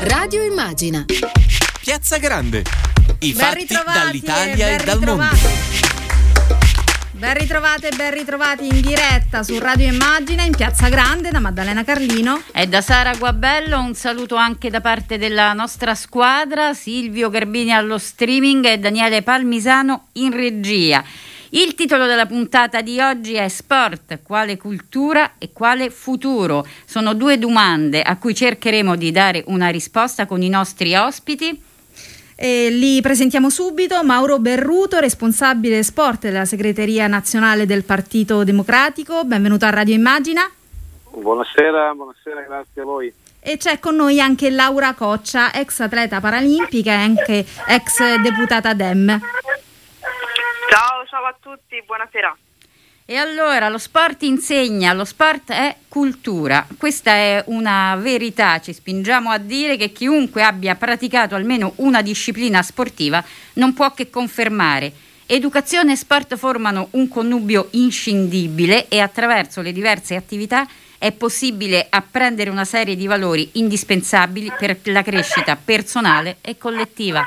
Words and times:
Radio 0.00 0.44
Immagina. 0.44 1.04
Piazza 1.80 2.18
Grande. 2.18 2.62
I 3.18 3.32
Ben 3.32 3.46
fatti 3.46 3.58
ritrovati 3.60 3.98
dall'Italia 3.98 4.68
e 4.68 4.72
e, 4.74 4.76
ben 4.76 4.84
dal 4.84 4.98
mondo. 5.00 5.24
ritrovati. 5.24 5.48
Ben 7.10 7.34
ritrovate 7.34 7.88
e 7.88 7.96
ben 7.96 8.12
ritrovati 8.12 8.66
in 8.68 8.80
diretta 8.80 9.42
su 9.42 9.58
Radio 9.58 9.88
Immagina 9.88 10.44
in 10.44 10.54
Piazza 10.54 10.88
Grande 10.88 11.30
da 11.30 11.40
Maddalena 11.40 11.82
Carlino. 11.82 12.42
E 12.52 12.68
da 12.68 12.80
Sara 12.80 13.16
Guabello 13.16 13.80
un 13.80 13.94
saluto 13.94 14.36
anche 14.36 14.70
da 14.70 14.80
parte 14.80 15.18
della 15.18 15.52
nostra 15.52 15.96
squadra, 15.96 16.74
Silvio 16.74 17.28
Garbini 17.28 17.72
allo 17.72 17.98
streaming 17.98 18.66
e 18.66 18.78
Daniele 18.78 19.22
Palmisano 19.22 20.08
in 20.12 20.30
regia. 20.30 21.02
Il 21.50 21.74
titolo 21.74 22.04
della 22.04 22.26
puntata 22.26 22.82
di 22.82 23.00
oggi 23.00 23.32
è 23.32 23.48
Sport, 23.48 24.20
quale 24.22 24.58
cultura 24.58 25.32
e 25.38 25.48
quale 25.50 25.88
futuro? 25.88 26.66
Sono 26.84 27.14
due 27.14 27.38
domande 27.38 28.02
a 28.02 28.18
cui 28.18 28.34
cercheremo 28.34 28.96
di 28.96 29.10
dare 29.10 29.44
una 29.46 29.68
risposta 29.68 30.26
con 30.26 30.42
i 30.42 30.50
nostri 30.50 30.94
ospiti. 30.94 31.58
E 32.36 32.68
li 32.68 33.00
presentiamo 33.00 33.48
subito. 33.48 34.04
Mauro 34.04 34.38
Berruto, 34.38 34.98
responsabile 34.98 35.82
sport 35.82 36.20
della 36.20 36.44
segreteria 36.44 37.06
nazionale 37.06 37.64
del 37.64 37.82
Partito 37.82 38.44
Democratico. 38.44 39.24
Benvenuto 39.24 39.64
a 39.64 39.70
Radio 39.70 39.94
Immagina. 39.94 40.42
Buonasera, 41.10 41.94
buonasera, 41.94 42.42
grazie 42.42 42.82
a 42.82 42.84
voi. 42.84 43.12
E 43.40 43.56
c'è 43.56 43.78
con 43.78 43.96
noi 43.96 44.20
anche 44.20 44.50
Laura 44.50 44.92
Coccia, 44.92 45.50
ex 45.54 45.80
atleta 45.80 46.20
paralimpica 46.20 46.92
e 46.92 46.94
anche 46.94 47.46
ex 47.66 48.16
deputata 48.20 48.74
DEM. 48.74 49.18
Ciao, 50.68 51.06
ciao 51.06 51.24
a 51.24 51.34
tutti, 51.40 51.82
buonasera. 51.86 52.36
E 53.06 53.16
allora 53.16 53.70
lo 53.70 53.78
sport 53.78 54.22
insegna, 54.24 54.92
lo 54.92 55.06
sport 55.06 55.50
è 55.50 55.74
cultura. 55.88 56.66
Questa 56.76 57.10
è 57.10 57.42
una 57.46 57.96
verità, 57.96 58.60
ci 58.60 58.74
spingiamo 58.74 59.30
a 59.30 59.38
dire 59.38 59.78
che 59.78 59.92
chiunque 59.92 60.42
abbia 60.42 60.74
praticato 60.74 61.34
almeno 61.34 61.72
una 61.76 62.02
disciplina 62.02 62.60
sportiva 62.62 63.24
non 63.54 63.72
può 63.72 63.94
che 63.94 64.10
confermare. 64.10 64.92
Educazione 65.24 65.92
e 65.92 65.96
sport 65.96 66.36
formano 66.36 66.88
un 66.92 67.08
connubio 67.08 67.68
inscindibile 67.70 68.88
e 68.88 69.00
attraverso 69.00 69.62
le 69.62 69.72
diverse 69.72 70.16
attività 70.16 70.68
è 70.98 71.12
possibile 71.12 71.86
apprendere 71.88 72.50
una 72.50 72.66
serie 72.66 72.94
di 72.94 73.06
valori 73.06 73.52
indispensabili 73.54 74.52
per 74.58 74.80
la 74.84 75.02
crescita 75.02 75.56
personale 75.56 76.38
e 76.42 76.58
collettiva. 76.58 77.24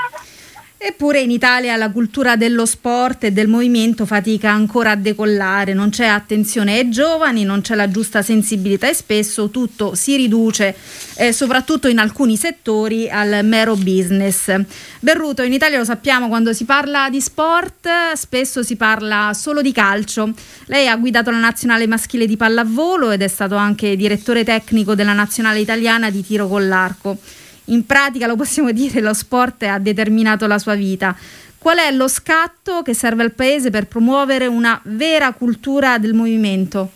Eppure 0.84 1.22
in 1.22 1.30
Italia 1.30 1.76
la 1.76 1.92
cultura 1.92 2.36
dello 2.36 2.66
sport 2.66 3.26
e 3.26 3.32
del 3.32 3.48
movimento 3.48 4.08
fatica 4.08 4.50
ancora 4.50 4.90
a 4.90 4.96
decollare, 4.96 5.76
non 5.76 5.92
c'è 5.92 6.08
attenzione 6.08 6.80
ai 6.80 6.90
giovani, 6.90 7.44
non 7.44 7.62
c'è 7.62 7.76
la 7.76 7.88
giusta 7.88 8.24
sensibilità 8.24 8.90
e 8.90 8.96
spesso 8.96 9.52
tutto 9.52 9.94
si 9.94 10.16
riduce, 10.16 10.76
eh, 11.18 11.34
soprattutto 11.34 11.88
in 11.88 12.00
alcuni 12.00 12.36
settori, 12.36 13.08
al 13.08 13.46
mero 13.46 13.76
business. 13.76 14.52
Berruto, 15.00 15.44
in 15.44 15.54
Italia 15.54 15.78
lo 15.78 15.84
sappiamo, 15.84 16.30
quando 16.30 16.52
si 16.52 16.66
parla 16.66 17.12
di 17.12 17.22
sport 17.22 17.88
spesso 18.16 18.64
si 18.64 18.76
parla 18.76 19.34
solo 19.36 19.62
di 19.62 19.72
calcio. 19.72 20.34
Lei 20.66 20.88
ha 20.88 20.96
guidato 20.96 21.30
la 21.30 21.38
nazionale 21.38 21.86
maschile 21.86 22.26
di 22.26 22.38
pallavolo 22.38 23.12
ed 23.12 23.22
è 23.22 23.28
stato 23.28 23.54
anche 23.56 23.96
direttore 23.96 24.44
tecnico 24.44 24.96
della 24.96 25.14
nazionale 25.14 25.59
italiana 25.59 26.09
di 26.09 26.26
tiro 26.26 26.48
con 26.48 26.68
l'arco 26.68 27.20
in 27.66 27.86
pratica 27.86 28.28
lo 28.28 28.36
possiamo 28.36 28.72
dire, 28.73 29.02
lo 29.02 29.14
sport 29.14 29.64
ha 29.64 29.80
determinato 29.80 30.48
la 30.48 30.58
sua 30.58 30.76
vita. 30.76 31.16
Qual 31.58 31.78
è 31.78 31.92
lo 31.92 32.08
scatto 32.08 32.81
che 32.81 32.95
serve 32.95 33.22
al 33.22 33.34
Paese 33.34 33.70
per 33.70 33.88
promuovere 33.88 34.48
una 34.48 34.80
vera 34.86 35.31
cultura 35.34 36.00
del 36.00 36.14
movimento? 36.14 36.90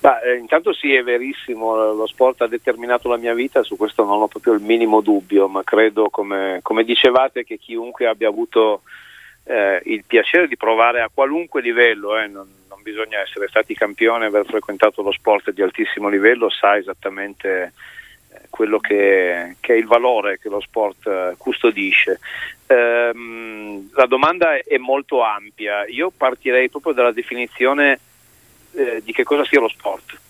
Bah, 0.00 0.22
eh, 0.22 0.36
intanto 0.36 0.72
sì, 0.72 0.94
è 0.94 1.02
verissimo, 1.02 1.92
lo 1.92 2.06
sport 2.06 2.40
ha 2.40 2.46
determinato 2.46 3.08
la 3.08 3.18
mia 3.18 3.34
vita, 3.34 3.62
su 3.62 3.76
questo 3.76 4.02
non 4.02 4.22
ho 4.22 4.28
proprio 4.28 4.54
il 4.54 4.62
minimo 4.62 5.02
dubbio, 5.02 5.46
ma 5.46 5.62
credo, 5.62 6.08
come, 6.08 6.60
come 6.62 6.84
dicevate, 6.84 7.44
che 7.44 7.58
chiunque 7.58 8.06
abbia 8.06 8.28
avuto 8.28 8.80
eh, 9.44 9.82
il 9.84 10.04
piacere 10.06 10.48
di 10.48 10.56
provare 10.56 11.02
a 11.02 11.10
qualunque 11.12 11.60
livello, 11.60 12.16
eh, 12.16 12.28
non, 12.28 12.48
non 12.68 12.80
bisogna 12.82 13.18
essere 13.18 13.48
stati 13.48 13.74
campioni, 13.74 14.24
aver 14.24 14.46
frequentato 14.46 15.02
lo 15.02 15.12
sport 15.12 15.50
di 15.50 15.60
altissimo 15.60 16.08
livello, 16.08 16.48
sa 16.48 16.78
esattamente 16.78 17.72
quello 18.60 18.78
che, 18.78 19.56
che, 19.58 19.72
è 19.72 19.76
il 19.78 19.86
valore 19.86 20.38
che 20.38 20.50
lo 20.50 20.60
sport 20.60 21.06
eh, 21.06 21.34
custodisce. 21.38 22.20
Ehm, 22.66 23.88
la 23.94 24.04
domanda 24.04 24.58
è 24.58 24.76
molto 24.76 25.22
ampia, 25.22 25.86
io 25.86 26.12
partirei 26.14 26.68
proprio 26.68 26.92
dalla 26.92 27.10
definizione 27.10 27.98
eh, 28.72 29.00
di 29.02 29.12
che 29.12 29.24
cosa 29.24 29.46
sia 29.46 29.60
lo 29.60 29.68
sport, 29.68 30.20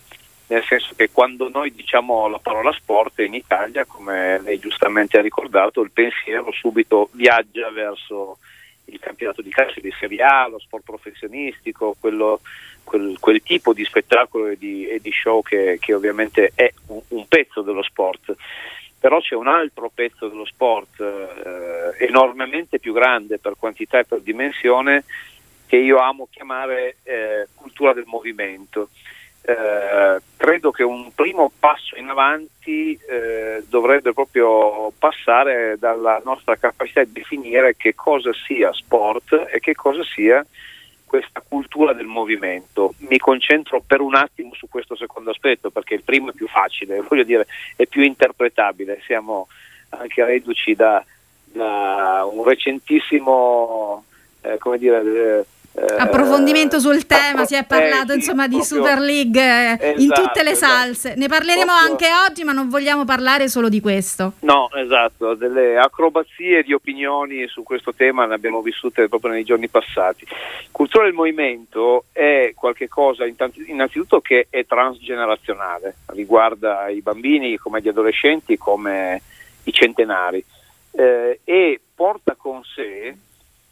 nel 0.46 0.62
senso 0.62 0.92
che 0.94 1.10
quando 1.10 1.48
noi 1.52 1.74
diciamo 1.74 2.28
la 2.28 2.38
parola 2.38 2.70
sport 2.70 3.18
in 3.18 3.34
Italia, 3.34 3.84
come 3.84 4.40
lei 4.42 4.60
giustamente 4.60 5.18
ha 5.18 5.22
ricordato, 5.22 5.80
il 5.80 5.90
pensiero 5.90 6.52
subito 6.52 7.08
viaggia 7.14 7.68
verso 7.70 8.38
il 8.84 9.00
campionato 9.00 9.42
di 9.42 9.50
calcio 9.50 9.80
di 9.80 9.92
Serie 9.98 10.22
A, 10.22 10.46
lo 10.46 10.60
sport 10.60 10.84
professionistico, 10.84 11.96
quello 11.98 12.42
quel, 12.84 13.16
quel, 13.18 13.42
tipo 13.42 13.72
di 13.72 13.84
spettacolo 13.84 14.48
e 14.48 14.56
di, 14.58 14.86
e 14.86 15.00
di 15.00 15.12
show 15.12 15.42
che, 15.42 15.78
che, 15.80 15.94
ovviamente 15.94 16.52
è 16.54 16.72
un, 16.86 17.00
un, 17.08 17.26
pezzo 17.28 17.62
dello 17.62 17.82
sport. 17.82 18.34
Però 18.98 19.20
c'è 19.20 19.34
un 19.34 19.48
altro 19.48 19.90
pezzo 19.94 20.28
dello 20.28 20.44
sport 20.44 21.00
eh, 21.00 22.04
enormemente 22.04 22.78
più 22.78 22.92
grande 22.92 23.38
per 23.38 23.54
quantità 23.58 23.98
e 23.98 24.04
per 24.04 24.20
dimensione 24.20 25.04
che 25.66 25.76
io 25.76 25.98
amo 25.98 26.28
chiamare 26.30 26.96
eh, 27.04 27.46
cultura 27.54 27.92
del 27.92 28.04
movimento. 28.06 28.90
Eh, 29.42 30.20
credo 30.36 30.70
che 30.70 30.82
un 30.82 31.14
primo 31.14 31.50
passo 31.58 31.96
in 31.96 32.08
avanti 32.08 32.98
eh, 33.08 33.64
dovrebbe 33.68 34.12
proprio 34.12 34.92
passare 34.98 35.76
dalla 35.78 36.20
nostra 36.24 36.56
capacità 36.56 37.02
di 37.04 37.12
definire 37.12 37.74
che 37.76 37.94
cosa 37.94 38.32
sia 38.46 38.72
sport 38.72 39.46
e 39.50 39.60
che 39.60 39.74
cosa 39.74 40.02
sia 40.04 40.44
questa 41.10 41.42
cultura 41.46 41.92
del 41.92 42.06
movimento. 42.06 42.94
Mi 42.98 43.18
concentro 43.18 43.82
per 43.84 44.00
un 44.00 44.14
attimo 44.14 44.54
su 44.54 44.68
questo 44.68 44.94
secondo 44.94 45.30
aspetto 45.30 45.70
perché 45.70 45.94
il 45.94 46.04
primo 46.04 46.30
è 46.30 46.32
più 46.32 46.46
facile, 46.46 47.02
voglio 47.08 47.24
dire, 47.24 47.48
è 47.74 47.84
più 47.86 48.02
interpretabile. 48.02 49.00
Siamo 49.04 49.48
anche 49.88 50.24
reduci 50.24 50.76
da, 50.76 51.04
da 51.46 52.24
un 52.32 52.44
recentissimo, 52.44 54.04
eh, 54.42 54.56
come 54.58 54.78
dire, 54.78 55.00
eh, 55.00 55.46
approfondimento 55.98 56.78
sul 56.78 57.06
tema, 57.06 57.44
si 57.44 57.54
è 57.54 57.64
parlato 57.64 58.12
eh, 58.12 58.14
sì, 58.14 58.18
insomma 58.18 58.46
di 58.46 58.56
proprio, 58.56 58.76
Super 58.76 58.98
League 58.98 59.40
eh, 59.40 59.72
esatto, 59.72 60.00
in 60.00 60.12
tutte 60.12 60.42
le 60.42 60.50
esatto. 60.50 60.72
salse. 60.72 61.14
Ne 61.16 61.28
parleremo 61.28 61.72
Proprio, 61.72 61.90
anche 61.90 62.06
oggi, 62.28 62.44
ma 62.44 62.52
non 62.52 62.68
vogliamo 62.68 63.04
parlare 63.04 63.48
solo 63.48 63.68
di 63.68 63.80
questo. 63.80 64.34
No, 64.40 64.68
esatto, 64.74 65.34
delle 65.34 65.76
acrobazie 65.78 66.62
di 66.62 66.72
opinioni 66.72 67.46
su 67.48 67.62
questo 67.62 67.94
tema 67.94 68.26
ne 68.26 68.34
abbiamo 68.34 68.60
vissute 68.62 69.08
proprio 69.08 69.32
nei 69.32 69.44
giorni 69.44 69.68
passati. 69.68 70.26
Cultura 70.70 71.04
del 71.04 71.14
movimento 71.14 72.04
è 72.12 72.52
qualcosa 72.54 73.24
innanzitutto 73.66 74.20
che 74.20 74.46
è 74.50 74.64
transgenerazionale, 74.66 75.96
riguarda 76.06 76.88
i 76.88 77.00
bambini 77.00 77.56
come 77.56 77.80
gli 77.80 77.88
adolescenti 77.88 78.56
come 78.56 79.22
i 79.64 79.72
centenari 79.72 80.44
eh, 80.92 81.40
e 81.44 81.80
porta 81.94 82.34
con 82.34 82.62
sé 82.64 83.14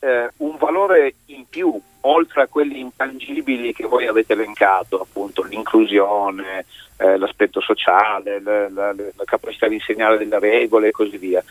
eh, 0.00 0.31
un 0.38 0.56
valore 0.56 1.14
in 1.26 1.48
più, 1.48 1.81
oltre 2.03 2.42
a 2.42 2.47
quelli 2.47 2.81
intangibili 2.81 3.72
che 3.72 3.86
voi 3.86 4.06
avete 4.06 4.34
elencato, 4.34 5.00
appunto 5.00 5.42
l'inclusione, 5.42 6.64
eh, 6.98 7.16
l'aspetto 7.16 7.60
sociale, 7.60 8.41
la, 8.41 8.69
la, 8.69 8.92
la, 8.92 9.25
capacità 9.25 9.69
di 9.69 9.75
insegnare 9.75 10.19
delle 10.19 10.38
regole 10.38 10.88
e 10.88 10.92
così 10.92 11.19
via, 11.19 11.42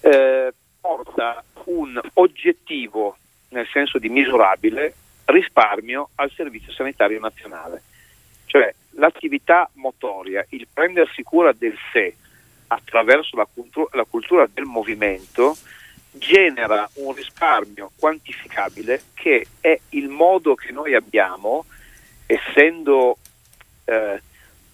eh, 0.00 0.52
porta 0.80 1.42
un 1.64 2.00
oggettivo, 2.14 3.16
nel 3.50 3.66
senso 3.72 3.98
di 3.98 4.08
misurabile, 4.08 4.94
risparmio 5.26 6.10
al 6.16 6.30
Servizio 6.30 6.72
Sanitario 6.72 7.20
Nazionale. 7.20 7.82
Cioè 8.46 8.74
l'attività 8.92 9.70
motoria, 9.74 10.44
il 10.50 10.66
prendersi 10.72 11.22
cura 11.22 11.52
del 11.52 11.76
sé 11.92 12.14
attraverso 12.68 13.36
la, 13.36 13.46
cultura, 13.52 13.88
la 13.92 14.06
cultura 14.08 14.48
del 14.52 14.64
movimento, 14.64 15.56
genera 16.12 16.88
un 16.94 17.14
risparmio 17.14 17.92
quantificabile 17.96 19.02
che 19.14 19.46
è 19.60 19.78
il 19.90 20.08
modo 20.08 20.54
che 20.54 20.72
noi 20.72 20.94
abbiamo, 20.94 21.64
essendo 22.26 23.16
eh, 23.84 24.20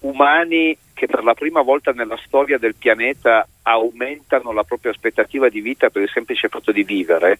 umani 0.01 0.77
che 0.95 1.07
per 1.07 1.23
la 1.23 1.35
prima 1.35 1.61
volta 1.61 1.93
nella 1.93 2.19
storia 2.25 2.59
del 2.59 2.75
pianeta 2.75 3.47
aumentano 3.63 4.53
la 4.53 4.65
propria 4.65 4.93
aspettativa 4.93 5.49
di 5.49 5.61
vita 5.61 5.91
per 5.91 6.03
il 6.03 6.11
semplice 6.11 6.49
fatto 6.49 6.73
di 6.73 6.85
vivere, 6.85 7.39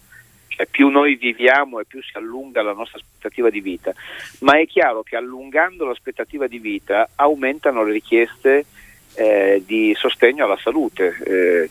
cioè 0.49 0.67
più 0.67 0.89
noi 0.89 1.17
viviamo 1.17 1.81
e 1.81 1.87
più 1.87 2.03
si 2.03 2.17
allunga 2.17 2.63
la 2.63 2.75
nostra 2.75 2.99
aspettativa 2.99 3.49
di 3.49 3.61
vita, 3.61 3.95
ma 4.41 4.59
è 4.59 4.67
chiaro 4.67 5.03
che 5.03 5.17
allungando 5.17 5.87
l'aspettativa 5.87 6.47
di 6.47 6.59
vita 6.59 7.09
aumentano 7.15 7.83
le 7.83 7.93
richieste 7.93 8.67
eh, 9.15 9.63
di 9.65 9.95
sostegno 9.97 10.45
alla 10.45 10.59
salute. 10.59 11.17
Eh, 11.25 11.71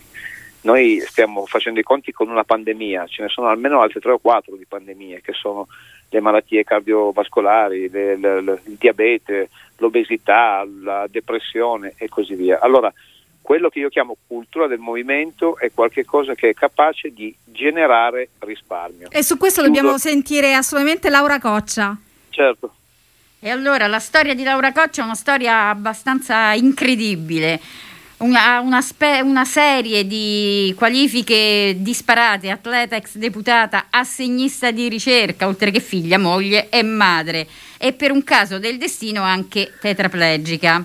noi 0.65 0.99
stiamo 1.05 1.45
facendo 1.45 1.79
i 1.79 1.83
conti 1.83 2.11
con 2.11 2.29
una 2.29 2.43
pandemia, 2.43 3.05
ce 3.07 3.21
ne 3.21 3.29
sono 3.29 3.47
almeno 3.47 3.81
altre 3.81 3.99
tre 3.99 4.11
o 4.11 4.17
quattro 4.17 4.55
di 4.55 4.65
pandemie, 4.65 5.21
che 5.21 5.33
sono 5.33 5.67
le 6.09 6.19
malattie 6.19 6.63
cardiovascolari, 6.63 7.89
le, 7.89 8.17
le, 8.17 8.41
le, 8.41 8.61
il 8.65 8.75
diabete, 8.77 9.49
l'obesità, 9.77 10.65
la 10.81 11.07
depressione 11.09 11.93
e 11.97 12.09
così 12.09 12.33
via. 12.33 12.59
Allora, 12.59 12.91
quello 13.41 13.69
che 13.69 13.77
io 13.77 13.89
chiamo 13.89 14.17
cultura 14.25 14.65
del 14.65 14.79
movimento 14.79 15.59
è 15.59 15.71
qualcosa 15.71 16.33
che 16.33 16.49
è 16.49 16.53
capace 16.53 17.13
di 17.13 17.33
generare 17.43 18.29
risparmio. 18.39 19.09
E 19.11 19.21
su 19.21 19.37
questo 19.37 19.61
Chiudo. 19.61 19.75
dobbiamo 19.75 19.97
sentire 19.99 20.55
assolutamente 20.55 21.09
Laura 21.11 21.39
Coccia. 21.39 21.95
Certo. 22.29 22.73
E 23.39 23.49
allora 23.51 23.85
la 23.85 23.99
storia 23.99 24.33
di 24.33 24.41
Laura 24.41 24.71
Coccia 24.71 25.01
è 25.01 25.05
una 25.05 25.13
storia 25.13 25.69
abbastanza 25.69 26.53
incredibile. 26.53 27.59
Una, 28.17 28.61
una, 28.61 28.81
spe- 28.81 29.19
una, 29.19 29.43
serie 29.43 30.07
di 30.07 30.73
qualifiche 30.77 31.75
disparate, 31.79 32.49
atleta 32.49 32.95
ex 32.95 33.15
deputata, 33.15 33.87
assegnista 33.89 34.71
di 34.71 34.87
ricerca, 34.87 35.47
oltre 35.47 35.69
che 35.69 35.81
figlia, 35.81 36.17
moglie 36.17 36.69
e 36.69 36.81
madre, 36.81 37.45
e 37.77 37.91
per 37.91 38.11
un 38.11 38.23
caso 38.23 38.57
del 38.57 38.77
destino 38.77 39.21
anche 39.21 39.73
tetraplegica. 39.81 40.81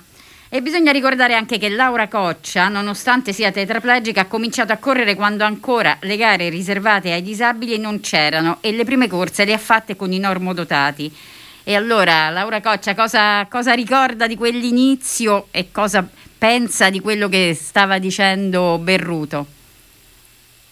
E 0.48 0.60
bisogna 0.60 0.90
ricordare 0.90 1.34
anche 1.34 1.58
che 1.58 1.68
Laura 1.68 2.08
Coccia, 2.08 2.66
nonostante 2.66 3.32
sia 3.32 3.52
tetraplegica, 3.52 4.22
ha 4.22 4.26
cominciato 4.26 4.72
a 4.72 4.78
correre 4.78 5.14
quando 5.14 5.44
ancora 5.44 5.98
le 6.00 6.16
gare 6.16 6.48
riservate 6.48 7.12
ai 7.12 7.22
disabili 7.22 7.78
non 7.78 8.00
c'erano 8.00 8.58
e 8.60 8.72
le 8.72 8.82
prime 8.82 9.06
corse 9.06 9.44
le 9.44 9.52
ha 9.52 9.58
fatte 9.58 9.94
con 9.94 10.12
i 10.12 10.18
normodotati. 10.18 11.14
E 11.62 11.76
allora, 11.76 12.28
Laura 12.30 12.60
Coccia, 12.60 12.96
cosa, 12.96 13.46
cosa 13.48 13.72
ricorda 13.72 14.26
di 14.26 14.34
quell'inizio 14.34 15.46
e 15.52 15.70
cosa 15.70 16.04
pensa 16.40 16.88
di 16.88 17.00
quello 17.00 17.28
che 17.28 17.54
stava 17.54 17.98
dicendo 17.98 18.78
Berruto? 18.78 19.46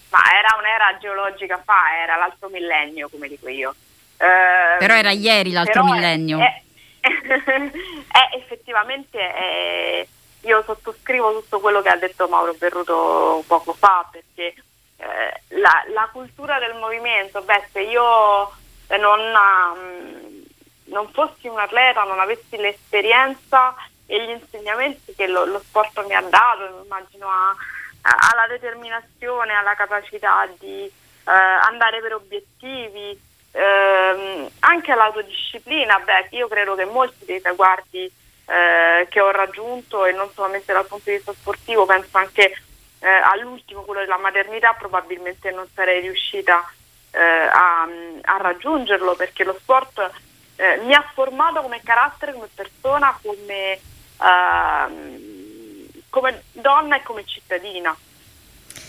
Ma 0.09 0.23
era 0.39 0.57
un'era 0.59 0.97
geologica 0.99 1.61
fa, 1.63 1.95
era 2.03 2.17
l'altro 2.17 2.49
millennio, 2.49 3.11
come 3.11 3.29
dico 3.29 3.49
io. 3.51 3.75
Eh, 4.17 4.79
però 4.79 4.95
era 4.95 5.11
ieri 5.11 5.53
l'altro 5.53 5.85
millennio. 5.85 6.39
È, 6.39 6.63
è 7.05 8.37
effettivamente 8.37 9.19
è, 9.19 10.07
io 10.41 10.63
sottoscrivo 10.63 11.41
tutto 11.41 11.61
quello 11.61 11.83
che 11.83 11.91
ha 11.91 11.97
detto 11.97 12.27
Mauro 12.29 12.55
Berruto 12.55 13.45
poco 13.47 13.75
fa 13.75 14.09
perché 14.11 14.55
eh, 14.97 15.43
la, 15.61 15.85
la, 15.93 16.09
cultura 16.11 16.59
del 16.59 16.77
movimento, 16.77 17.43
beh 17.43 17.69
se 17.71 17.83
io 17.83 18.51
non, 18.99 19.21
um, 19.21 20.45
non 20.85 21.09
fossi 21.13 21.47
un 21.47 21.59
atleta, 21.59 22.05
non 22.05 22.21
avessi 22.21 22.57
l'esperienza 22.57 23.75
e 24.11 24.25
gli 24.25 24.31
insegnamenti 24.31 25.15
che 25.15 25.27
lo, 25.27 25.45
lo 25.45 25.59
sport 25.61 26.03
mi 26.07 26.15
ha 26.15 26.23
dato, 26.23 26.83
immagino 26.83 27.29
a, 27.29 27.51
a, 27.51 28.17
alla 28.33 28.47
determinazione, 28.49 29.53
alla 29.53 29.75
capacità 29.75 30.49
di 30.59 30.85
eh, 30.85 30.91
andare 31.31 32.01
per 32.01 32.15
obiettivi, 32.15 33.21
eh, 33.53 34.51
anche 34.61 34.95
l'autodisciplina, 34.95 35.99
beh, 35.99 36.29
io 36.31 36.49
credo 36.49 36.75
che 36.75 36.87
molti 36.87 37.27
dei 37.27 37.43
traguardi 37.43 38.11
eh, 38.47 39.07
che 39.11 39.21
ho 39.21 39.31
raggiunto 39.31 40.07
e 40.07 40.13
non 40.13 40.31
solamente 40.33 40.73
dal 40.73 40.87
punto 40.87 41.11
di 41.11 41.17
vista 41.17 41.35
sportivo, 41.35 41.85
penso 41.85 42.17
anche 42.17 42.57
eh, 43.01 43.09
all'ultimo, 43.09 43.83
quello 43.83 44.01
della 44.01 44.17
maternità, 44.17 44.73
probabilmente 44.73 45.51
non 45.51 45.67
sarei 45.75 46.01
riuscita 46.01 46.65
eh, 47.11 47.21
a, 47.21 47.83
a, 47.83 48.37
raggiungerlo 48.39 49.15
perché 49.17 49.45
lo 49.45 49.55
sport 49.59 50.11
eh, 50.57 50.79
mi 50.85 50.95
ha 50.95 51.05
formato 51.13 51.61
come 51.61 51.83
carattere, 51.83 52.33
come 52.33 52.49
persona, 52.55 53.17
come, 53.23 53.79
ehm, 54.21 55.89
come 56.11 56.43
donna 56.53 56.97
e 56.97 57.03
come 57.03 57.25
cittadina. 57.25 57.97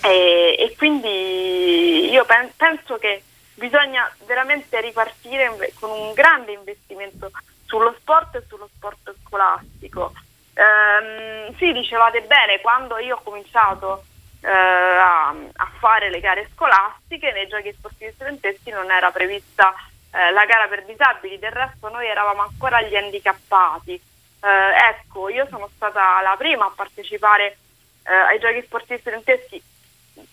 E, 0.02 0.56
e 0.58 0.76
quindi 0.78 2.10
io 2.10 2.26
pen- 2.26 2.52
penso 2.56 2.98
che 2.98 3.24
bisogna 3.56 4.10
veramente 4.26 4.80
ripartire 4.80 5.74
con 5.80 5.90
un 5.90 6.14
grande 6.14 6.54
investimento 6.54 7.32
sullo 7.66 7.94
sport 8.00 8.36
e 8.36 8.44
sullo 8.48 8.70
sport 8.74 9.14
scolastico. 9.26 10.14
Ehm, 10.54 11.56
sì, 11.58 11.72
dicevate 11.72 12.22
bene, 12.22 12.60
quando 12.62 12.98
io 12.98 13.16
ho 13.16 13.22
cominciato 13.22 14.04
eh, 14.42 14.50
a, 14.50 15.30
a, 15.30 15.72
fare 15.80 16.10
le 16.10 16.20
gare 16.20 16.50
scolastiche, 16.54 17.32
nei 17.32 17.48
giochi 17.48 17.74
sportivi 17.74 18.12
studenteschi 18.14 18.72
non 18.72 18.90
era 18.90 19.12
prevista 19.12 19.74
eh, 20.12 20.32
la 20.32 20.46
gara 20.46 20.68
per 20.68 20.86
disabili, 20.86 21.38
del 21.38 21.52
resto 21.52 21.90
noi 21.90 22.08
eravamo 22.08 22.42
ancora 22.42 22.82
gli 22.82 22.96
handicappati. 22.96 24.02
Eh, 24.42 24.48
ecco, 24.48 25.30
io 25.30 25.46
sono 25.48 25.70
stata 25.76 26.22
la 26.22 26.36
prima 26.38 26.66
a 26.66 26.72
partecipare 26.76 27.58
eh, 28.04 28.14
ai 28.14 28.40
giochi 28.40 28.62
sportivi 28.64 29.00
studenteschi 29.00 29.62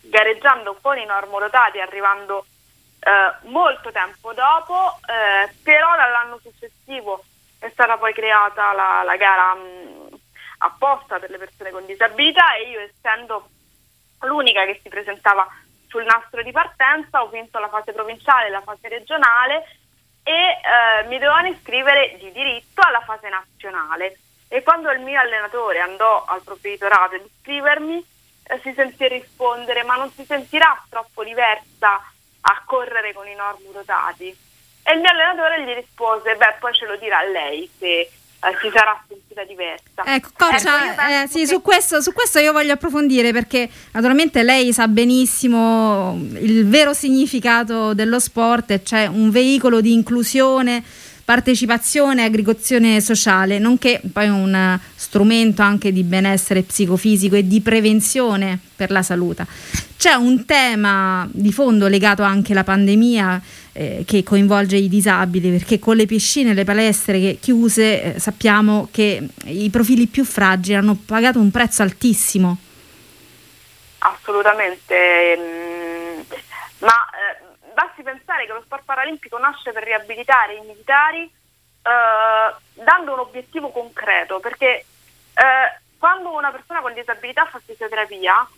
gareggiando 0.03 0.79
con 0.81 0.97
i 0.99 1.05
normodotati, 1.05 1.81
arrivando 1.81 2.47
eh, 3.01 3.49
molto 3.49 3.91
tempo 3.91 4.33
dopo, 4.33 4.99
eh, 5.07 5.53
però 5.63 5.97
dall'anno 5.97 6.39
successivo 6.43 7.25
è 7.59 7.69
stata 7.71 7.97
poi 7.97 8.13
creata 8.13 8.73
la, 8.73 9.03
la 9.05 9.17
gara 9.17 9.55
mh, 9.55 9.61
mm, 9.61 10.15
apposta 10.59 11.19
per 11.19 11.31
le 11.31 11.39
persone 11.39 11.71
con 11.71 11.87
disabilità 11.87 12.55
e 12.55 12.71
io 12.71 12.81
essendo 12.81 13.49
l'unica 14.21 14.65
che 14.65 14.81
si 14.83 14.89
presentava 14.89 15.47
sul 15.89 16.05
nastro 16.05 16.43
di 16.43 16.53
partenza 16.53 17.23
ho 17.23 17.29
vinto 17.29 17.59
la 17.59 17.69
fase 17.69 17.93
provinciale 17.93 18.47
e 18.47 18.51
la 18.51 18.61
fase 18.61 18.89
regionale 18.89 19.76
e 20.27 20.33
eh, 20.33 21.07
mi 21.07 21.19
dovevano 21.19 21.47
iscrivere 21.47 22.17
di 22.19 22.33
diritto 22.33 22.81
alla 22.85 23.01
fase 23.01 23.29
nazionale 23.29 24.19
e 24.49 24.61
quando 24.65 24.91
il 24.91 24.99
mio 24.99 25.21
allenatore 25.21 25.79
andò 25.79 26.25
al 26.27 26.43
provveditorato 26.43 27.15
ad 27.15 27.25
iscrivermi 27.25 28.05
eh, 28.43 28.59
si 28.61 28.73
sentì 28.73 29.07
rispondere 29.07 29.85
ma 29.85 29.95
non 29.95 30.11
si 30.11 30.25
sentirà 30.25 30.83
troppo 30.91 31.23
diversa 31.23 32.03
a 32.41 32.63
correre 32.65 33.13
con 33.13 33.29
i 33.29 33.35
normodotati. 33.37 34.37
E 34.83 34.93
il 34.95 35.01
mio 35.01 35.11
allenatore 35.11 35.63
gli 35.63 35.75
rispose, 35.75 36.35
beh 36.35 36.57
poi 36.59 36.75
ce 36.75 36.87
lo 36.87 36.97
dirà 36.97 37.23
lei 37.23 37.71
se 37.79 38.11
eh, 38.41 38.57
si 38.61 38.71
sarà 38.73 39.03
sentita 39.09 39.45
diversa. 39.45 40.05
Ecco, 40.05 40.31
Coccia, 40.37 40.93
ecco, 40.93 41.01
eh, 41.03 41.29
sì, 41.29 41.41
che... 41.41 41.47
su, 41.47 41.63
questo, 41.63 42.01
su, 42.01 42.13
questo, 42.13 42.39
io 42.39 42.53
voglio 42.53 42.73
approfondire 42.73 43.33
perché 43.33 43.69
naturalmente 43.93 44.43
lei 44.43 44.73
sa 44.73 44.89
benissimo 44.89 46.19
il 46.39 46.67
vero 46.67 46.93
significato 46.93 47.95
dello 47.95 48.19
sport, 48.19 48.83
cioè 48.83 49.07
un 49.07 49.31
veicolo 49.31 49.81
di 49.81 49.93
inclusione 49.93 50.83
partecipazione 51.27 52.23
e 52.23 52.27
aggregazione 52.27 53.01
sociale, 53.01 53.59
nonché 53.59 54.01
poi 54.13 54.29
un 54.29 54.79
strumento 54.95 55.61
anche 55.61 55.93
di 55.93 56.05
benessere 56.05 56.63
psicofisico 56.63 57.35
e 57.35 57.49
di 57.49 57.61
prevenzione 57.61 58.61
per 58.77 58.93
la 58.93 59.03
salute. 59.03 59.45
C'è 59.97 60.13
un 60.13 60.45
tema 60.45 61.29
di 61.33 61.51
fondo 61.51 61.89
legato 61.89 62.23
anche 62.23 62.53
alla 62.53 62.63
pandemia 62.63 63.43
eh, 63.77 64.05
che 64.07 64.23
coinvolge 64.23 64.77
i 64.77 64.89
disabili, 64.89 65.51
perché 65.51 65.79
con 65.79 65.97
le 65.97 66.07
piscine 66.07 66.53
e 66.53 66.55
le 66.55 66.65
palestre 66.65 67.35
chiuse 67.35 68.15
eh, 68.15 68.19
sappiamo 68.19 68.89
che 68.91 69.29
i 69.45 69.69
profili 69.69 70.07
più 70.07 70.25
fragili 70.25 70.77
hanno 70.77 70.97
pagato 71.05 71.39
un 71.39 71.51
prezzo 71.51 71.83
altissimo. 71.83 72.57
Assolutamente, 73.99 75.37
mm, 75.37 76.21
ma 76.79 76.95
eh, 76.95 77.73
basti 77.75 78.03
pensare 78.03 78.47
che 78.47 78.53
lo 78.53 78.63
sport 78.65 78.85
paralimpico 78.87 79.37
nasce 79.39 79.73
per 79.73 79.83
riabilitare 79.83 80.55
i 80.55 80.67
militari 80.67 81.25
eh, 81.25 82.83
dando 82.83 83.13
un 83.13 83.19
obiettivo 83.19 83.69
concreto, 83.69 84.41
perché 84.41 84.85
eh, 85.35 85.81
quando 85.99 86.35
una 86.35 86.51
persona 86.51 86.81
con 86.81 86.95
disabilità 86.95 87.45
fa 87.45 87.61
fisioterapia, 87.63 88.49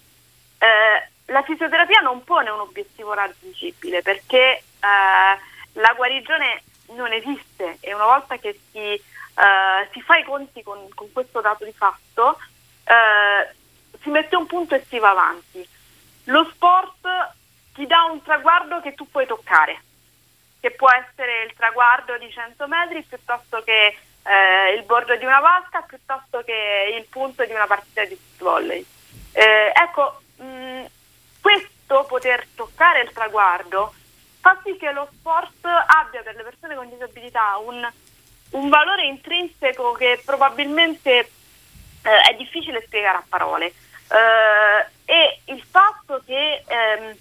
eh, 0.59 1.33
la 1.33 1.43
fisioterapia 1.43 2.01
non 2.01 2.23
pone 2.23 2.51
un 2.51 2.61
obiettivo 2.61 3.15
raggiungibile 3.15 4.03
perché 4.03 4.63
la 4.81 5.93
guarigione 5.95 6.63
non 6.95 7.13
esiste 7.13 7.79
e 7.81 7.95
una 7.95 8.07
volta 8.07 8.37
che 8.37 8.59
si, 8.71 8.79
eh, 8.79 9.89
si 9.93 10.01
fa 10.03 10.17
i 10.17 10.25
conti 10.25 10.63
con, 10.63 10.89
con, 10.95 11.11
questo 11.13 11.41
dato 11.41 11.65
di 11.65 11.73
fatto, 11.73 12.39
eh, 12.85 13.55
si 14.01 14.11
mette 14.11 14.37
un 14.37 14.47
punto 14.47 14.75
e 14.75 14.85
si 14.89 14.99
va 14.99 15.11
avanti. 15.11 15.67
Lo 16.25 16.45
sport 16.53 17.07
ti 17.75 17.87
dà 17.87 18.05
un 18.05 18.23
traguardo 18.23 18.81
che 18.81 18.95
tu 18.95 19.09
puoi 19.11 19.27
toccare, 19.27 19.83
che 20.61 20.71
può 20.73 20.91
essere 20.91 21.45
il 21.45 21.55
traguardo 21.55 22.17
di 22.19 22.31
100 22.31 22.67
metri 22.67 23.03
piuttosto 23.03 23.63
che 23.63 23.97
eh, 24.23 24.75
il 24.75 24.83
bordo 24.83 25.17
di 25.17 25.25
una 25.25 25.41
vasca, 25.41 25.83
piuttosto 25.83 26.43
che 26.45 26.95
il 26.99 27.05
punto 27.05 27.45
di 27.45 27.53
una 27.53 27.67
partita 27.67 28.05
di 28.05 28.19
volley. 28.39 28.85
Eh, 29.33 29.73
ecco, 29.75 30.21
mh, 30.37 30.45
mm, 30.45 30.85
questo 31.41 32.05
poter 32.05 32.47
toccare 32.55 33.01
il 33.01 33.13
traguardo 33.13 33.95
fa 34.49 34.59
sì 34.65 34.77
che 34.79 34.91
lo 34.93 35.07
sport 35.13 35.65
abbia 35.65 36.23
per 36.23 36.35
le 36.37 36.43
persone 36.43 36.75
con 36.75 36.89
disabilità 36.89 37.59
un, 37.59 37.87
un 38.53 38.69
valore 38.71 39.05
intrinseco 39.05 39.93
che 39.93 40.23
probabilmente 40.25 41.19
eh, 41.19 42.21
è 42.31 42.35
difficile 42.35 42.83
spiegare 42.87 43.19
a 43.19 43.25
parole. 43.29 43.67
Eh, 43.67 44.87
e 45.05 45.41
il 45.53 45.63
fatto 45.63 46.23
che 46.25 46.65
ehm, 46.67 47.17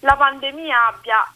la 0.00 0.16
pandemia 0.16 0.86
abbia 0.86 1.32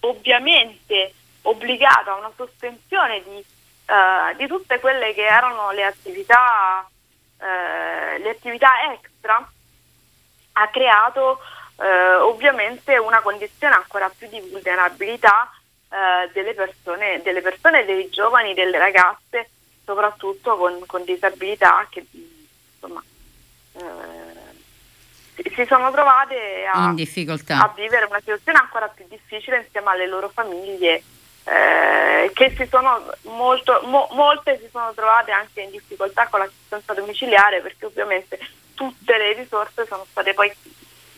ovviamente 0.00 1.14
obbligato 1.42 2.10
a 2.10 2.16
una 2.16 2.30
sospensione 2.36 3.22
di, 3.22 3.44
uh, 3.86 4.36
di 4.36 4.46
tutte 4.46 4.78
quelle 4.78 5.12
che 5.14 5.24
erano 5.24 5.70
le 5.72 5.84
attività, 5.84 6.86
uh, 7.38 8.22
le 8.22 8.30
attività 8.30 8.92
extra, 8.92 9.48
ha 10.52 10.68
creato 10.68 11.40
uh, 11.78 12.22
ovviamente 12.22 12.96
una 12.98 13.20
condizione 13.20 13.74
ancora 13.74 14.10
più 14.16 14.28
di 14.28 14.40
vulnerabilità 14.40 15.52
delle 16.34 16.52
persone, 16.52 17.22
delle 17.22 17.40
persone, 17.40 17.86
dei 17.86 18.10
giovani, 18.10 18.52
delle 18.52 18.76
ragazze, 18.76 19.48
soprattutto 19.86 20.58
con, 20.58 20.84
con 20.84 21.02
disabilità 21.02 21.86
che 21.88 22.04
insomma 22.74 23.02
si 25.54 25.64
sono 25.66 25.90
trovate 25.90 26.66
a, 26.70 26.88
in 26.88 26.94
difficoltà. 26.94 27.62
a 27.62 27.72
vivere 27.74 28.06
una 28.06 28.18
situazione 28.20 28.58
ancora 28.58 28.88
più 28.88 29.04
difficile 29.08 29.58
insieme 29.58 29.90
alle 29.90 30.06
loro 30.06 30.28
famiglie 30.28 31.02
eh, 31.44 32.30
che 32.34 32.54
si 32.56 32.66
sono 32.68 33.10
molto, 33.22 33.80
mo, 33.84 34.08
molte 34.12 34.58
si 34.58 34.68
sono 34.70 34.92
trovate 34.94 35.30
anche 35.30 35.62
in 35.62 35.70
difficoltà 35.70 36.26
con 36.28 36.40
l'assistenza 36.40 36.92
domiciliare 36.92 37.60
perché 37.60 37.86
ovviamente 37.86 38.38
tutte 38.74 39.16
le 39.16 39.32
risorse 39.32 39.86
sono 39.86 40.06
state 40.10 40.34
poi 40.34 40.52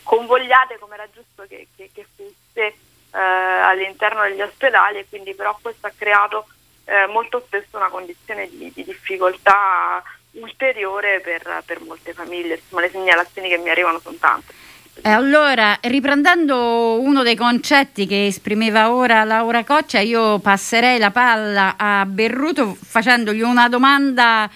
convogliate 0.02 0.78
come 0.78 0.94
era 0.94 1.06
giusto 1.12 1.44
che, 1.48 1.68
che, 1.76 1.90
che 1.92 2.06
fosse 2.14 2.74
eh, 3.12 3.18
all'interno 3.18 4.22
degli 4.22 4.40
ospedali 4.40 4.98
e 4.98 5.06
quindi 5.08 5.34
però 5.34 5.56
questo 5.60 5.86
ha 5.86 5.92
creato 5.96 6.46
eh, 6.84 7.06
molto 7.06 7.42
spesso 7.46 7.76
una 7.76 7.88
condizione 7.88 8.48
di, 8.48 8.70
di 8.74 8.84
difficoltà 8.84 10.02
ulteriore 10.32 11.20
per, 11.20 11.62
per, 11.64 11.80
molte 11.80 12.12
famiglie, 12.12 12.54
insomma 12.54 12.82
le 12.82 12.90
segnalazioni 12.90 13.48
che 13.48 13.58
mi 13.58 13.70
arrivano 13.70 13.98
sono 13.98 14.16
tante. 14.18 14.54
Allora, 15.02 15.78
riprendendo 15.82 17.00
uno 17.00 17.22
dei 17.22 17.36
concetti 17.36 18.06
che 18.06 18.26
esprimeva 18.26 18.92
ora 18.92 19.24
Laura 19.24 19.64
Coccia, 19.64 20.00
io 20.00 20.38
passerei 20.40 20.98
la 20.98 21.10
palla 21.10 21.74
a 21.78 22.04
Berruto 22.04 22.76
facendogli 22.78 23.40
una 23.40 23.68
domanda 23.68 24.50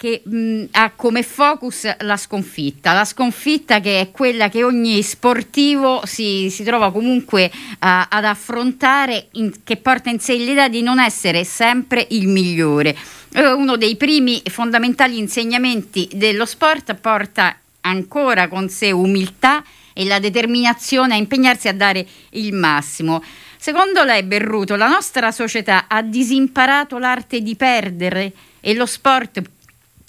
che 0.00 0.22
mh, 0.24 0.68
ha 0.70 0.92
come 0.96 1.22
focus 1.22 1.94
la 1.98 2.16
sconfitta, 2.16 2.94
la 2.94 3.04
sconfitta 3.04 3.80
che 3.80 4.00
è 4.00 4.10
quella 4.10 4.48
che 4.48 4.64
ogni 4.64 5.02
sportivo 5.02 6.00
si, 6.06 6.48
si 6.48 6.64
trova 6.64 6.90
comunque 6.90 7.50
uh, 7.52 7.76
ad 7.78 8.24
affrontare, 8.24 9.26
in, 9.32 9.52
che 9.62 9.76
porta 9.76 10.08
in 10.08 10.18
sé 10.18 10.36
l'idea 10.36 10.70
di 10.70 10.80
non 10.80 11.00
essere 11.00 11.44
sempre 11.44 12.06
il 12.12 12.28
migliore. 12.28 12.96
Uh, 13.34 13.58
uno 13.58 13.76
dei 13.76 13.96
primi 13.96 14.40
fondamentali 14.46 15.18
insegnamenti 15.18 16.08
dello 16.14 16.46
sport 16.46 16.94
porta 16.94 17.58
ancora 17.82 18.48
con 18.48 18.70
sé 18.70 18.92
umiltà 18.92 19.62
e 19.92 20.06
la 20.06 20.18
determinazione 20.18 21.12
a 21.12 21.18
impegnarsi 21.18 21.68
a 21.68 21.74
dare 21.74 22.06
il 22.30 22.54
massimo. 22.54 23.22
Secondo 23.58 24.02
lei, 24.04 24.22
Berruto, 24.22 24.76
la 24.76 24.88
nostra 24.88 25.30
società 25.30 25.84
ha 25.88 26.00
disimparato 26.00 26.96
l'arte 26.96 27.42
di 27.42 27.54
perdere 27.54 28.32
e 28.60 28.72
lo 28.72 28.86
sport 28.86 29.42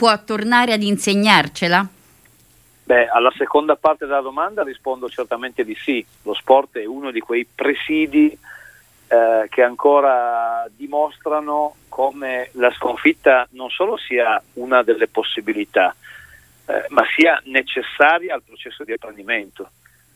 può 0.02 0.24
tornare 0.24 0.74
ad 0.74 0.82
insegnarcela? 0.82 1.88
Beh, 2.86 3.08
alla 3.08 3.32
seconda 3.38 3.76
parte 3.76 4.08
della 4.08 4.22
domanda 4.22 4.64
rispondo 4.64 5.08
certamente 5.08 5.64
di 5.64 5.76
sì. 5.76 6.04
Lo 6.24 6.34
sport 6.34 6.80
è 6.80 6.86
uno 6.86 7.12
di 7.12 7.20
quei 7.20 7.46
presidi 7.46 8.36
eh, 9.08 9.48
che 9.48 9.62
ancora 9.62 10.68
dimostrano 10.76 11.76
come 11.88 12.50
la 12.54 12.72
sconfitta 12.72 13.48
non 13.52 13.70
solo 13.70 13.96
sia 13.96 14.42
una 14.54 14.82
delle 14.82 15.08
possibilità, 15.08 15.96
eh, 16.66 16.86
ma 16.90 17.04
sia 17.16 17.40
necessaria 17.46 18.34
al 18.34 18.42
processo 18.42 18.84
di 18.84 18.94
apprendimento. 18.94 19.70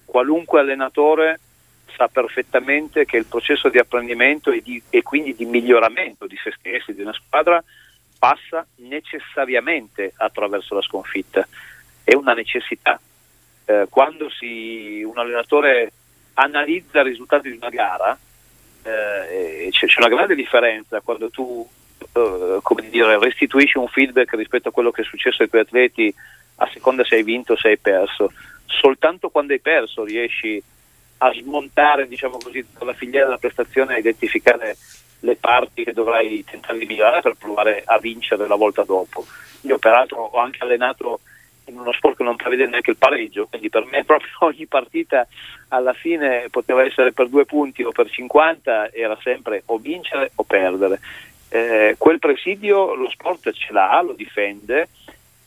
Qualunque 0.03 0.61
allenatore 0.61 1.39
sa 1.95 2.07
perfettamente 2.07 3.05
che 3.05 3.17
il 3.17 3.27
processo 3.27 3.69
di 3.69 3.77
apprendimento 3.77 4.49
e, 4.49 4.63
di, 4.63 4.81
e 4.89 5.03
quindi 5.03 5.35
di 5.35 5.45
miglioramento 5.45 6.25
di 6.25 6.37
se 6.43 6.51
stessi, 6.57 6.95
di 6.95 7.03
una 7.03 7.13
squadra, 7.13 7.63
passa 8.17 8.65
necessariamente 8.77 10.13
attraverso 10.15 10.75
la 10.75 10.81
sconfitta, 10.81 11.47
è 12.03 12.13
una 12.13 12.33
necessità. 12.33 12.99
Eh, 13.65 13.87
quando 13.89 14.29
si, 14.29 15.01
un 15.03 15.17
allenatore 15.17 15.91
analizza 16.35 17.01
i 17.01 17.03
risultati 17.03 17.49
di 17.49 17.57
una 17.57 17.69
gara, 17.69 18.17
eh, 18.83 19.67
c'è, 19.71 19.87
una 19.97 20.09
grande 20.09 20.35
differenza 20.35 21.01
quando 21.01 21.29
tu 21.29 21.67
eh, 22.13 22.59
come 22.61 22.89
dire, 22.89 23.17
restituisci 23.19 23.77
un 23.77 23.87
feedback 23.87 24.33
rispetto 24.35 24.69
a 24.69 24.71
quello 24.71 24.91
che 24.91 25.01
è 25.01 25.05
successo 25.05 25.41
ai 25.41 25.49
tuoi 25.49 25.61
atleti 25.61 26.13
a 26.57 26.69
seconda 26.71 27.03
se 27.03 27.15
hai 27.15 27.23
vinto 27.23 27.53
o 27.53 27.57
se 27.57 27.69
hai 27.69 27.77
perso. 27.77 28.31
Soltanto 28.65 29.29
quando 29.29 29.53
hai 29.53 29.59
perso 29.59 30.03
riesci 30.03 30.61
a 31.17 31.33
smontare 31.33 32.07
diciamo 32.07 32.37
così, 32.37 32.65
la 32.79 32.93
filiera 32.93 33.25
della 33.25 33.37
prestazione 33.37 33.95
a 33.95 33.97
identificare 33.97 34.77
le 35.21 35.35
parti 35.35 35.83
che 35.83 35.93
dovrai 35.93 36.43
tentare 36.43 36.77
di 36.77 36.85
migliorare 36.85 37.21
per 37.21 37.35
provare 37.37 37.83
a 37.85 37.97
vincere 37.99 38.47
la 38.47 38.55
volta 38.55 38.83
dopo. 38.83 39.25
Io 39.61 39.77
peraltro 39.77 40.17
ho 40.17 40.37
anche 40.37 40.59
allenato 40.61 41.19
in 41.65 41.79
uno 41.79 41.91
sport 41.93 42.17
che 42.17 42.23
non 42.23 42.35
prevede 42.35 42.67
neanche 42.67 42.91
il 42.91 42.97
pareggio, 42.97 43.47
quindi 43.47 43.69
per 43.69 43.85
me 43.85 44.03
proprio 44.05 44.29
ogni 44.39 44.65
partita 44.67 45.27
alla 45.69 45.93
fine 45.93 46.47
poteva 46.49 46.83
essere 46.83 47.11
per 47.11 47.27
due 47.27 47.45
punti 47.45 47.83
o 47.83 47.91
per 47.91 48.09
50, 48.09 48.91
era 48.91 49.17
sempre 49.21 49.63
o 49.65 49.77
vincere 49.77 50.31
o 50.35 50.43
perdere. 50.43 50.99
Eh, 51.49 51.95
quel 51.97 52.19
presidio 52.19 52.93
lo 52.95 53.09
sport 53.09 53.51
ce 53.51 53.71
l'ha, 53.71 54.01
lo 54.01 54.13
difende, 54.13 54.89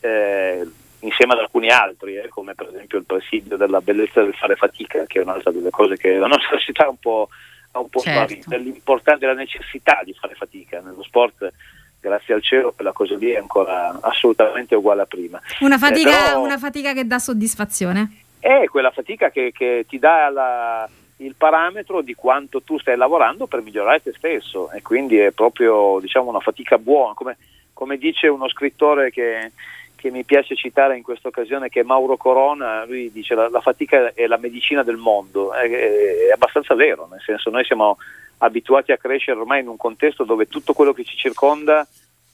eh, 0.01 0.67
insieme 1.01 1.33
ad 1.33 1.39
alcuni 1.39 1.69
altri, 1.69 2.15
eh, 2.15 2.29
come 2.29 2.55
per 2.55 2.67
esempio 2.69 2.97
il 2.97 3.05
presidio 3.05 3.57
della 3.57 3.81
bellezza 3.81 4.21
del 4.21 4.33
fare 4.33 4.55
fatica, 4.55 5.05
che 5.05 5.19
è 5.19 5.23
un'altra 5.23 5.51
delle 5.51 5.69
cose 5.69 5.97
che 5.97 6.15
la 6.15 6.27
nostra 6.27 6.57
ha 6.57 6.89
un 6.89 6.97
po' 6.97 7.29
ha 7.71 7.79
un 7.79 7.89
po' 7.89 7.99
certo. 7.99 8.49
dell'importanza 8.49 9.19
della 9.19 9.33
necessità 9.33 10.01
di 10.03 10.13
fare 10.13 10.35
fatica. 10.35 10.81
Nello 10.81 11.03
sport 11.03 11.51
grazie 11.99 12.33
al 12.33 12.41
cielo 12.41 12.71
quella 12.71 12.93
cosa 12.93 13.15
lì 13.17 13.31
è 13.31 13.37
ancora 13.37 13.97
assolutamente 14.01 14.75
uguale 14.75 15.01
a 15.01 15.05
prima. 15.05 15.39
Una 15.59 15.75
eh, 15.75 15.79
fatica, 15.79 16.09
eh, 16.09 16.23
però, 16.29 16.41
una 16.41 16.57
fatica 16.57 16.93
che 16.93 17.05
dà 17.05 17.19
soddisfazione? 17.19 18.23
È 18.39 18.65
quella 18.65 18.91
fatica 18.91 19.29
che, 19.29 19.51
che 19.53 19.85
ti 19.87 19.99
dà 19.99 20.29
la, 20.29 20.89
il 21.17 21.35
parametro 21.35 22.01
di 22.01 22.13
quanto 22.13 22.61
tu 22.61 22.79
stai 22.79 22.95
lavorando 22.95 23.47
per 23.47 23.61
migliorare 23.61 24.01
te 24.01 24.13
stesso. 24.15 24.71
E 24.71 24.81
quindi 24.81 25.17
è 25.17 25.31
proprio 25.31 25.99
diciamo 25.99 26.29
una 26.29 26.39
fatica 26.39 26.77
buona. 26.77 27.13
Come, 27.13 27.37
come 27.73 27.97
dice 27.97 28.27
uno 28.27 28.47
scrittore 28.49 29.11
che 29.11 29.51
che 29.99 30.11
mi 30.11 30.23
piace 30.23 30.55
citare 30.55 30.95
in 30.95 31.03
questa 31.03 31.27
occasione 31.27 31.69
che 31.69 31.83
Mauro 31.83 32.17
Corona, 32.17 32.85
lui 32.85 33.11
dice 33.11 33.35
la, 33.35 33.49
la 33.49 33.61
fatica 33.61 34.13
è 34.13 34.25
la 34.27 34.37
medicina 34.37 34.83
del 34.83 34.97
mondo, 34.97 35.53
è, 35.53 35.69
è, 35.69 36.31
abbastanza 36.31 36.73
vero, 36.73 37.07
nel 37.09 37.21
senso 37.21 37.49
noi 37.49 37.65
siamo 37.65 37.97
abituati 38.39 38.91
a 38.91 38.97
crescere 38.97 39.39
ormai 39.39 39.61
in 39.61 39.67
un 39.67 39.77
contesto 39.77 40.23
dove 40.23 40.47
tutto 40.47 40.73
quello 40.73 40.93
che 40.93 41.03
ci 41.03 41.17
circonda 41.17 41.85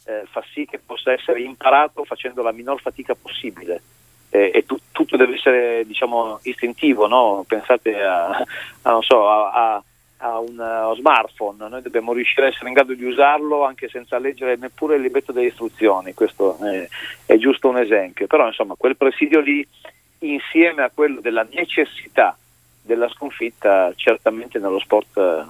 eh, 0.05 0.23
fa 0.29 0.43
sì 0.53 0.65
che 0.65 0.77
possa 0.77 1.11
essere 1.11 1.41
imparato 1.41 2.03
facendo 2.03 2.43
la 2.43 2.51
minor 2.51 2.79
fatica 2.79 3.15
possibile 3.15 3.81
eh, 4.29 4.51
e 4.53 4.65
tu, 4.65 4.77
tutto 4.91 5.17
deve 5.17 5.35
essere 5.35 5.85
diciamo 5.85 6.39
istintivo, 6.43 7.07
no? 7.07 7.43
pensate 7.47 8.01
a, 8.01 8.43
a, 8.83 8.97
so, 9.01 9.27
a, 9.29 9.51
a 9.51 9.83
un 10.17 10.57
uh, 10.57 10.95
smartphone, 10.95 11.67
noi 11.67 11.81
dobbiamo 11.81 12.13
riuscire 12.13 12.47
a 12.47 12.49
essere 12.49 12.67
in 12.67 12.73
grado 12.73 12.93
di 12.93 13.03
usarlo 13.03 13.63
anche 13.63 13.89
senza 13.89 14.17
leggere 14.17 14.55
neppure 14.55 14.95
il 14.95 15.01
libretto 15.01 15.31
delle 15.31 15.47
istruzioni, 15.47 16.13
questo 16.13 16.57
è, 16.59 16.87
è 17.25 17.37
giusto 17.37 17.69
un 17.69 17.77
esempio, 17.77 18.25
però 18.27 18.47
insomma 18.47 18.75
quel 18.77 18.95
presidio 18.95 19.39
lì 19.39 19.65
insieme 20.19 20.83
a 20.83 20.91
quello 20.93 21.19
della 21.19 21.45
necessità 21.51 22.37
della 22.81 23.09
sconfitta 23.09 23.91
certamente 23.95 24.59
nello 24.59 24.79
sport 24.79 25.17
eh, 25.17 25.43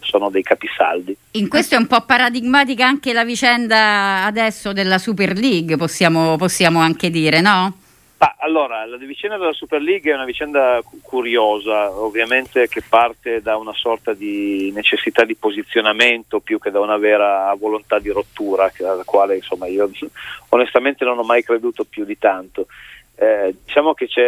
sono 0.00 0.30
dei 0.30 0.42
capisaldi. 0.42 1.16
In 1.32 1.48
questo 1.48 1.74
è 1.74 1.78
un 1.78 1.86
po' 1.86 2.00
paradigmatica 2.00 2.86
anche 2.86 3.12
la 3.12 3.24
vicenda 3.24 4.24
adesso 4.24 4.72
della 4.72 4.98
Super 4.98 5.36
League, 5.36 5.76
possiamo, 5.76 6.36
possiamo 6.36 6.80
anche 6.80 7.10
dire, 7.10 7.40
no? 7.40 7.86
Ah, 8.20 8.34
allora, 8.38 8.84
la 8.84 8.96
vicenda 8.96 9.36
della 9.36 9.52
Super 9.52 9.80
League 9.80 10.10
è 10.10 10.14
una 10.14 10.24
vicenda 10.24 10.82
curiosa, 11.02 11.92
ovviamente 11.92 12.66
che 12.66 12.82
parte 12.82 13.40
da 13.40 13.56
una 13.56 13.72
sorta 13.72 14.12
di 14.12 14.72
necessità 14.74 15.24
di 15.24 15.36
posizionamento 15.36 16.40
più 16.40 16.58
che 16.58 16.72
da 16.72 16.80
una 16.80 16.96
vera 16.96 17.54
volontà 17.54 18.00
di 18.00 18.08
rottura, 18.08 18.72
alla 18.80 19.04
quale 19.04 19.36
insomma, 19.36 19.68
io 19.68 19.88
onestamente 20.50 21.04
non 21.04 21.18
ho 21.18 21.22
mai 21.22 21.44
creduto 21.44 21.84
più 21.84 22.04
di 22.04 22.18
tanto. 22.18 22.66
Eh, 23.14 23.54
diciamo 23.64 23.94
che 23.94 24.08
ci 24.08 24.18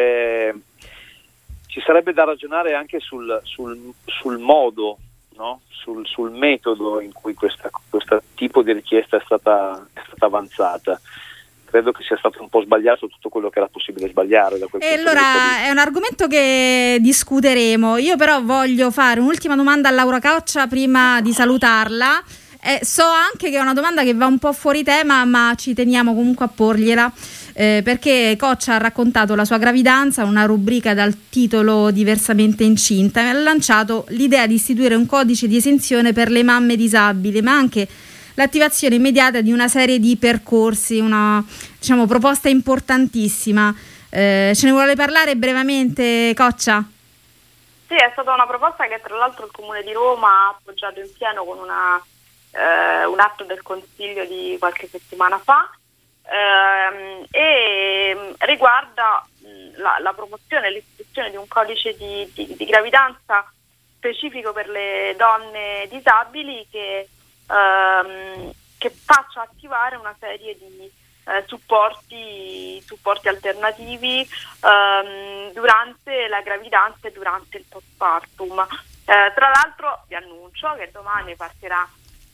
sarebbe 1.80 2.12
da 2.12 2.22
ragionare 2.22 2.74
anche 2.74 3.00
sul, 3.00 3.40
sul, 3.42 3.92
sul 4.04 4.38
modo, 4.38 4.98
no? 5.34 5.62
sul, 5.68 6.06
sul, 6.06 6.30
metodo 6.30 7.00
in 7.00 7.12
cui 7.12 7.34
questo 7.34 7.68
tipo 8.34 8.62
di 8.62 8.72
richiesta 8.72 9.16
è 9.16 9.22
stata, 9.24 9.84
è 9.92 10.00
stata 10.06 10.26
avanzata 10.26 11.00
credo 11.70 11.92
che 11.92 12.02
sia 12.02 12.16
stato 12.18 12.42
un 12.42 12.48
po' 12.48 12.62
sbagliato 12.62 13.06
tutto 13.06 13.28
quello 13.28 13.48
che 13.48 13.60
era 13.60 13.68
possibile 13.68 14.08
sbagliare. 14.08 14.58
Da 14.58 14.66
quel 14.66 14.82
e 14.82 14.94
allora 14.94 15.62
è 15.64 15.70
un 15.70 15.78
argomento 15.78 16.26
che 16.26 16.98
discuteremo. 17.00 17.96
Io 17.96 18.16
però 18.16 18.42
voglio 18.42 18.90
fare 18.90 19.20
un'ultima 19.20 19.54
domanda 19.54 19.88
a 19.88 19.92
Laura 19.92 20.20
Coccia 20.20 20.66
prima 20.66 21.20
di 21.20 21.32
salutarla. 21.32 22.22
Eh, 22.62 22.84
so 22.84 23.04
anche 23.04 23.48
che 23.48 23.56
è 23.56 23.60
una 23.60 23.72
domanda 23.72 24.02
che 24.02 24.12
va 24.12 24.26
un 24.26 24.38
po' 24.38 24.52
fuori 24.52 24.82
tema, 24.82 25.24
ma 25.24 25.54
ci 25.56 25.72
teniamo 25.72 26.14
comunque 26.14 26.44
a 26.44 26.48
porgliela. 26.48 27.10
Eh, 27.54 27.80
perché 27.84 28.36
Coccia 28.38 28.74
ha 28.74 28.78
raccontato 28.78 29.34
la 29.34 29.44
sua 29.44 29.58
gravidanza, 29.58 30.24
una 30.24 30.44
rubrica 30.44 30.92
dal 30.92 31.14
titolo 31.30 31.90
Diversamente 31.90 32.64
incinta, 32.64 33.20
e 33.20 33.24
ha 33.28 33.32
lanciato 33.32 34.04
l'idea 34.08 34.46
di 34.46 34.54
istituire 34.54 34.94
un 34.94 35.06
codice 35.06 35.46
di 35.46 35.56
esenzione 35.56 36.12
per 36.12 36.30
le 36.30 36.42
mamme 36.42 36.76
disabili, 36.76 37.40
ma 37.40 37.52
anche 37.52 37.88
l'attivazione 38.34 38.94
immediata 38.94 39.40
di 39.40 39.52
una 39.52 39.68
serie 39.68 39.98
di 39.98 40.16
percorsi, 40.16 40.98
una 40.98 41.44
diciamo, 41.78 42.06
proposta 42.06 42.48
importantissima. 42.48 43.74
Eh, 44.10 44.52
ce 44.54 44.66
ne 44.66 44.72
vuole 44.72 44.94
parlare 44.94 45.36
brevemente, 45.36 46.32
Coccia? 46.34 46.84
Sì, 47.86 47.94
è 47.94 48.10
stata 48.12 48.32
una 48.32 48.46
proposta 48.46 48.86
che 48.86 49.00
tra 49.02 49.16
l'altro 49.16 49.46
il 49.46 49.52
Comune 49.52 49.82
di 49.82 49.92
Roma 49.92 50.28
ha 50.28 50.48
appoggiato 50.50 51.00
in 51.00 51.10
pieno 51.16 51.44
con 51.44 51.58
una, 51.58 52.00
eh, 52.52 53.04
un 53.04 53.18
atto 53.18 53.44
del 53.44 53.62
Consiglio 53.62 54.24
di 54.26 54.56
qualche 54.58 54.86
settimana 54.88 55.38
fa 55.38 55.68
ehm, 56.22 57.24
e 57.30 58.34
riguarda 58.38 59.26
la, 59.76 59.98
la 60.00 60.12
promozione 60.12 60.68
e 60.68 60.70
l'istituzione 60.70 61.30
di 61.30 61.36
un 61.36 61.48
codice 61.48 61.96
di, 61.96 62.30
di, 62.32 62.54
di, 62.56 62.64
gravidanza 62.64 63.50
specifico 63.96 64.52
per 64.52 64.68
le 64.68 65.14
donne 65.16 65.86
disabili 65.88 66.66
che, 66.70 67.08
ehm, 67.50 68.52
che 68.78 68.90
faccia 68.90 69.42
attivare 69.42 69.96
una 69.96 70.14
serie 70.18 70.56
di 70.56 70.90
eh, 71.24 71.44
supporti, 71.46 72.82
supporti, 72.84 73.28
alternativi 73.28 74.20
ehm, 74.20 75.52
durante 75.52 76.28
la 76.28 76.40
gravidanza 76.40 77.08
e 77.08 77.12
durante 77.12 77.58
il 77.58 77.64
postpartum. 77.68 78.66
Eh, 79.04 79.32
tra 79.34 79.50
l'altro 79.50 80.04
vi 80.08 80.14
annuncio 80.14 80.74
che 80.76 80.90
domani 80.92 81.34
partirà 81.36 81.86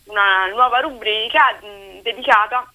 una 0.05 0.47
nuova 0.49 0.81
rubrica 0.81 1.59
mh, 1.61 2.03
dedicata, 2.03 2.71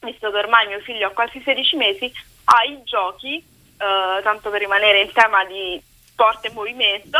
visto 0.00 0.30
che 0.30 0.36
ormai 0.36 0.66
mio 0.66 0.80
figlio 0.80 1.08
ha 1.08 1.12
quasi 1.12 1.40
16 1.40 1.76
mesi, 1.76 2.12
ai 2.44 2.82
giochi, 2.84 3.36
eh, 3.36 4.22
tanto 4.22 4.50
per 4.50 4.60
rimanere 4.60 5.00
in 5.00 5.12
tema 5.12 5.44
di 5.44 5.80
sport 6.06 6.44
e 6.44 6.50
movimento, 6.50 7.18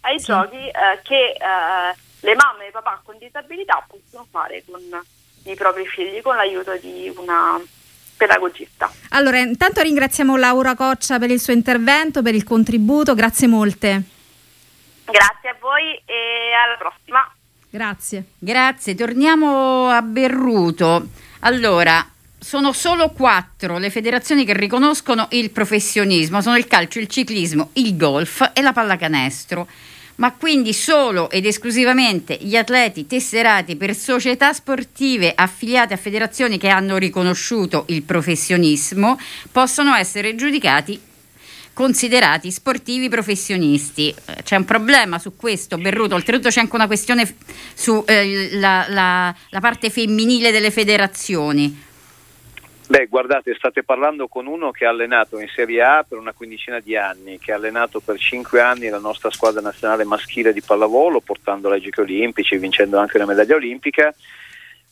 ai 0.00 0.18
sì. 0.18 0.26
giochi 0.26 0.68
eh, 0.68 1.00
che 1.02 1.30
eh, 1.30 1.94
le 2.26 2.34
mamme 2.34 2.64
e 2.64 2.68
i 2.68 2.72
papà 2.72 3.00
con 3.04 3.16
disabilità 3.18 3.86
possono 3.86 4.26
fare 4.28 4.64
con 4.68 4.80
i 5.44 5.54
propri 5.54 5.86
figli 5.86 6.20
con 6.22 6.34
l'aiuto 6.34 6.76
di 6.76 7.12
una 7.16 7.60
pedagogista. 8.16 8.90
Allora, 9.10 9.38
intanto 9.38 9.80
ringraziamo 9.80 10.36
Laura 10.36 10.74
Coccia 10.74 11.20
per 11.20 11.30
il 11.30 11.40
suo 11.40 11.52
intervento, 11.52 12.22
per 12.22 12.34
il 12.34 12.42
contributo, 12.42 13.14
grazie 13.14 13.46
molte. 13.46 14.02
Grazie 15.04 15.50
a 15.50 15.56
voi 15.60 15.94
e 16.04 16.52
alla 16.52 16.76
prossima. 16.76 17.32
Grazie. 17.70 18.24
Grazie, 18.38 18.96
torniamo 18.96 19.88
a 19.88 20.02
Berruto. 20.02 21.06
Allora, 21.40 22.04
sono 22.40 22.72
solo 22.72 23.10
quattro 23.10 23.78
le 23.78 23.90
federazioni 23.90 24.44
che 24.44 24.54
riconoscono 24.54 25.28
il 25.30 25.50
professionismo, 25.50 26.40
sono 26.40 26.56
il 26.56 26.66
calcio, 26.66 26.98
il 26.98 27.06
ciclismo, 27.06 27.70
il 27.74 27.96
golf 27.96 28.50
e 28.52 28.62
la 28.62 28.72
pallacanestro 28.72 29.68
ma 30.16 30.32
quindi 30.32 30.72
solo 30.72 31.30
ed 31.30 31.46
esclusivamente 31.46 32.38
gli 32.40 32.56
atleti 32.56 33.06
tesserati 33.06 33.76
per 33.76 33.94
società 33.94 34.52
sportive 34.52 35.32
affiliate 35.34 35.94
a 35.94 35.98
federazioni 35.98 36.58
che 36.58 36.68
hanno 36.68 36.96
riconosciuto 36.96 37.84
il 37.88 38.02
professionismo 38.02 39.18
possono 39.50 39.94
essere 39.94 40.34
giudicati 40.34 41.00
considerati 41.76 42.50
sportivi 42.50 43.10
professionisti. 43.10 44.14
C'è 44.42 44.56
un 44.56 44.64
problema 44.64 45.18
su 45.18 45.36
questo, 45.36 45.76
Berruto, 45.76 46.14
oltretutto 46.14 46.48
c'è 46.48 46.60
anche 46.60 46.74
una 46.74 46.86
questione 46.86 47.36
sulla 47.74 48.04
eh, 48.06 48.48
la, 48.52 48.86
la 49.50 49.60
parte 49.60 49.90
femminile 49.90 50.50
delle 50.50 50.70
federazioni. 50.70 51.84
Beh, 52.88 53.06
guardate, 53.06 53.52
state 53.54 53.82
parlando 53.82 54.28
con 54.28 54.46
uno 54.46 54.70
che 54.70 54.86
ha 54.86 54.90
allenato 54.90 55.40
in 55.40 55.48
Serie 55.48 55.82
A 55.82 56.04
per 56.08 56.18
una 56.18 56.32
quindicina 56.32 56.78
di 56.78 56.96
anni, 56.96 57.36
che 57.38 57.50
ha 57.50 57.56
allenato 57.56 57.98
per 57.98 58.16
cinque 58.16 58.60
anni 58.60 58.88
la 58.88 59.00
nostra 59.00 59.28
squadra 59.32 59.60
nazionale 59.60 60.04
maschile 60.04 60.52
di 60.52 60.62
pallavolo, 60.62 61.18
portandola 61.18 61.74
ai 61.74 61.80
Giochi 61.80 62.00
Olimpici, 62.00 62.56
vincendo 62.58 62.98
anche 62.98 63.16
una 63.16 63.26
medaglia 63.26 63.56
olimpica. 63.56 64.14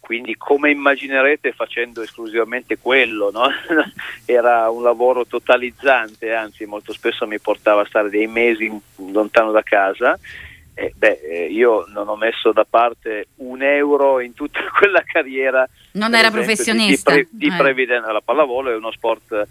Quindi, 0.00 0.36
come 0.36 0.72
immaginerete, 0.72 1.52
facendo 1.52 2.02
esclusivamente 2.02 2.78
quello, 2.78 3.30
no? 3.30 3.48
era 4.26 4.68
un 4.70 4.82
lavoro 4.82 5.24
totalizzante, 5.24 6.34
anzi, 6.34 6.66
molto 6.66 6.92
spesso 6.92 7.28
mi 7.28 7.38
portava 7.38 7.82
a 7.82 7.86
stare 7.86 8.10
dei 8.10 8.26
mesi 8.26 8.70
lontano 8.96 9.52
da 9.52 9.62
casa 9.62 10.18
eh, 10.75 10.93
beh, 10.95 11.21
eh, 11.23 11.45
io 11.47 11.87
non 11.88 12.09
ho 12.09 12.16
messo 12.16 12.52
da 12.52 12.66
parte 12.69 13.28
un 13.37 13.62
euro 13.62 14.21
in 14.21 14.35
tutta 14.35 14.61
quella 14.76 15.02
carriera. 15.04 15.69
Non 15.93 16.14
era 16.14 16.28
esempio, 16.28 16.40
professionista. 16.43 17.12
Di, 17.12 17.19
di, 17.19 17.26
pre, 17.26 17.38
di 17.49 17.54
eh. 17.54 17.57
previdenza, 17.57 18.12
la 18.12 18.21
pallavolo 18.21 18.71
è 18.71 18.76
uno 18.76 18.90
sport 18.90 19.47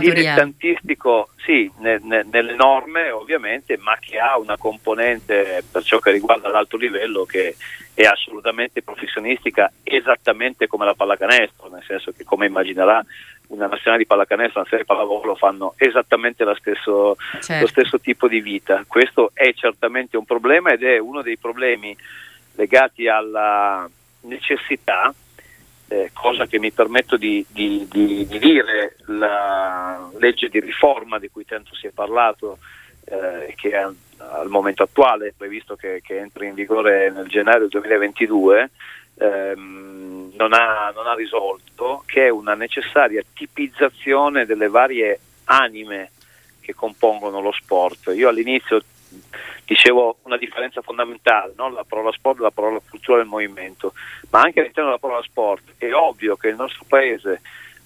dilettantistico, 0.00 1.30
sì, 1.38 1.70
ne, 1.78 1.98
ne, 2.02 2.26
nelle 2.30 2.54
norme 2.54 3.10
ovviamente, 3.10 3.78
ma 3.78 3.96
che 3.98 4.18
ha 4.18 4.38
una 4.38 4.58
componente 4.58 5.64
per 5.70 5.82
ciò 5.82 5.98
che 5.98 6.10
riguarda 6.10 6.50
l'alto 6.50 6.76
livello 6.76 7.24
che 7.24 7.56
è 7.94 8.04
assolutamente 8.04 8.82
professionistica, 8.82 9.72
esattamente 9.82 10.66
come 10.66 10.84
la 10.84 10.94
pallacanestro, 10.94 11.70
nel 11.70 11.84
senso 11.86 12.12
che 12.12 12.24
come 12.24 12.46
immaginerà 12.46 13.02
una 13.50 13.66
nazionale 13.66 14.02
di 14.02 14.06
pallacanestro 14.06 14.60
una 14.60 14.68
serie 14.68 14.84
di 14.84 14.92
pallavolo 14.92 15.34
fanno 15.34 15.74
esattamente 15.76 16.44
stesso, 16.58 17.16
certo. 17.40 17.62
lo 17.62 17.66
stesso 17.66 18.00
tipo 18.00 18.28
di 18.28 18.40
vita. 18.40 18.84
Questo 18.86 19.30
è 19.34 19.52
certamente 19.54 20.16
un 20.16 20.24
problema 20.24 20.72
ed 20.72 20.82
è 20.82 20.98
uno 20.98 21.22
dei 21.22 21.36
problemi 21.36 21.96
legati 22.54 23.08
alla 23.08 23.88
necessità, 24.22 25.12
eh, 25.88 26.10
cosa 26.12 26.46
che 26.46 26.58
mi 26.58 26.70
permetto 26.70 27.16
di, 27.16 27.44
di, 27.48 27.86
di, 27.90 28.26
di, 28.26 28.38
dire, 28.38 28.96
la 29.06 30.08
legge 30.18 30.48
di 30.48 30.60
riforma 30.60 31.18
di 31.18 31.28
cui 31.28 31.44
tanto 31.44 31.74
si 31.74 31.86
è 31.86 31.90
parlato, 31.90 32.58
eh, 33.06 33.52
che 33.56 33.70
è 33.70 33.86
al 34.20 34.48
momento 34.48 34.82
attuale 34.82 35.28
è 35.28 35.32
previsto 35.36 35.76
che, 35.76 36.00
che 36.04 36.18
entri 36.18 36.46
in 36.48 36.54
vigore 36.54 37.10
nel 37.10 37.26
gennaio 37.26 37.66
2022, 37.68 38.70
ehm, 39.20 40.32
non, 40.34 40.52
ha, 40.52 40.90
non 40.94 41.06
ha 41.06 41.14
risolto, 41.14 42.02
che 42.06 42.26
è 42.26 42.30
una 42.30 42.54
necessaria 42.54 43.22
tipizzazione 43.34 44.46
delle 44.46 44.68
varie 44.68 45.20
anime 45.44 46.10
che 46.60 46.74
compongono 46.74 47.40
lo 47.40 47.52
sport. 47.52 48.12
Io 48.14 48.28
all'inizio 48.28 48.82
dicevo 49.64 50.18
una 50.22 50.36
differenza 50.36 50.80
fondamentale, 50.82 51.52
no? 51.56 51.70
la 51.70 51.84
parola 51.84 52.10
sport 52.12 52.38
e 52.38 52.42
la 52.42 52.50
parola 52.50 52.80
cultura 52.88 53.18
del 53.18 53.26
movimento, 53.26 53.92
ma 54.30 54.40
anche 54.40 54.60
all'interno 54.60 54.90
della 54.90 55.00
parola 55.00 55.22
sport 55.22 55.74
è 55.76 55.92
ovvio 55.92 56.36
che 56.36 56.48
il 56.48 56.56
nostro 56.56 56.84
paese 56.88 57.40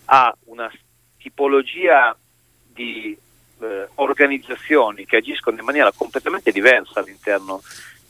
ha 0.06 0.34
una 0.44 0.70
tipologia 1.18 2.16
di 2.66 3.16
eh, 3.60 3.88
organizzazioni 3.94 5.06
che 5.06 5.16
agiscono 5.16 5.58
in 5.58 5.64
maniera 5.64 5.92
completamente 5.92 6.52
diversa 6.52 7.00
all'interno 7.00 7.62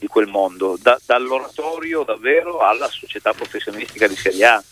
di 0.04 0.06
quel 0.06 0.26
mondo, 0.26 0.76
da, 0.80 1.00
dall'oratorio 1.06 2.02
davvero 2.02 2.58
alla 2.58 2.88
società 2.88 3.32
professionistica 3.32 4.06
di 4.06 4.14
Serie 4.14 4.44
A, 4.44 4.62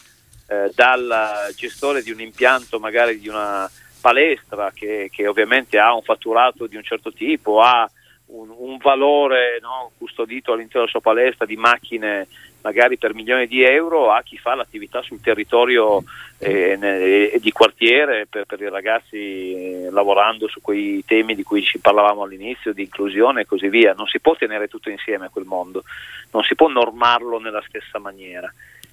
eh, 0.48 0.70
dal 0.74 1.50
gestore 1.56 2.02
di 2.02 2.10
un 2.10 2.20
impianto 2.20 2.78
magari 2.78 3.18
di 3.18 3.28
una 3.28 3.68
palestra 3.98 4.72
che, 4.74 5.08
che, 5.10 5.26
ovviamente 5.26 5.78
ha 5.78 5.94
un 5.94 6.02
fatturato 6.02 6.66
di 6.66 6.76
un 6.76 6.82
certo 6.82 7.12
tipo, 7.12 7.62
ha 7.62 7.90
un, 8.26 8.52
un 8.54 8.76
valore 8.76 9.58
no, 9.62 9.92
custodito 9.96 10.52
all'interno 10.52 10.80
della 10.86 10.90
sua 10.90 11.00
palestra 11.00 11.46
di 11.46 11.56
macchine 11.56 12.26
magari 12.62 12.96
per 12.96 13.14
milioni 13.14 13.46
di 13.46 13.62
euro 13.62 14.10
a 14.12 14.22
chi 14.22 14.38
fa 14.38 14.54
l'attività 14.54 15.02
sul 15.02 15.20
territorio 15.20 16.02
eh, 16.38 16.76
ne, 16.76 17.38
di 17.38 17.52
quartiere 17.52 18.26
per, 18.26 18.44
per, 18.46 18.60
i 18.60 18.68
ragazzi 18.68 19.16
eh, 19.16 19.88
lavorando 19.90 20.48
su 20.48 20.60
quei 20.60 21.04
temi 21.04 21.34
di 21.34 21.42
cui 21.42 21.62
ci 21.62 21.78
parlavamo 21.78 22.22
all'inizio, 22.22 22.72
di 22.72 22.82
inclusione 22.82 23.42
e 23.42 23.46
così 23.46 23.68
via. 23.68 23.94
Non 23.94 24.06
si 24.06 24.20
può 24.20 24.34
tenere 24.36 24.68
tutto 24.68 24.90
insieme 24.90 25.30
quel 25.30 25.44
mondo, 25.44 25.82
non 26.30 26.42
si 26.42 26.54
può 26.54 26.68
normarlo 26.68 27.38
nella 27.38 27.62
stessa 27.66 27.98
maniera. 27.98 28.52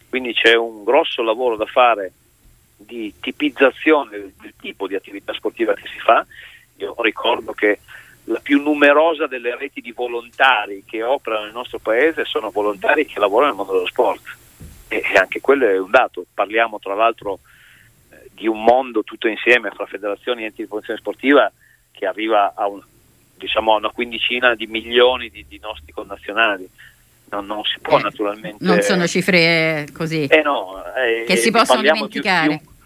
Quindi 0.09 0.33
c'è 0.33 0.55
un 0.55 0.83
grosso 0.83 1.21
lavoro 1.21 1.55
da 1.55 1.65
fare 1.65 2.11
di 2.75 3.13
tipizzazione 3.19 4.31
del 4.41 4.53
tipo 4.59 4.87
di 4.87 4.95
attività 4.95 5.33
sportiva 5.33 5.73
che 5.73 5.87
si 5.87 5.99
fa. 5.99 6.25
Io 6.77 6.95
ricordo 6.99 7.51
che 7.51 7.79
la 8.25 8.39
più 8.39 8.61
numerosa 8.61 9.27
delle 9.27 9.55
reti 9.55 9.81
di 9.81 9.91
volontari 9.91 10.83
che 10.85 11.01
operano 11.03 11.45
nel 11.45 11.53
nostro 11.53 11.79
paese 11.79 12.25
sono 12.25 12.51
volontari 12.51 13.05
che 13.05 13.19
lavorano 13.19 13.47
nel 13.49 13.57
mondo 13.57 13.73
dello 13.73 13.87
sport 13.87 14.21
e, 14.87 15.03
anche 15.15 15.39
quello 15.39 15.67
è 15.67 15.77
un 15.77 15.89
dato. 15.89 16.25
Parliamo 16.33 16.79
tra 16.79 16.95
l'altro 16.95 17.39
eh, 18.11 18.29
di 18.33 18.47
un 18.47 18.61
mondo 18.61 19.03
tutto 19.03 19.27
insieme 19.27 19.69
fra 19.71 19.85
federazioni 19.85 20.43
e 20.43 20.45
enti 20.45 20.61
di 20.61 20.67
promozione 20.67 20.99
sportiva 20.99 21.51
che 21.91 22.05
arriva 22.05 22.53
a, 22.55 22.67
un, 22.67 22.81
diciamo, 23.35 23.73
a 23.73 23.77
una 23.77 23.89
quindicina 23.89 24.55
di 24.55 24.67
milioni 24.67 25.29
di, 25.29 25.45
di 25.47 25.59
nostri 25.59 25.91
connazionali. 25.91 26.67
Non, 27.31 27.45
non, 27.45 27.63
si 27.63 27.79
può 27.79 27.99
eh, 27.99 28.01
naturalmente... 28.01 28.63
Non 28.65 28.81
sono 28.81 29.05
cifre 29.05 29.87
così 29.93 30.25
eh 30.25 30.41
no, 30.41 30.83
eh, 30.95 31.25
che 31.25 31.35
si 31.35 31.51
possono 31.51 31.81
dimenticare. 31.81 32.47
Di, 32.47 32.57
di, 32.57 32.77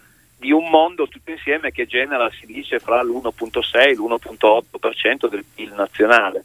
di 0.44 0.52
un 0.52 0.68
mondo 0.68 1.08
tutto 1.08 1.30
insieme 1.30 1.70
che 1.70 1.86
genera, 1.86 2.30
si 2.38 2.44
dice, 2.44 2.78
fra 2.78 3.02
l'1.6 3.02 3.80
e 3.80 3.94
l'1.8% 3.94 5.26
del 5.26 5.42
PIL 5.42 5.72
nazionale. 5.72 6.44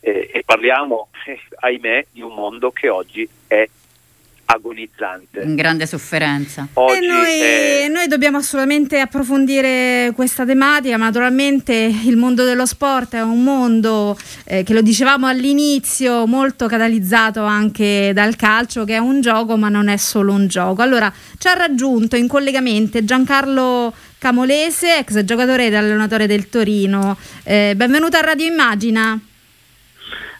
Eh, 0.00 0.30
e 0.32 0.42
parliamo, 0.46 1.08
eh, 1.26 1.38
ahimè, 1.56 2.06
di 2.10 2.22
un 2.22 2.32
mondo 2.32 2.70
che 2.70 2.88
oggi 2.88 3.28
è 3.46 3.68
agonizzante. 4.46 5.40
In 5.40 5.54
grande 5.54 5.86
sofferenza. 5.86 6.66
Oggi 6.74 7.04
e 7.04 7.06
noi, 7.06 7.40
è... 7.40 7.88
noi, 7.88 8.06
dobbiamo 8.08 8.38
assolutamente 8.38 8.98
approfondire 9.00 10.12
questa 10.14 10.44
tematica, 10.44 10.96
naturalmente 10.96 11.72
il 11.74 12.16
mondo 12.16 12.44
dello 12.44 12.66
sport 12.66 13.14
è 13.14 13.22
un 13.22 13.42
mondo 13.42 14.16
eh, 14.44 14.62
che 14.62 14.74
lo 14.74 14.80
dicevamo 14.80 15.26
all'inizio 15.26 16.26
molto 16.26 16.66
catalizzato 16.66 17.42
anche 17.42 18.12
dal 18.14 18.36
calcio 18.36 18.84
che 18.84 18.94
è 18.94 18.98
un 18.98 19.20
gioco 19.20 19.56
ma 19.56 19.68
non 19.68 19.88
è 19.88 19.96
solo 19.96 20.32
un 20.32 20.46
gioco. 20.46 20.82
Allora 20.82 21.12
ci 21.38 21.48
ha 21.48 21.54
raggiunto 21.54 22.16
in 22.16 22.28
collegamento 22.28 23.02
Giancarlo 23.04 23.92
Camolese, 24.18 24.98
ex 24.98 25.22
giocatore 25.24 25.66
ed 25.66 25.74
allenatore 25.74 26.26
del 26.26 26.48
Torino. 26.48 27.16
Eh, 27.44 27.74
benvenuto 27.76 28.16
a 28.16 28.20
Radio 28.20 28.46
Immagina. 28.46 29.18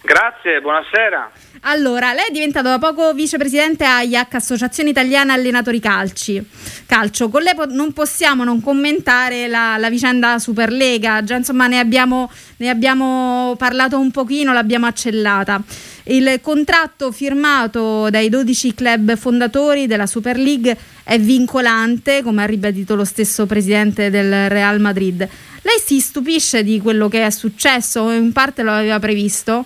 Grazie, 0.00 0.60
buonasera. 0.60 1.30
Allora, 1.66 2.12
lei 2.12 2.26
è 2.28 2.30
diventato 2.30 2.68
da 2.68 2.78
poco 2.78 3.14
vicepresidente 3.14 3.84
AIAC, 3.84 4.34
Associazione 4.34 4.90
Italiana 4.90 5.32
Allenatori 5.32 5.80
Calci. 5.80 6.44
Calcio. 6.84 7.30
Con 7.30 7.40
lei 7.40 7.54
po- 7.54 7.64
non 7.64 7.94
possiamo 7.94 8.44
non 8.44 8.60
commentare 8.60 9.48
la, 9.48 9.78
la, 9.78 9.88
vicenda 9.88 10.38
Superlega, 10.38 11.24
già 11.24 11.36
insomma 11.36 11.66
ne 11.66 11.78
abbiamo, 11.78 12.30
ne 12.58 12.68
abbiamo 12.68 13.54
parlato 13.56 13.98
un 13.98 14.10
pochino, 14.10 14.52
l'abbiamo 14.52 14.84
accellata. 14.84 15.62
Il 16.02 16.38
contratto 16.42 17.10
firmato 17.10 18.10
dai 18.10 18.28
12 18.28 18.74
club 18.74 19.16
fondatori 19.16 19.86
della 19.86 20.06
Super 20.06 20.36
League 20.36 20.76
è 21.02 21.18
vincolante, 21.18 22.22
come 22.22 22.42
ha 22.42 22.46
ribadito 22.46 22.94
lo 22.94 23.06
stesso 23.06 23.46
presidente 23.46 24.10
del 24.10 24.50
Real 24.50 24.80
Madrid. 24.80 25.26
Lei 25.62 25.82
si 25.82 25.98
stupisce 25.98 26.62
di 26.62 26.78
quello 26.78 27.08
che 27.08 27.24
è 27.24 27.30
successo 27.30 28.02
o 28.02 28.12
in 28.12 28.32
parte 28.32 28.62
lo 28.62 28.72
aveva 28.72 28.98
previsto? 28.98 29.64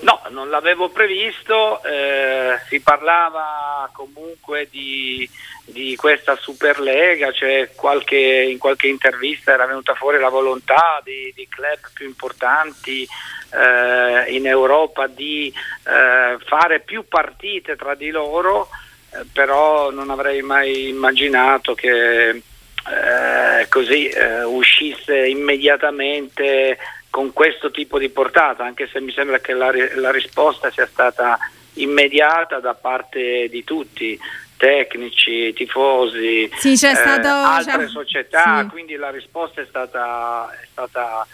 No, 0.00 0.20
non 0.30 0.50
l'avevo 0.50 0.88
previsto, 0.88 1.82
eh, 1.84 2.58
si 2.68 2.80
parlava 2.80 3.88
comunque 3.92 4.66
di, 4.70 5.28
di 5.64 5.94
questa 5.96 6.36
Superlega, 6.36 7.30
cioè 7.32 7.70
qualche, 7.74 8.18
in 8.18 8.58
qualche 8.58 8.88
intervista 8.88 9.52
era 9.52 9.66
venuta 9.66 9.94
fuori 9.94 10.18
la 10.18 10.28
volontà 10.28 11.00
di, 11.04 11.32
di 11.34 11.46
club 11.48 11.78
più 11.94 12.06
importanti 12.06 13.06
eh, 13.50 14.32
in 14.32 14.46
Europa 14.46 15.06
di 15.06 15.52
eh, 15.84 16.38
fare 16.44 16.80
più 16.80 17.06
partite 17.06 17.76
tra 17.76 17.94
di 17.94 18.10
loro, 18.10 18.68
eh, 19.10 19.24
però 19.32 19.90
non 19.90 20.10
avrei 20.10 20.42
mai 20.42 20.88
immaginato 20.88 21.74
che 21.74 22.28
eh, 22.30 23.66
così 23.68 24.08
eh, 24.08 24.42
uscisse 24.42 25.26
immediatamente 25.28 26.76
con 27.14 27.32
questo 27.32 27.70
tipo 27.70 27.96
di 27.96 28.08
portata, 28.08 28.64
anche 28.64 28.88
se 28.92 29.00
mi 29.00 29.12
sembra 29.12 29.38
che 29.38 29.52
la, 29.52 29.70
la 29.98 30.10
risposta 30.10 30.68
sia 30.72 30.84
stata 30.84 31.38
immediata 31.74 32.58
da 32.58 32.74
parte 32.74 33.48
di 33.48 33.62
tutti 33.62 34.18
tecnici, 34.56 35.52
tifosi, 35.52 36.50
sì, 36.56 36.74
c'è 36.74 36.92
stato, 36.92 37.28
eh, 37.28 37.30
altre 37.30 37.86
società, 37.86 38.62
sì. 38.62 38.68
quindi 38.68 38.96
la 38.96 39.12
risposta 39.12 39.60
è 39.60 39.66
stata, 39.68 40.50
è 40.60 40.66
stata 40.68 41.24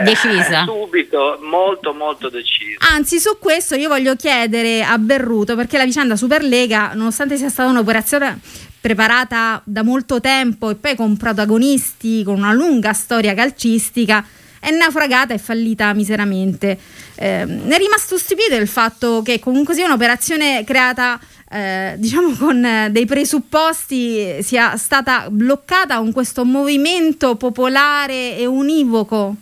eh, 0.00 0.02
decisa 0.02 0.64
subito, 0.64 1.40
molto 1.42 1.92
molto 1.92 2.30
decisa. 2.30 2.78
Anzi, 2.90 3.18
su 3.18 3.36
questo 3.38 3.74
io 3.74 3.88
voglio 3.88 4.16
chiedere 4.16 4.82
a 4.82 4.96
Berruto 4.96 5.56
perché 5.56 5.76
la 5.76 5.84
vicenda 5.84 6.16
Superlega, 6.16 6.92
nonostante 6.94 7.36
sia 7.36 7.50
stata 7.50 7.68
un'operazione 7.68 8.40
preparata 8.80 9.60
da 9.62 9.82
molto 9.82 10.22
tempo 10.22 10.70
e 10.70 10.76
poi 10.76 10.96
con 10.96 11.18
protagonisti 11.18 12.24
con 12.24 12.36
una 12.36 12.54
lunga 12.54 12.94
storia 12.94 13.34
calcistica, 13.34 14.24
è 14.66 14.72
naufragata 14.72 15.32
e 15.32 15.38
fallita 15.38 15.94
miseramente. 15.94 16.76
Eh, 17.14 17.42
è 17.42 17.76
rimasto 17.78 18.18
stupito 18.18 18.56
il 18.56 18.66
fatto 18.66 19.22
che 19.22 19.38
comunque 19.38 19.74
sia 19.74 19.86
un'operazione 19.86 20.64
creata 20.64 21.20
eh, 21.48 21.94
diciamo 21.96 22.34
con 22.36 22.88
dei 22.90 23.06
presupposti 23.06 24.42
sia 24.42 24.76
stata 24.76 25.30
bloccata 25.30 25.98
con 25.98 26.10
questo 26.10 26.44
movimento 26.44 27.36
popolare 27.36 28.36
e 28.36 28.44
univoco. 28.44 29.36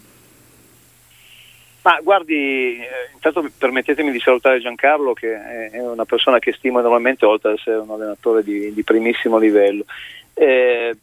Ma 1.80 1.98
guardi, 2.02 2.78
eh, 2.78 2.86
intanto 3.14 3.50
permettetemi 3.56 4.12
di 4.12 4.20
salutare 4.20 4.60
Giancarlo 4.60 5.14
che 5.14 5.70
è 5.70 5.80
una 5.80 6.04
persona 6.04 6.38
che 6.38 6.52
stimo 6.52 6.80
enormemente 6.80 7.24
oltre 7.24 7.52
ad 7.52 7.56
essere 7.56 7.76
un 7.76 7.88
allenatore 7.88 8.42
di, 8.42 8.74
di 8.74 8.84
primissimo 8.84 9.38
livello. 9.38 9.86
Eh, 10.34 10.94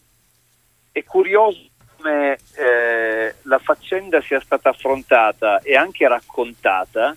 è 0.92 1.04
curioso 1.04 1.71
come 2.02 2.38
eh, 2.56 3.36
la 3.44 3.60
faccenda 3.60 4.22
sia 4.22 4.40
stata 4.40 4.70
affrontata 4.70 5.62
e 5.62 5.76
anche 5.76 6.08
raccontata 6.08 7.16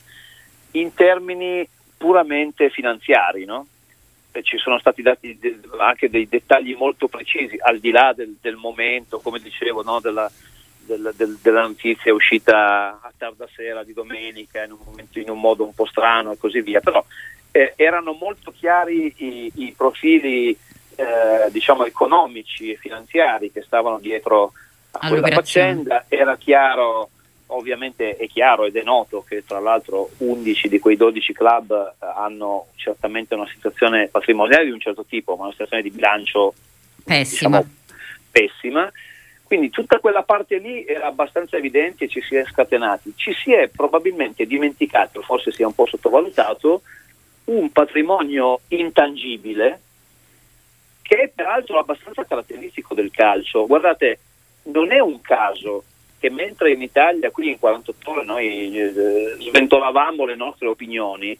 in 0.72 0.92
termini 0.92 1.66
puramente 1.96 2.68
finanziari, 2.68 3.44
no? 3.44 3.66
ci 4.42 4.58
sono 4.58 4.80
stati 4.80 5.00
dati 5.00 5.38
anche 5.78 6.10
dei 6.10 6.28
dettagli 6.28 6.74
molto 6.74 7.06
precisi, 7.06 7.56
al 7.58 7.78
di 7.78 7.92
là 7.92 8.12
del, 8.14 8.36
del 8.40 8.56
momento, 8.56 9.20
come 9.20 9.38
dicevo, 9.38 9.82
no? 9.82 10.00
della, 10.00 10.30
del, 10.78 11.12
del, 11.16 11.38
della 11.40 11.62
notizia 11.62 12.12
uscita 12.12 12.98
a 13.00 13.12
tarda 13.16 13.48
sera 13.54 13.84
di 13.84 13.92
domenica 13.92 14.64
in 14.64 14.72
un, 14.72 14.78
momento, 14.84 15.18
in 15.18 15.30
un 15.30 15.40
modo 15.40 15.64
un 15.64 15.72
po' 15.72 15.86
strano 15.86 16.32
e 16.32 16.36
così 16.36 16.60
via, 16.60 16.80
però 16.80 17.02
eh, 17.52 17.74
erano 17.76 18.12
molto 18.12 18.50
chiari 18.50 19.14
i, 19.18 19.52
i 19.54 19.74
profili 19.76 20.58
eh, 20.96 21.50
diciamo 21.50 21.84
economici 21.84 22.72
e 22.72 22.76
finanziari 22.76 23.50
che 23.50 23.62
stavano 23.62 23.98
dietro 23.98 24.52
a 24.98 25.08
quella 25.08 25.28
faccenda, 25.28 26.04
era 26.08 26.36
chiaro, 26.36 27.10
ovviamente 27.46 28.16
è 28.16 28.26
chiaro 28.28 28.64
ed 28.64 28.76
è 28.76 28.82
noto 28.82 29.24
che 29.26 29.44
tra 29.44 29.58
l'altro 29.58 30.10
11 30.18 30.68
di 30.68 30.78
quei 30.78 30.96
12 30.96 31.32
club 31.32 31.72
eh, 31.72 32.06
hanno 32.16 32.66
certamente 32.76 33.34
una 33.34 33.48
situazione 33.48 34.08
patrimoniale 34.08 34.64
di 34.64 34.70
un 34.70 34.80
certo 34.80 35.04
tipo, 35.04 35.36
ma 35.36 35.44
una 35.44 35.52
situazione 35.52 35.82
di 35.82 35.90
bilancio 35.90 36.54
pessima. 37.04 37.58
Diciamo, 37.58 37.74
pessima. 38.30 38.92
Quindi 39.42 39.70
tutta 39.70 39.98
quella 39.98 40.22
parte 40.22 40.58
lì 40.58 40.84
era 40.84 41.06
abbastanza 41.06 41.56
evidente 41.56 42.04
e 42.04 42.08
ci 42.08 42.22
si 42.22 42.34
è 42.34 42.44
scatenati. 42.44 43.12
Ci 43.14 43.34
si 43.34 43.52
è 43.52 43.68
probabilmente 43.68 44.46
dimenticato, 44.46 45.20
forse 45.20 45.52
sia 45.52 45.66
un 45.66 45.74
po' 45.74 45.86
sottovalutato, 45.86 46.82
un 47.44 47.70
patrimonio 47.70 48.60
intangibile 48.68 49.80
che 51.02 51.16
è 51.16 51.28
peraltro 51.28 51.78
abbastanza 51.78 52.24
caratteristico 52.24 52.94
del 52.94 53.10
calcio. 53.10 53.66
Guardate, 53.66 54.18
non 54.64 54.92
è 54.92 54.98
un 55.00 55.20
caso 55.20 55.84
che 56.18 56.30
mentre 56.30 56.72
in 56.72 56.80
Italia, 56.80 57.30
qui 57.30 57.50
in 57.50 57.58
48 57.58 58.10
ore, 58.10 58.24
noi 58.24 58.78
eh, 58.78 59.36
sventolavamo 59.38 60.24
le 60.24 60.34
nostre 60.34 60.68
opinioni, 60.68 61.38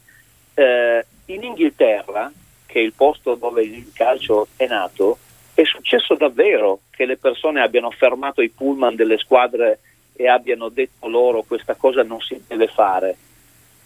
eh, 0.54 1.06
in 1.26 1.42
Inghilterra, 1.42 2.30
che 2.66 2.80
è 2.80 2.82
il 2.82 2.92
posto 2.92 3.34
dove 3.34 3.62
il 3.62 3.90
calcio 3.94 4.48
è 4.56 4.66
nato, 4.66 5.18
è 5.54 5.64
successo 5.64 6.14
davvero 6.14 6.80
che 6.90 7.06
le 7.06 7.16
persone 7.16 7.62
abbiano 7.62 7.90
fermato 7.90 8.42
i 8.42 8.50
pullman 8.50 8.94
delle 8.94 9.16
squadre 9.16 9.78
e 10.12 10.28
abbiano 10.28 10.68
detto 10.68 11.08
loro 11.08 11.42
questa 11.42 11.74
cosa 11.76 12.02
non 12.02 12.20
si 12.20 12.42
deve 12.46 12.66
fare. 12.66 13.16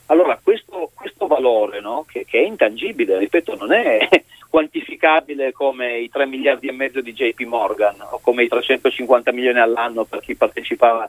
Allora 0.07 0.39
questo, 0.43 0.91
questo 0.95 1.27
valore 1.27 1.81
no, 1.81 2.05
che, 2.11 2.25
che, 2.25 2.39
è 2.39 2.47
intangibile, 2.47 3.19
ripeto, 3.19 3.55
non 3.57 3.73
è 3.73 4.09
quantificabile 4.49 5.53
come 5.53 5.99
i 5.99 6.09
3 6.09 6.27
miliardi 6.27 6.69
e 6.69 6.73
mezzo 6.73 7.01
di 7.01 7.13
JP 7.13 7.41
Morgan 7.41 7.97
o 8.01 8.19
come 8.21 8.45
i 8.45 8.49
350 8.49 9.33
milioni 9.33 9.61
all'anno 9.61 10.05
per 10.05 10.21
chi 10.21 10.35
partecipava 10.35 11.09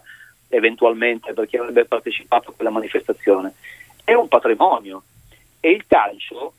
eventualmente, 0.50 1.34
per 1.34 1.48
chi 1.48 1.58
avrebbe 1.58 1.86
partecipato 1.86 2.50
a 2.50 2.54
quella 2.54 2.72
manifestazione. 2.72 3.54
È 4.04 4.14
un 4.14 4.28
patrimonio 4.28 5.04
e 5.60 5.72
il 5.72 5.86
calcio 5.88 6.54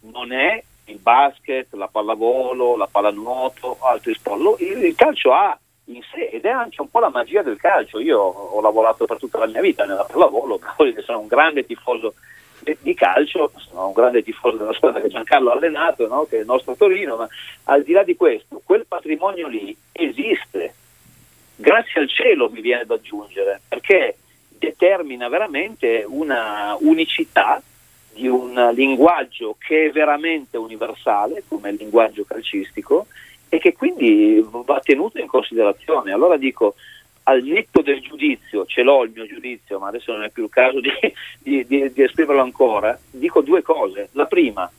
non 0.00 0.32
è 0.32 0.62
il 0.86 0.98
basket, 0.98 1.72
la 1.74 1.88
pallavolo, 1.88 2.76
la 2.76 2.88
pallanuoto, 2.90 3.78
altri 3.80 4.14
sport. 4.14 4.60
Il 4.60 4.94
calcio 4.94 5.32
ha 5.32 5.58
in 5.86 6.00
sé 6.12 6.28
ed 6.28 6.44
è 6.44 6.50
anche 6.50 6.80
un 6.80 6.90
po' 6.90 7.00
la 7.00 7.10
magia 7.10 7.42
del 7.42 7.58
calcio. 7.58 8.00
Io 8.00 8.18
ho 8.18 8.60
lavorato 8.60 9.06
per 9.06 9.18
tutta 9.18 9.38
la 9.38 9.46
mia 9.46 9.60
vita 9.60 9.84
nella 9.84 10.04
pallavolo, 10.04 10.60
sono 11.04 11.20
un 11.20 11.26
grande 11.26 11.64
tifoso 11.64 12.14
di 12.80 12.94
calcio, 12.94 13.52
sono 13.56 13.88
un 13.88 13.92
grande 13.92 14.22
tifoso 14.22 14.56
della 14.56 14.72
squadra 14.72 15.00
che 15.00 15.08
Giancarlo 15.08 15.50
ha 15.50 15.54
allenato, 15.54 16.06
no? 16.08 16.24
che 16.24 16.38
è 16.38 16.40
il 16.40 16.46
nostro 16.46 16.74
Torino, 16.74 17.16
ma 17.16 17.28
al 17.64 17.82
di 17.82 17.92
là 17.92 18.02
di 18.02 18.16
questo, 18.16 18.60
quel 18.64 18.86
patrimonio 18.86 19.48
lì 19.48 19.76
esiste. 19.92 20.74
Grazie 21.56 22.00
al 22.00 22.08
cielo 22.08 22.50
mi 22.50 22.60
viene 22.60 22.84
da 22.84 22.94
aggiungere, 22.94 23.60
perché 23.68 24.16
determina 24.58 25.28
veramente 25.28 26.04
una 26.06 26.76
unicità 26.80 27.62
di 28.12 28.28
un 28.28 28.70
linguaggio 28.74 29.56
che 29.58 29.86
è 29.86 29.90
veramente 29.90 30.56
universale, 30.56 31.42
come 31.46 31.70
il 31.70 31.76
linguaggio 31.76 32.24
calcistico, 32.24 33.06
e 33.48 33.58
che 33.58 33.72
quindi 33.72 34.44
va 34.50 34.80
tenuto 34.80 35.18
in 35.18 35.26
considerazione. 35.26 36.12
Allora 36.12 36.36
dico, 36.36 36.74
al 37.24 37.42
netto 37.42 37.82
del 37.82 38.00
giudizio, 38.00 38.66
ce 38.66 38.82
l'ho 38.82 39.04
il 39.04 39.12
mio 39.14 39.26
giudizio, 39.26 39.78
ma 39.78 39.88
adesso 39.88 40.12
non 40.12 40.24
è 40.24 40.30
più 40.30 40.44
il 40.44 40.50
caso 40.50 40.80
di, 40.80 40.90
di, 41.38 41.66
di, 41.66 41.92
di 41.92 42.02
esprimerlo 42.02 42.42
ancora, 42.42 42.98
dico 43.10 43.40
due 43.40 43.62
cose. 43.62 44.08
La 44.12 44.26
prima, 44.26 44.70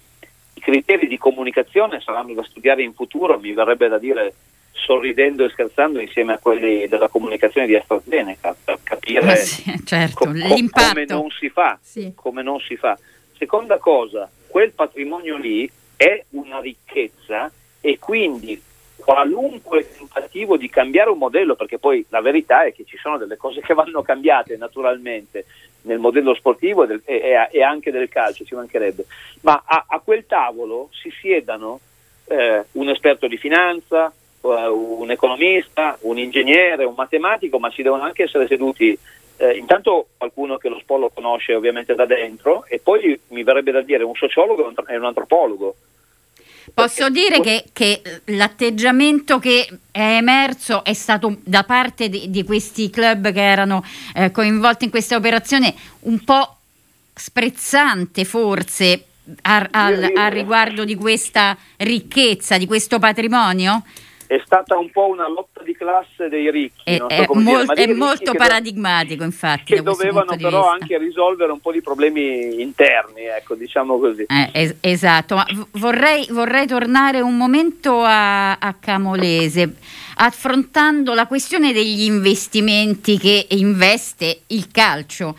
i 0.54 0.60
criteri 0.60 1.08
di 1.08 1.18
comunicazione 1.18 2.02
saranno 2.02 2.34
da 2.34 2.44
studiare 2.44 2.84
in 2.84 2.94
futuro, 2.94 3.40
mi 3.40 3.54
verrebbe 3.54 3.88
da 3.88 3.98
dire 3.98 4.34
sorridendo 4.72 5.46
e 5.46 5.50
scherzando 5.50 6.00
insieme 6.00 6.34
a 6.34 6.38
quelli 6.38 6.88
della 6.88 7.08
comunicazione 7.08 7.66
di 7.66 7.76
AstraZeneca 7.76 8.56
per 8.64 8.80
capire 8.84 9.36
sì, 9.38 9.74
certo, 9.86 10.26
com- 10.26 10.70
come 10.70 11.06
non 11.06 11.30
si 11.32 11.50
fa. 11.50 11.80
Sì. 11.82 12.12
Come 12.14 12.44
non 12.44 12.60
si 12.60 12.76
fa. 12.76 12.98
Seconda 13.38 13.78
cosa, 13.78 14.30
quel 14.48 14.72
patrimonio 14.72 15.38
lì 15.38 15.70
è 15.96 16.24
una 16.32 16.60
ricchezza 16.60 17.52
e 17.82 17.98
quindi 18.00 18.62
qualunque 19.06 19.88
tentativo 19.96 20.58
di 20.58 20.68
cambiare 20.68 21.12
un 21.12 21.20
modello, 21.20 21.56
perché 21.56 21.78
poi 21.78 22.04
la 22.10 22.22
verità 22.22 22.64
è 22.64 22.74
che 22.74 22.86
ci 22.86 22.98
sono 22.98 23.18
delle 23.18 23.38
cose 23.38 23.62
che 23.62 23.76
vanno 23.76 24.02
cambiate 24.02 24.58
naturalmente 24.58 25.46
nel 25.82 26.00
modello 26.00 26.34
sportivo 26.34 26.84
e, 26.84 26.88
del, 26.88 27.02
e, 27.06 27.48
e 27.52 27.62
anche 27.62 27.92
del 27.92 28.10
calcio, 28.10 28.44
ci 28.44 28.56
mancherebbe, 28.56 29.06
ma 29.42 29.62
a, 29.64 29.86
a 29.88 30.00
quel 30.00 30.26
tavolo 30.26 30.90
si 30.92 31.12
siedano 31.22 31.80
eh, 32.26 32.66
un 32.72 32.90
esperto 32.90 33.28
di 33.28 33.38
finanza, 33.38 34.12
un 34.42 35.10
economista, 35.10 35.98
un 36.02 36.18
ingegnere, 36.20 36.84
un 36.86 36.94
matematico, 36.96 37.58
ma 37.60 37.70
ci 37.70 37.82
devono 37.82 38.04
anche 38.04 38.24
essere 38.24 38.48
seduti 38.48 38.98
eh, 39.38 39.58
intanto 39.58 40.08
qualcuno 40.18 40.58
che 40.58 40.70
lo 40.70 40.80
sport 40.80 41.02
lo 41.02 41.12
conosce 41.14 41.56
ovviamente 41.56 41.94
da 41.94 42.06
dentro 42.06 42.64
e 42.68 42.80
poi 42.80 43.20
mi 43.30 43.44
verrebbe 43.44 43.72
da 43.72 43.82
dire 43.82 44.04
un 44.04 44.16
sociologo 44.16 44.72
e 44.88 44.98
un 44.98 45.06
antropologo. 45.06 45.76
Posso 46.74 47.10
dire 47.10 47.40
che, 47.42 47.66
che, 47.72 48.02
l'atteggiamento 48.26 49.40
che 49.40 49.68
è 49.92 50.18
emerso 50.18 50.84
è 50.84 50.94
stato 50.94 51.38
da 51.44 51.64
parte 51.64 52.10
di, 52.10 52.30
di 52.30 52.44
questi 52.44 52.90
club 52.90 53.32
che 53.32 53.42
erano 53.42 53.84
eh, 54.14 54.32
coinvolti 54.32 54.86
in 54.86 54.90
questa 54.90 55.16
operazione 55.16 55.74
un 56.02 56.24
po' 56.24 56.58
sprezzante 57.14 58.26
forse 58.26 59.06
a, 59.44 59.68
a, 59.72 59.86
a 60.16 60.28
riguardo 60.28 60.84
di 60.84 60.96
questa 60.96 61.58
ricchezza, 61.78 62.58
di 62.58 62.66
questo 62.66 63.00
patrimonio? 63.00 63.84
È 64.28 64.42
stata 64.44 64.78
un 64.78 64.90
po' 64.92 65.08
una 65.08 65.28
lotta 65.28 65.62
di 65.64 65.76
classe 65.76 66.30
dei 66.30 66.50
ricchi. 66.50 66.82
È, 66.84 66.98
so 66.98 67.08
è, 67.08 67.26
mol- 67.34 67.72
è 67.74 67.88
molto 67.94 68.34
paradigmatico, 68.34 69.20
do- 69.20 69.26
infatti. 69.26 69.74
Che 69.74 69.82
dovevano 69.82 70.36
però 70.36 70.68
anche 70.68 70.98
risolvere 70.98 71.52
un 71.52 71.60
po' 71.60 71.72
di 71.72 71.82
problemi 71.82 72.62
interni, 72.62 73.24
ecco, 73.26 73.56
diciamo 73.56 74.00
così. 74.00 74.26
Eh, 74.28 74.50
es- 74.52 74.76
esatto, 74.82 75.36
ma 75.36 75.46
vorrei, 75.72 76.28
vorrei, 76.32 76.68
tornare 76.68 77.22
un 77.22 77.38
momento 77.38 78.02
a, 78.02 78.54
a 78.54 78.74
Camolese, 78.74 79.76
affrontando 80.18 81.14
la 81.14 81.28
questione 81.28 81.74
degli 81.74 82.04
investimenti 82.04 83.18
che 83.18 83.48
investe 83.50 84.42
il 84.48 84.70
calcio 84.72 85.36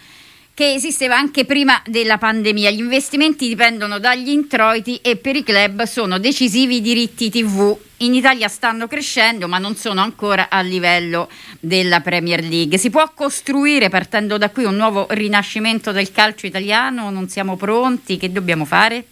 che 0.57 0.73
esisteva 0.73 1.19
anche 1.19 1.45
prima 1.45 1.83
della 1.85 2.17
pandemia. 2.17 2.71
Gli 2.71 2.79
investimenti 2.79 3.47
dipendono 3.47 3.99
dagli 3.99 4.31
introiti 4.31 4.99
e 5.03 5.19
per 5.19 5.37
i 5.37 5.43
club 5.43 5.83
sono 5.83 6.19
decisivi 6.19 6.77
i 6.77 6.81
diritti 6.81 7.29
TV. 7.29 7.79
In 7.99 8.15
Italia 8.15 8.49
stanno 8.49 8.87
crescendo, 8.87 9.49
ma 9.49 9.59
non 9.59 9.75
sono 9.77 10.01
ancora 10.01 10.49
a 10.49 10.63
livello 10.63 11.29
della 11.61 12.01
Premier 12.01 12.41
League. 12.41 12.79
Si 12.79 12.89
può 12.89 13.07
costruire 13.15 13.91
partendo 13.91 14.39
da 14.39 14.49
qui 14.49 14.65
un 14.65 14.77
nuovo 14.77 15.07
rinascimento 15.11 15.93
del 15.93 16.11
calcio 16.11 16.47
italiano? 16.47 17.11
Non 17.11 17.29
siamo 17.29 17.57
pronti? 17.57 18.17
Che 18.17 18.33
dobbiamo 18.33 18.65
fare? 18.65 19.05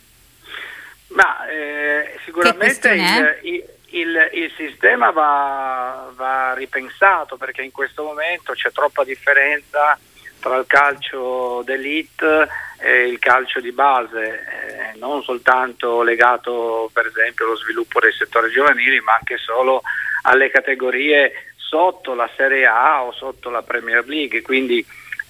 Ma 1.09 1.46
eh, 1.46 2.20
sicuramente 2.24 2.88
il, 2.88 3.38
il, 3.42 3.64
il, 3.90 4.30
il, 4.33 4.52
sistema 4.57 5.11
va, 5.11 6.11
va 6.16 6.54
ripensato 6.54 7.37
perché 7.37 7.61
in 7.61 7.70
questo 7.70 8.02
momento 8.02 8.54
c'è 8.54 8.72
troppa 8.72 9.04
differenza 9.04 9.98
tra 10.44 10.59
il 10.59 10.66
calcio 10.66 11.62
d'elite 11.64 12.46
e 12.78 13.09
il 13.09 13.18
calcio 13.18 13.61
di 13.61 13.72
base, 13.72 14.92
eh, 14.92 14.98
non 14.98 15.22
soltanto 15.22 16.02
legato 16.02 16.90
per 16.92 17.07
esempio 17.07 17.46
allo 17.46 17.57
sviluppo 17.57 17.98
dei 17.98 18.12
settori 18.12 18.50
giovanili, 18.50 19.00
ma 19.00 19.14
anche 19.14 19.38
solo 19.38 19.80
alle 20.24 20.50
categorie 20.50 21.33
sotto 21.57 22.12
la 22.12 22.28
Serie 22.37 22.66
A 22.66 23.04
o 23.04 23.12
sotto 23.12 23.48
la 23.48 23.62
Premier 23.62 24.07
League. 24.07 24.42
Quindi 24.42 24.85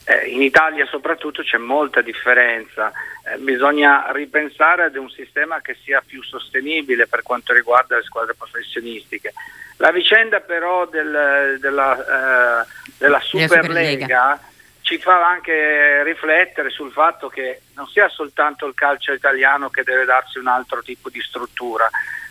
eh, 0.07 0.27
in 0.31 0.43
Italia 0.43 0.85
soprattutto 0.87 1.45
c'è 1.45 1.59
molta 1.59 2.01
differenza, 2.01 2.91
eh, 3.25 3.39
bisogna 3.39 4.11
ripensare 4.11 4.83
ad 4.83 4.97
un 4.97 5.09
sistema 5.11 5.61
che 5.61 5.77
sia 5.85 6.03
più 6.05 6.25
sostenibile 6.25 7.07
per 7.07 7.23
quanto 7.23 7.53
riguarda 7.53 7.95
le 7.95 8.03
squadre 8.03 8.35
professionistiche. 8.35 9.33
La 9.77 9.93
vicenda 9.93 10.41
però 10.41 10.87
del, 10.87 11.59
della, 11.61 12.63
eh, 12.63 12.67
della 12.99 13.21
Superlega 13.21 14.41
ci 14.85 14.99
fa 14.99 15.27
anche 15.27 16.03
riflettere 16.03 16.69
sul 16.69 16.93
fatto 16.93 17.31
che 17.31 17.63
non 17.75 17.87
sia 17.87 18.07
soltanto 18.11 18.67
il 18.67 18.75
calcio 18.75 19.13
italiano 19.13 19.71
che 19.71 19.83
deve 19.83 20.05
darsi 20.05 20.37
un 20.37 20.47
altro 20.47 20.83
tipo 20.83 21.09
di 21.09 21.23
struttura, 21.23 21.89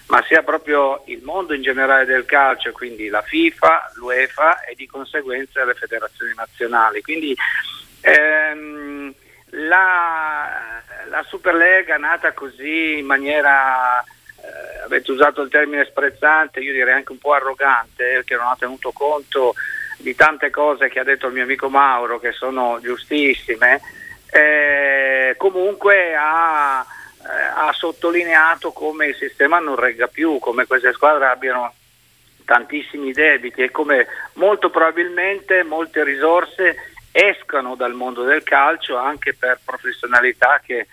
ma 0.09 0.23
sia 0.27 0.43
proprio 0.43 1.01
il 1.07 1.23
mondo 1.23 1.55
in 1.55 1.63
generale 1.63 2.05
del 2.05 2.25
calcio, 2.25 2.71
quindi 2.71 3.07
la 3.07 3.23
FIFA, 3.23 3.93
l'UEFA 3.95 4.65
e 4.65 4.75
di 4.75 4.85
conseguenza 4.85 5.65
le 5.65 5.73
federazioni 5.73 6.31
nazionali. 6.35 7.01
Quindi 7.01 7.35
ehm, 8.01 9.11
la, 9.49 10.79
la 11.09 11.23
Superlega 11.23 11.97
nata 11.97 12.33
così 12.33 12.99
in 12.99 13.07
maniera 13.07 13.99
eh, 13.99 14.83
avete 14.85 15.11
usato 15.11 15.41
il 15.41 15.49
termine 15.49 15.85
sprezzante, 15.85 16.59
io 16.59 16.71
direi 16.71 16.93
anche 16.93 17.13
un 17.13 17.17
po' 17.17 17.33
arrogante, 17.33 18.11
perché 18.13 18.35
non 18.35 18.45
ha 18.45 18.55
tenuto 18.59 18.91
conto 18.91 19.55
di 20.03 20.15
tante 20.15 20.49
cose 20.49 20.89
che 20.89 20.99
ha 20.99 21.03
detto 21.03 21.27
il 21.27 21.33
mio 21.33 21.43
amico 21.43 21.69
Mauro, 21.69 22.19
che 22.19 22.33
sono 22.33 22.77
giustissime, 22.81 23.81
eh, 24.29 25.33
comunque 25.37 26.13
ha, 26.13 26.85
eh, 27.21 27.43
ha, 27.55 27.71
sottolineato 27.71 28.73
come 28.73 29.07
il 29.07 29.15
sistema 29.15 29.59
non 29.59 29.77
regga 29.77 30.07
più, 30.07 30.39
come 30.39 30.67
queste 30.67 30.91
squadre 30.91 31.27
abbiano 31.27 31.73
tantissimi 32.43 33.13
debiti 33.13 33.61
e 33.61 33.71
come 33.71 34.05
molto 34.33 34.69
probabilmente 34.69 35.63
molte 35.63 36.03
risorse 36.03 36.75
escano 37.11 37.75
dal 37.75 37.93
mondo 37.93 38.23
del 38.23 38.43
calcio 38.43 38.97
anche 38.97 39.33
per 39.33 39.59
professionalità 39.63 40.59
che 40.65 40.79
eh, 40.79 40.87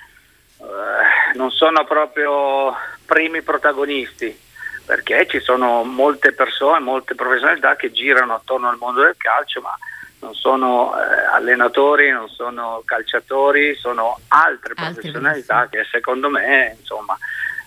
non 1.35 1.51
sono 1.51 1.85
proprio 1.85 2.73
primi 3.05 3.43
protagonisti 3.43 4.49
perché 4.91 5.25
ci 5.29 5.39
sono 5.39 5.85
molte 5.85 6.33
persone, 6.33 6.81
molte 6.81 7.15
professionalità 7.15 7.77
che 7.77 7.93
girano 7.93 8.35
attorno 8.35 8.69
al 8.69 8.77
mondo 8.77 9.03
del 9.03 9.15
calcio, 9.17 9.61
ma 9.61 9.73
non 10.19 10.35
sono 10.35 10.93
eh, 10.97 11.27
allenatori, 11.33 12.11
non 12.11 12.29
sono 12.29 12.83
calciatori, 12.85 13.77
sono 13.77 14.19
altre, 14.27 14.75
altre 14.75 14.95
professionalità 14.95 15.69
che 15.71 15.87
secondo 15.89 16.29
me 16.29 16.77
insomma, 16.77 17.17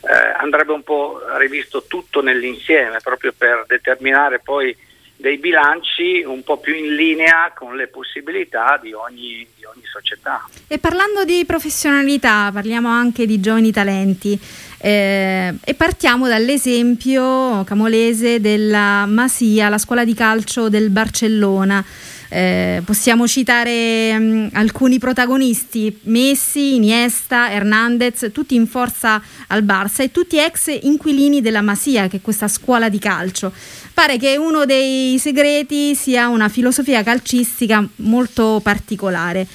eh, 0.02 0.34
andrebbe 0.38 0.74
un 0.74 0.84
po' 0.84 1.22
rivisto 1.38 1.86
tutto 1.88 2.22
nell'insieme 2.22 3.00
proprio 3.02 3.32
per 3.32 3.64
determinare 3.70 4.40
poi 4.40 4.76
dei 5.16 5.38
bilanci 5.38 6.22
un 6.26 6.44
po' 6.44 6.58
più 6.58 6.76
in 6.76 6.96
linea 6.96 7.54
con 7.56 7.78
le 7.78 7.88
possibilità 7.88 8.78
di 8.82 8.92
ogni, 8.92 9.48
di 9.56 9.64
ogni 9.64 9.86
società. 9.86 10.46
E 10.68 10.80
parlando 10.80 11.24
di 11.24 11.46
professionalità, 11.46 12.50
parliamo 12.52 12.90
anche 12.90 13.26
di 13.26 13.40
giovani 13.40 13.72
talenti. 13.72 14.38
Eh, 14.86 15.54
e 15.64 15.74
partiamo 15.76 16.28
dall'esempio 16.28 17.64
camolese 17.64 18.42
della 18.42 19.06
Masia, 19.06 19.70
la 19.70 19.78
scuola 19.78 20.04
di 20.04 20.14
calcio 20.14 20.68
del 20.68 20.90
Barcellona. 20.90 21.82
Eh, 22.28 22.82
possiamo 22.84 23.26
citare 23.26 24.20
mh, 24.20 24.24
mm, 24.24 24.48
alcuni 24.52 25.00
protagonisti, 25.00 26.00
Messi, 26.04 26.76
Iniesta, 26.76 27.50
Hernandez, 27.50 28.32
tutti 28.34 28.56
in 28.56 28.68
forza 28.68 29.22
al 29.48 29.64
Barça 29.64 30.02
e 30.02 30.12
tutti 30.12 30.38
ex 30.38 30.78
inquilini 30.82 31.40
della 31.40 31.62
Masia, 31.62 32.10
che 32.10 32.18
è 32.18 32.22
questa 32.22 32.50
scuola 32.50 32.90
di 32.90 33.00
calcio. 33.00 33.54
Pare 33.94 34.18
che 34.18 34.36
uno 34.36 34.66
dei 34.66 35.18
segreti 35.18 35.96
sia 35.96 36.28
una 36.28 36.50
filosofia 36.50 37.04
calcistica 37.04 37.88
molto 37.98 38.60
particolare 38.62 39.48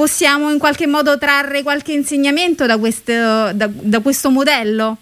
possiamo 0.00 0.50
in 0.50 0.58
qualche 0.58 0.86
modo 0.86 1.18
trarre 1.18 1.62
qualche 1.62 1.92
insegnamento 1.92 2.64
da 2.64 2.78
questo, 2.78 3.12
da, 3.52 3.68
da 3.68 4.00
questo 4.00 4.30
modello? 4.30 4.96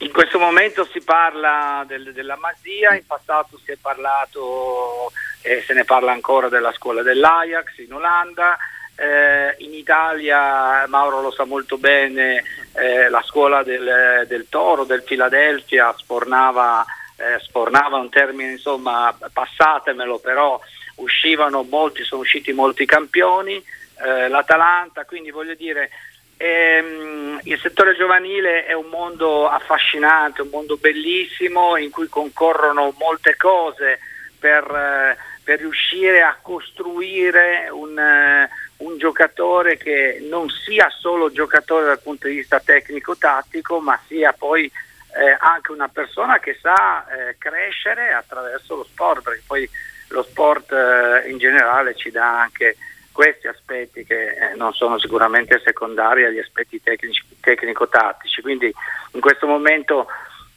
In 0.00 0.12
questo 0.12 0.38
momento 0.38 0.86
si 0.92 1.00
parla 1.00 1.82
del, 1.86 2.12
della 2.12 2.36
Masia, 2.36 2.94
in 2.94 3.06
passato 3.06 3.58
si 3.64 3.70
è 3.72 3.76
parlato 3.80 5.10
e 5.40 5.62
se 5.66 5.72
ne 5.72 5.84
parla 5.84 6.12
ancora 6.12 6.50
della 6.50 6.70
scuola 6.72 7.00
dell'Ajax 7.00 7.78
in 7.78 7.94
Olanda, 7.94 8.58
eh, 8.94 9.54
in 9.64 9.72
Italia 9.72 10.86
Mauro 10.86 11.22
lo 11.22 11.30
sa 11.30 11.44
molto 11.44 11.78
bene, 11.78 12.42
eh, 12.74 13.08
la 13.08 13.22
scuola 13.22 13.62
del, 13.62 14.26
del, 14.28 14.50
Toro, 14.50 14.84
del 14.84 15.02
Philadelphia 15.02 15.94
spornava, 15.96 16.84
eh, 17.16 17.38
spornava 17.40 17.96
un 17.96 18.10
termine, 18.10 18.50
insomma 18.50 19.16
passatemelo 19.32 20.18
però 20.18 20.60
uscivano 20.96 21.62
molti, 21.62 22.04
sono 22.04 22.22
usciti 22.22 22.52
molti 22.52 22.86
campioni, 22.86 23.62
eh, 24.04 24.28
l'Atalanta, 24.28 25.04
quindi 25.04 25.30
voglio 25.30 25.54
dire 25.54 25.90
ehm, 26.36 27.40
il 27.44 27.58
settore 27.58 27.96
giovanile 27.96 28.66
è 28.66 28.72
un 28.72 28.88
mondo 28.90 29.48
affascinante, 29.48 30.42
un 30.42 30.48
mondo 30.50 30.76
bellissimo 30.76 31.76
in 31.76 31.90
cui 31.90 32.08
concorrono 32.08 32.94
molte 32.98 33.36
cose 33.36 33.98
per, 34.38 34.64
eh, 34.64 35.16
per 35.42 35.58
riuscire 35.58 36.22
a 36.22 36.36
costruire 36.40 37.68
un, 37.70 37.98
eh, 37.98 38.48
un, 38.78 38.98
giocatore 38.98 39.76
che 39.76 40.24
non 40.28 40.48
sia 40.50 40.90
solo 40.90 41.30
giocatore 41.32 41.86
dal 41.86 42.02
punto 42.02 42.28
di 42.28 42.36
vista 42.36 42.60
tecnico-tattico, 42.60 43.80
ma 43.80 43.98
sia 44.06 44.32
poi 44.32 44.70
eh, 45.16 45.36
anche 45.38 45.72
una 45.72 45.88
persona 45.88 46.38
che 46.38 46.58
sa 46.60 47.06
eh, 47.08 47.36
crescere 47.38 48.12
attraverso 48.12 48.76
lo 48.76 48.84
sport, 48.84 49.22
perché 49.22 49.42
poi 49.46 49.68
lo 50.08 50.22
sport 50.22 50.72
eh, 50.72 51.28
in 51.30 51.38
generale 51.38 51.94
ci 51.94 52.10
dà 52.10 52.40
anche 52.42 52.76
questi 53.16 53.46
aspetti 53.46 54.04
che 54.04 54.28
eh, 54.28 54.54
non 54.56 54.74
sono 54.74 54.98
sicuramente 54.98 55.60
secondari 55.64 56.24
agli 56.24 56.38
aspetti 56.38 56.82
tecnici, 56.82 57.24
tecnico-tattici. 57.40 58.42
Quindi 58.42 58.72
in 59.12 59.20
questo 59.20 59.46
momento 59.46 60.06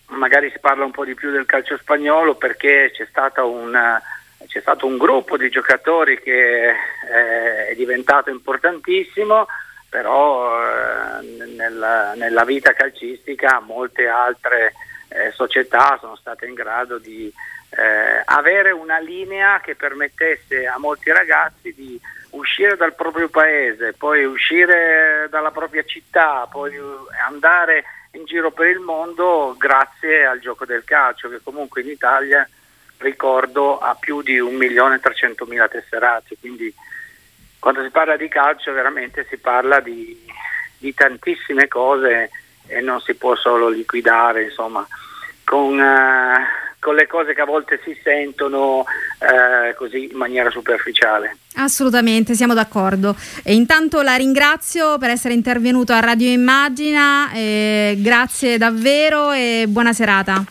magari 0.07 0.49
si 0.51 0.59
parla 0.59 0.83
un 0.83 0.91
po' 0.91 1.05
di 1.05 1.13
più 1.13 1.31
del 1.31 1.45
calcio 1.45 1.77
spagnolo 1.77 2.35
perché 2.35 2.91
c'è, 2.93 3.07
un, 3.41 3.99
c'è 4.45 4.59
stato 4.59 4.85
un 4.85 4.97
gruppo 4.97 5.37
di 5.37 5.49
giocatori 5.49 6.19
che 6.19 6.69
eh, 6.69 7.67
è 7.67 7.75
diventato 7.75 8.29
importantissimo, 8.29 9.47
però 9.89 10.59
eh, 10.61 11.45
nella, 11.55 12.13
nella, 12.15 12.43
vita 12.43 12.73
calcistica 12.73 13.59
molte 13.59 14.07
altre 14.07 14.73
eh, 15.07 15.31
società 15.31 15.97
sono 15.99 16.15
state 16.15 16.45
in 16.45 16.53
grado 16.53 16.97
di 16.97 17.31
eh, 17.69 18.21
avere 18.25 18.71
una 18.71 18.99
linea 18.99 19.59
che 19.61 19.75
permettesse 19.75 20.65
a 20.65 20.77
molti 20.77 21.11
ragazzi 21.11 21.73
di 21.73 21.99
uscire 22.31 22.75
dal 22.75 22.95
proprio 22.95 23.29
paese, 23.29 23.93
poi 23.93 24.23
uscire 24.25 25.27
dalla 25.29 25.51
propria 25.51 25.83
città, 25.83 26.47
poi 26.49 26.73
andare 27.27 27.83
in 28.11 28.25
giro 28.25 28.51
per 28.51 28.67
il 28.67 28.79
mondo 28.79 29.55
grazie 29.57 30.25
al 30.25 30.39
gioco 30.39 30.65
del 30.65 30.83
calcio 30.83 31.29
che 31.29 31.41
comunque 31.43 31.81
in 31.81 31.89
Italia 31.89 32.47
ricordo 32.97 33.79
ha 33.79 33.95
più 33.95 34.21
di 34.21 34.39
1.300.000 34.39 35.69
tesserati, 35.69 36.37
quindi 36.39 36.73
quando 37.59 37.83
si 37.83 37.89
parla 37.89 38.15
di 38.15 38.27
calcio 38.27 38.71
veramente 38.71 39.25
si 39.29 39.37
parla 39.37 39.79
di, 39.79 40.25
di 40.77 40.93
tantissime 40.93 41.67
cose 41.67 42.29
e 42.67 42.81
non 42.81 42.99
si 43.01 43.15
può 43.15 43.35
solo 43.35 43.69
liquidare 43.69 44.43
insomma, 44.43 44.85
con, 45.43 45.77
uh, 45.79 46.68
con, 46.79 46.95
le 46.95 47.07
cose 47.07 47.33
che 47.33 47.41
a 47.41 47.45
volte 47.45 47.79
si 47.83 47.97
sentono 48.03 48.79
uh, 48.79 49.75
così 49.75 50.09
in 50.11 50.17
maniera 50.17 50.49
superficiale. 50.49 51.37
Assolutamente, 51.55 52.33
siamo 52.33 52.53
d'accordo. 52.53 53.15
E 53.43 53.53
intanto 53.53 54.01
la 54.01 54.15
ringrazio 54.15 54.97
per 54.97 55.09
essere 55.09 55.33
intervenuto 55.33 55.93
a 55.93 55.99
Radio 55.99 56.29
Immagina, 56.29 57.29
grazie 57.95 58.57
davvero 58.57 59.31
e 59.31 59.65
buona 59.67 59.93
serata. 59.93 60.43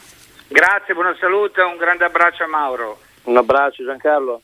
Grazie, 0.48 0.94
buona 0.94 1.14
salute, 1.20 1.60
un 1.60 1.76
grande 1.76 2.04
abbraccio 2.04 2.44
a 2.44 2.46
Mauro. 2.46 2.98
Un 3.24 3.36
abbraccio 3.36 3.84
Giancarlo. 3.84 4.42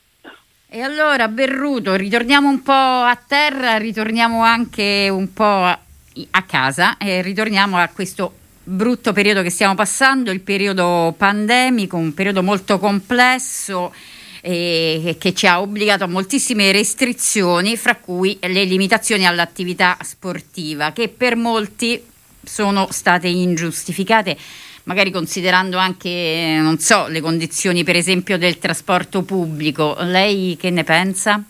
E 0.69 0.81
allora 0.81 1.27
Berruto, 1.27 1.95
ritorniamo 1.95 2.49
un 2.49 2.61
po' 2.61 2.71
a 2.71 3.17
terra, 3.27 3.77
ritorniamo 3.77 4.43
anche 4.43 5.07
un 5.09 5.33
po' 5.33 5.43
a 5.43 6.43
casa 6.47 6.97
e 6.97 7.21
ritorniamo 7.21 7.77
a 7.77 7.87
questo 7.87 8.33
brutto 8.65 9.13
periodo 9.13 9.41
che 9.41 9.49
stiamo 9.49 9.75
passando, 9.75 10.31
il 10.31 10.41
periodo 10.41 11.13
pandemico, 11.15 11.95
un 11.95 12.13
periodo 12.13 12.43
molto 12.43 12.79
complesso 12.79 13.93
e 14.41 15.15
che 15.19 15.33
ci 15.33 15.47
ha 15.47 15.61
obbligato 15.61 16.03
a 16.03 16.07
moltissime 16.07 16.71
restrizioni, 16.71 17.77
fra 17.77 17.95
cui 17.95 18.37
le 18.41 18.63
limitazioni 18.63 19.25
all'attività 19.25 19.97
sportiva, 20.01 20.91
che 20.91 21.07
per 21.07 21.35
molti 21.35 22.03
sono 22.43 22.87
state 22.91 23.27
ingiustificate 23.27 24.37
magari 24.83 25.09
considerando 25.09 25.77
anche, 25.77 26.57
non 26.59 26.77
so, 26.77 27.07
le 27.07 27.21
condizioni 27.21 27.83
per 27.83 27.95
esempio 27.95 28.37
del 28.37 28.59
trasporto 28.59 29.23
pubblico. 29.23 29.95
Lei 30.01 30.57
che 30.59 30.69
ne 30.69 30.83
pensa? 30.83 31.43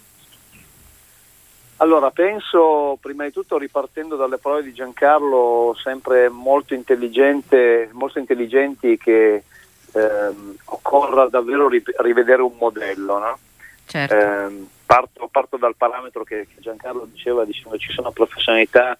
Allora, 1.78 2.10
penso 2.12 2.98
prima 3.02 3.26
di 3.26 3.32
tutto 3.32 3.58
ripartendo 3.58 4.16
dalle 4.16 4.38
parole 4.38 4.64
di 4.64 4.74
Giancarlo, 4.74 5.76
sempre 5.78 6.30
molto, 6.30 6.74
intelligente, 6.74 7.90
molto 7.92 8.20
intelligenti, 8.20 8.98
che 8.98 9.44
ehm, 9.92 10.56
occorra 10.66 11.28
davvero 11.28 11.68
rivedere 11.68 12.42
un 12.42 12.56
modello. 12.58 13.20
No? 13.20 13.38
Certo. 13.86 14.16
Eh, 14.16 14.66
parto, 14.86 15.28
parto, 15.30 15.58
dal 15.58 15.76
parametro 15.76 16.24
che, 16.24 16.48
che 16.48 16.62
Giancarlo 16.62 17.08
diceva, 17.12 17.44
dicendo 17.44 17.78
ci 17.78 17.92
sono 17.92 18.12
professionalità 18.12 18.98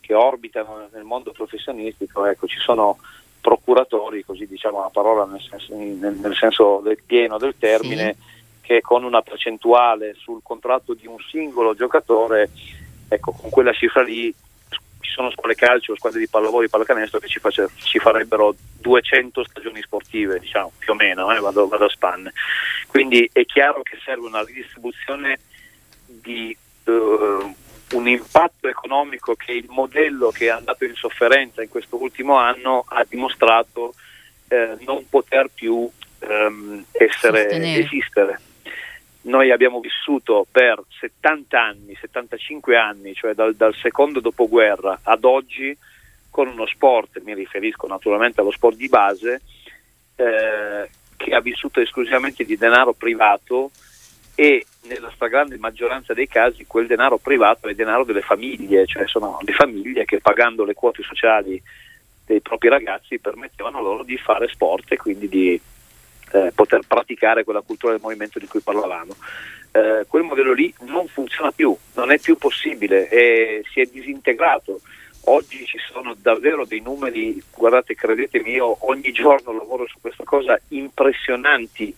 che 0.00 0.14
orbitano 0.14 0.88
nel 0.92 1.04
mondo 1.04 1.32
professionistico, 1.32 2.24
ecco, 2.26 2.46
ci 2.46 2.58
sono 2.58 2.98
procuratori, 3.40 4.24
così 4.24 4.46
diciamo 4.46 4.80
la 4.80 4.90
parola 4.90 5.24
nel 5.24 5.40
senso, 5.40 5.74
nel, 5.74 6.16
nel 6.16 6.34
senso 6.34 6.80
del 6.82 6.98
pieno 7.04 7.38
del 7.38 7.54
termine, 7.58 8.14
sì. 8.16 8.41
Che 8.62 8.80
con 8.80 9.04
una 9.04 9.20
percentuale 9.20 10.14
sul 10.14 10.40
contratto 10.42 10.94
di 10.94 11.06
un 11.06 11.18
singolo 11.18 11.74
giocatore, 11.74 12.48
ecco, 13.08 13.32
con 13.32 13.50
quella 13.50 13.72
cifra 13.72 14.02
lì 14.02 14.34
ci 15.02 15.10
sono 15.10 15.30
scuole 15.30 15.54
calcio, 15.54 15.96
squadre 15.96 16.20
di 16.20 16.28
pallavolo, 16.28 16.62
di 16.62 16.70
pallacanestro 16.70 17.18
che 17.18 17.26
ci, 17.26 17.40
face, 17.40 17.68
ci, 17.82 17.98
farebbero 17.98 18.54
200 18.80 19.44
stagioni 19.44 19.82
sportive, 19.82 20.38
diciamo, 20.38 20.72
più 20.78 20.92
o 20.92 20.94
meno, 20.94 21.30
eh, 21.30 21.40
vado, 21.40 21.68
vado, 21.68 21.84
a 21.84 21.90
spanne. 21.90 22.32
Quindi 22.86 23.28
è 23.32 23.44
chiaro 23.44 23.82
che 23.82 23.98
serve 24.02 24.26
una 24.26 24.42
ridistribuzione 24.42 25.38
di 26.06 26.56
uh, 26.84 27.54
un 27.92 28.08
impatto 28.08 28.68
economico 28.68 29.34
che 29.34 29.52
il 29.52 29.66
modello 29.68 30.30
che 30.30 30.46
è 30.46 30.50
andato 30.50 30.84
in 30.84 30.94
sofferenza 30.94 31.62
in 31.62 31.68
questo 31.68 32.00
ultimo 32.00 32.36
anno 32.36 32.84
ha 32.88 33.04
dimostrato 33.06 33.94
eh, 34.48 34.76
non 34.80 35.06
poter 35.08 35.50
più 35.52 35.90
ehm, 36.20 36.84
essere, 36.92 37.48
esistere. 37.48 38.40
Noi 39.22 39.50
abbiamo 39.50 39.80
vissuto 39.80 40.46
per 40.50 40.82
70 40.98 41.60
anni, 41.60 41.96
75 41.98 42.76
anni, 42.76 43.14
cioè 43.14 43.34
dal, 43.34 43.54
dal 43.54 43.74
secondo 43.74 44.20
dopoguerra 44.20 45.00
ad 45.02 45.24
oggi, 45.24 45.76
con 46.28 46.48
uno 46.48 46.66
sport, 46.66 47.20
mi 47.22 47.34
riferisco 47.34 47.86
naturalmente 47.86 48.40
allo 48.40 48.50
sport 48.50 48.76
di 48.76 48.88
base, 48.88 49.42
eh, 50.16 50.90
che 51.16 51.34
ha 51.34 51.40
vissuto 51.40 51.80
esclusivamente 51.80 52.44
di 52.44 52.56
denaro 52.56 52.94
privato 52.94 53.70
e 54.34 54.66
nella 54.82 55.10
stragrande 55.14 55.58
maggioranza 55.58 56.14
dei 56.14 56.26
casi 56.26 56.66
quel 56.66 56.86
denaro 56.86 57.18
privato 57.18 57.68
è 57.68 57.74
denaro 57.74 58.04
delle 58.04 58.22
famiglie, 58.22 58.86
cioè 58.86 59.06
sono 59.06 59.38
le 59.42 59.52
famiglie 59.52 60.04
che 60.04 60.20
pagando 60.20 60.64
le 60.64 60.74
quote 60.74 61.02
sociali 61.02 61.62
dei 62.24 62.40
propri 62.40 62.68
ragazzi 62.68 63.18
permettevano 63.18 63.80
loro 63.80 64.02
di 64.02 64.16
fare 64.16 64.48
sport 64.48 64.92
e 64.92 64.96
quindi 64.96 65.28
di 65.28 65.60
eh, 66.32 66.52
poter 66.54 66.80
praticare 66.86 67.44
quella 67.44 67.60
cultura 67.60 67.92
del 67.92 68.02
movimento 68.02 68.38
di 68.38 68.46
cui 68.46 68.60
parlavamo. 68.60 69.14
Eh, 69.72 70.04
quel 70.06 70.22
modello 70.22 70.52
lì 70.52 70.72
non 70.80 71.06
funziona 71.08 71.50
più, 71.52 71.74
non 71.94 72.10
è 72.10 72.18
più 72.18 72.36
possibile 72.36 73.08
e 73.08 73.64
si 73.72 73.80
è 73.80 73.86
disintegrato. 73.86 74.80
Oggi 75.26 75.64
ci 75.66 75.78
sono 75.78 76.14
davvero 76.20 76.64
dei 76.64 76.80
numeri, 76.80 77.40
guardate, 77.54 77.94
credetemi, 77.94 78.50
io 78.50 78.76
ogni 78.86 79.12
giorno 79.12 79.52
lavoro 79.52 79.86
su 79.86 79.98
questa 80.00 80.24
cosa, 80.24 80.58
impressionanti 80.68 81.94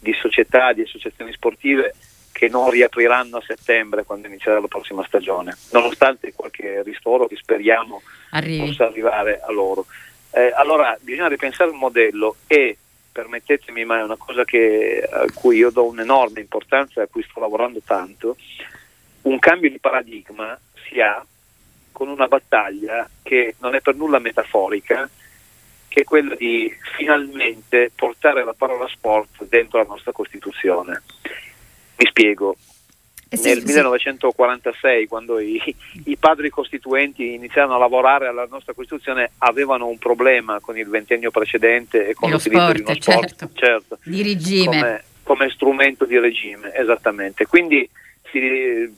di 0.00 0.12
società, 0.12 0.72
di 0.72 0.82
associazioni 0.82 1.32
sportive 1.32 1.94
che 2.32 2.48
non 2.48 2.68
riapriranno 2.68 3.36
a 3.36 3.44
settembre 3.46 4.02
quando 4.02 4.26
inizierà 4.26 4.58
la 4.58 4.66
prossima 4.66 5.04
stagione, 5.06 5.56
nonostante 5.70 6.32
qualche 6.34 6.82
ristoro 6.82 7.26
che 7.28 7.36
speriamo 7.36 8.02
Arrivi. 8.30 8.66
possa 8.66 8.86
arrivare 8.86 9.40
a 9.40 9.52
loro. 9.52 9.86
Eh, 10.32 10.52
allora 10.52 10.98
bisogna 11.00 11.28
ripensare 11.28 11.70
il 11.70 11.76
modello 11.76 12.36
e 12.48 12.76
permettetemi, 13.14 13.84
ma 13.84 14.00
è 14.00 14.02
una 14.02 14.16
cosa 14.16 14.44
che, 14.44 15.08
a 15.08 15.24
cui 15.32 15.58
io 15.58 15.70
do 15.70 15.86
un'enorme 15.86 16.40
importanza 16.40 17.00
e 17.00 17.04
a 17.04 17.06
cui 17.06 17.22
sto 17.22 17.38
lavorando 17.38 17.80
tanto, 17.84 18.36
un 19.22 19.38
cambio 19.38 19.70
di 19.70 19.78
paradigma 19.78 20.58
si 20.86 21.00
ha 21.00 21.24
con 21.92 22.08
una 22.08 22.26
battaglia 22.26 23.08
che 23.22 23.54
non 23.60 23.76
è 23.76 23.80
per 23.80 23.94
nulla 23.94 24.18
metaforica, 24.18 25.08
che 25.86 26.00
è 26.00 26.04
quella 26.04 26.34
di 26.34 26.74
finalmente 26.96 27.92
portare 27.94 28.44
la 28.44 28.52
parola 28.52 28.88
sport 28.88 29.44
dentro 29.44 29.78
la 29.78 29.86
nostra 29.86 30.10
Costituzione. 30.10 31.02
Mi 31.96 32.06
spiego. 32.06 32.56
Eh 33.28 33.36
sì, 33.36 33.48
Nel 33.48 33.58
sì. 33.60 33.66
1946, 33.66 35.06
quando 35.06 35.38
i, 35.38 35.60
i, 36.04 36.16
padri 36.16 36.50
costituenti 36.50 37.34
iniziarono 37.34 37.74
a 37.74 37.78
lavorare 37.78 38.26
alla 38.26 38.46
nostra 38.48 38.72
Costituzione, 38.72 39.32
avevano 39.38 39.86
un 39.86 39.98
problema 39.98 40.60
con 40.60 40.76
il 40.78 40.88
ventennio 40.88 41.30
precedente 41.30 42.06
e 42.06 42.14
con 42.14 42.30
lo 42.30 42.36
l'utilizzo 42.36 42.60
sport, 42.60 42.76
di 42.76 42.82
uno 42.82 42.94
sport 43.00 43.28
certo. 43.28 43.50
Certo, 43.54 43.98
di 44.04 44.22
regime. 44.22 44.64
Come, 44.64 45.04
come 45.22 45.50
strumento 45.50 46.04
di 46.04 46.18
regime, 46.18 46.74
esattamente. 46.74 47.46
Quindi 47.46 47.88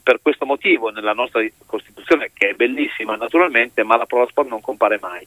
per 0.03 0.21
questo 0.23 0.47
motivo 0.47 0.89
nella 0.89 1.13
nostra 1.13 1.47
Costituzione, 1.67 2.31
che 2.33 2.51
è 2.51 2.55
bellissima 2.55 3.17
naturalmente, 3.17 3.83
ma 3.83 3.97
la 3.97 4.07
parola 4.07 4.29
sport 4.29 4.49
non 4.49 4.61
compare 4.61 4.99
mai. 5.01 5.27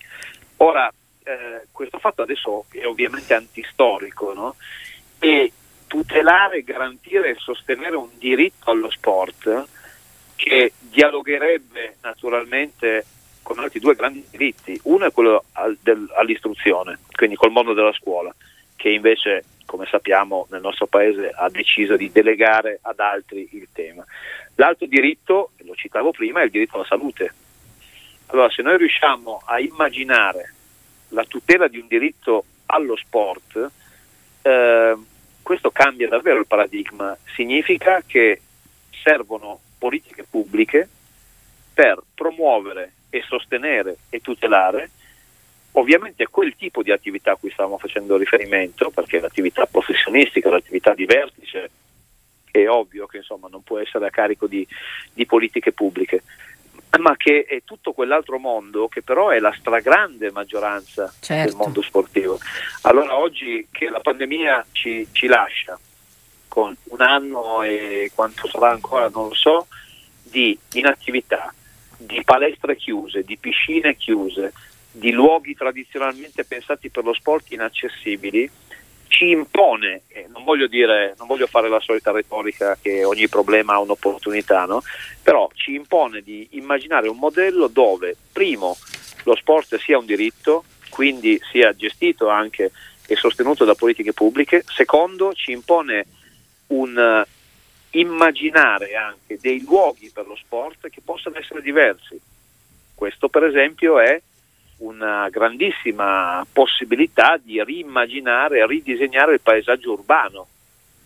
Ora, 0.57 0.91
eh, 1.23 1.67
questo 1.71 1.99
fatto 1.99 2.23
adesso 2.23 2.65
è 2.71 2.85
ovviamente 2.85 3.33
antistorico 3.33 4.33
no? 4.33 4.55
e 5.19 5.51
tutelare, 5.89 6.63
garantire 6.63 7.31
e 7.31 7.35
sostenere 7.39 7.95
un 7.95 8.09
diritto 8.19 8.69
allo 8.69 8.91
sport 8.91 9.67
che 10.35 10.71
dialogherebbe 10.79 11.95
naturalmente 12.01 13.03
con 13.41 13.57
altri 13.57 13.79
due 13.79 13.95
grandi 13.95 14.23
diritti. 14.29 14.79
Uno 14.83 15.07
è 15.07 15.11
quello 15.11 15.45
al, 15.53 15.75
del, 15.81 16.07
all'istruzione, 16.15 16.99
quindi 17.11 17.35
col 17.35 17.51
mondo 17.51 17.73
della 17.73 17.91
scuola, 17.93 18.33
che 18.75 18.89
invece, 18.89 19.43
come 19.65 19.87
sappiamo, 19.89 20.45
nel 20.51 20.61
nostro 20.61 20.85
paese 20.85 21.31
ha 21.35 21.49
deciso 21.49 21.97
di 21.97 22.11
delegare 22.11 22.77
ad 22.83 22.99
altri 22.99 23.49
il 23.53 23.67
tema. 23.73 24.05
L'altro 24.55 24.85
diritto, 24.85 25.51
lo 25.63 25.73
citavo 25.73 26.11
prima, 26.11 26.41
è 26.41 26.43
il 26.43 26.51
diritto 26.51 26.75
alla 26.75 26.85
salute. 26.85 27.33
Allora, 28.27 28.51
se 28.51 28.61
noi 28.61 28.77
riusciamo 28.77 29.41
a 29.43 29.59
immaginare 29.59 30.53
la 31.09 31.25
tutela 31.25 31.67
di 31.67 31.79
un 31.79 31.87
diritto 31.87 32.45
allo 32.67 32.95
sport, 32.95 33.71
eh, 34.43 34.95
questo 35.49 35.71
cambia 35.71 36.07
davvero 36.07 36.37
il 36.37 36.45
paradigma. 36.45 37.17
Significa 37.33 38.03
che 38.05 38.39
servono 39.01 39.59
politiche 39.79 40.23
pubbliche 40.23 40.87
per 41.73 41.99
promuovere 42.13 42.91
e 43.09 43.23
sostenere 43.27 43.97
e 44.11 44.19
tutelare 44.19 44.91
ovviamente 45.71 46.27
quel 46.27 46.55
tipo 46.55 46.83
di 46.83 46.91
attività 46.91 47.31
a 47.31 47.35
cui 47.35 47.49
stavamo 47.49 47.79
facendo 47.79 48.15
riferimento, 48.15 48.91
perché 48.91 49.19
l'attività 49.19 49.65
professionistica, 49.65 50.51
l'attività 50.51 50.93
di 50.93 51.05
vertice 51.05 51.71
è 52.51 52.67
ovvio 52.67 53.07
che 53.07 53.17
insomma, 53.17 53.47
non 53.47 53.63
può 53.63 53.79
essere 53.79 54.05
a 54.05 54.11
carico 54.11 54.45
di, 54.45 54.67
di 55.11 55.25
politiche 55.25 55.71
pubbliche, 55.71 56.21
ma 56.97 57.15
che 57.15 57.45
è 57.45 57.61
tutto 57.63 57.93
quell'altro 57.93 58.39
mondo 58.39 58.87
che 58.87 59.01
però 59.01 59.29
è 59.29 59.39
la 59.39 59.53
stragrande 59.57 60.31
maggioranza 60.31 61.13
Certo. 61.19 61.47
del 61.49 61.55
mondo 61.55 61.81
sportivo. 61.81 62.39
Allora 62.81 63.17
oggi 63.17 63.67
che 63.71 63.89
la 63.89 63.99
pandemia 63.99 64.65
ci, 64.71 65.07
ci 65.11 65.27
lascia 65.27 65.79
con 66.47 66.75
un 66.85 67.01
anno 67.01 67.61
e 67.61 68.11
quanto 68.13 68.47
sarà 68.47 68.71
ancora 68.71 69.09
non 69.09 69.27
lo 69.27 69.35
so, 69.35 69.67
di 70.23 70.57
inattività, 70.73 71.53
di 71.95 72.21
palestre 72.23 72.75
chiuse, 72.75 73.23
di 73.23 73.37
piscine 73.37 73.95
chiuse, 73.95 74.53
di 74.91 75.11
luoghi 75.11 75.53
tradizionalmente 75.55 76.43
pensati 76.43 76.89
per 76.89 77.03
lo 77.03 77.13
sport 77.13 77.51
inaccessibili, 77.51 78.49
ci 79.09 79.31
impone, 79.31 80.03
non 80.31 80.43
voglio 80.43 80.67
dire, 80.67 81.15
non 81.17 81.27
voglio 81.27 81.47
fare 81.47 81.67
la 81.67 81.79
solita 81.79 82.11
retorica 82.11 82.77
che 82.79 83.03
ogni 83.03 83.27
problema 83.27 83.73
ha 83.73 83.79
un'opportunità, 83.79 84.65
no? 84.65 84.81
però 85.21 85.49
ci 85.55 85.73
impone 85.73 86.21
di 86.21 86.47
immaginare 86.51 87.09
un 87.09 87.17
modello 87.17 87.67
dove, 87.67 88.15
primo, 88.31 88.77
lo 89.23 89.35
sport 89.35 89.77
sia 89.79 89.97
un 89.97 90.05
diritto, 90.05 90.63
quindi 90.89 91.41
sia 91.51 91.75
gestito 91.75 92.29
anche 92.29 92.71
e 93.07 93.15
sostenuto 93.15 93.65
da 93.65 93.73
politiche 93.73 94.13
pubbliche, 94.13 94.63
secondo, 94.67 95.33
ci 95.33 95.51
impone 95.51 96.05
un 96.67 96.95
eh, 96.95 97.99
immaginare 97.99 98.93
anche 98.93 99.39
dei 99.41 99.63
luoghi 99.63 100.11
per 100.13 100.27
lo 100.27 100.35
sport 100.35 100.87
che 100.89 101.01
possano 101.03 101.37
essere 101.37 101.63
diversi. 101.63 102.19
Questo 102.93 103.27
per 103.27 103.43
esempio 103.43 103.99
è 103.99 104.21
una 104.79 105.27
grandissima 105.29 106.45
possibilità 106.51 107.39
di 107.41 107.63
riimmaginare 107.63 108.59
e 108.59 108.67
ridisegnare 108.67 109.33
il 109.33 109.41
paesaggio 109.41 109.93
urbano. 109.93 110.47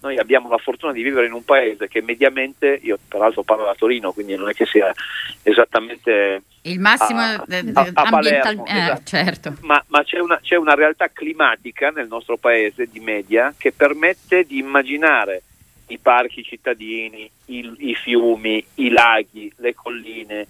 Noi 0.01 0.17
abbiamo 0.17 0.49
la 0.49 0.57
fortuna 0.57 0.91
di 0.91 1.01
vivere 1.01 1.27
in 1.27 1.31
un 1.33 1.45
paese 1.45 1.87
che 1.87 2.01
mediamente, 2.01 2.77
io 2.83 2.99
peraltro 3.07 3.43
parlo 3.43 3.63
da 3.63 3.73
Torino, 3.73 4.11
quindi 4.11 4.35
non 4.35 4.49
è 4.49 4.53
che 4.53 4.65
sia 4.65 4.93
esattamente 5.43 6.41
Il 6.63 6.79
massimo 6.79 7.21
a- 7.21 7.33
eh, 7.47 7.57
a- 7.73 7.79
a 7.93 8.01
ambiental- 8.01 8.09
Palermo, 8.09 8.65
eh, 8.65 8.77
esatto. 8.77 9.01
certo. 9.05 9.55
ma, 9.61 9.81
ma 9.87 10.03
c'è, 10.03 10.19
una, 10.19 10.39
c'è 10.41 10.55
una 10.55 10.73
realtà 10.75 11.07
climatica 11.07 11.89
nel 11.89 12.07
nostro 12.07 12.37
paese 12.37 12.87
di 12.91 12.99
media 12.99 13.53
che 13.57 13.71
permette 13.71 14.43
di 14.43 14.57
immaginare 14.57 15.41
i 15.87 15.97
parchi 15.97 16.43
cittadini, 16.43 17.29
i, 17.45 17.73
i 17.77 17.95
fiumi, 17.95 18.63
i 18.75 18.89
laghi, 18.89 19.51
le 19.57 19.73
colline, 19.73 20.47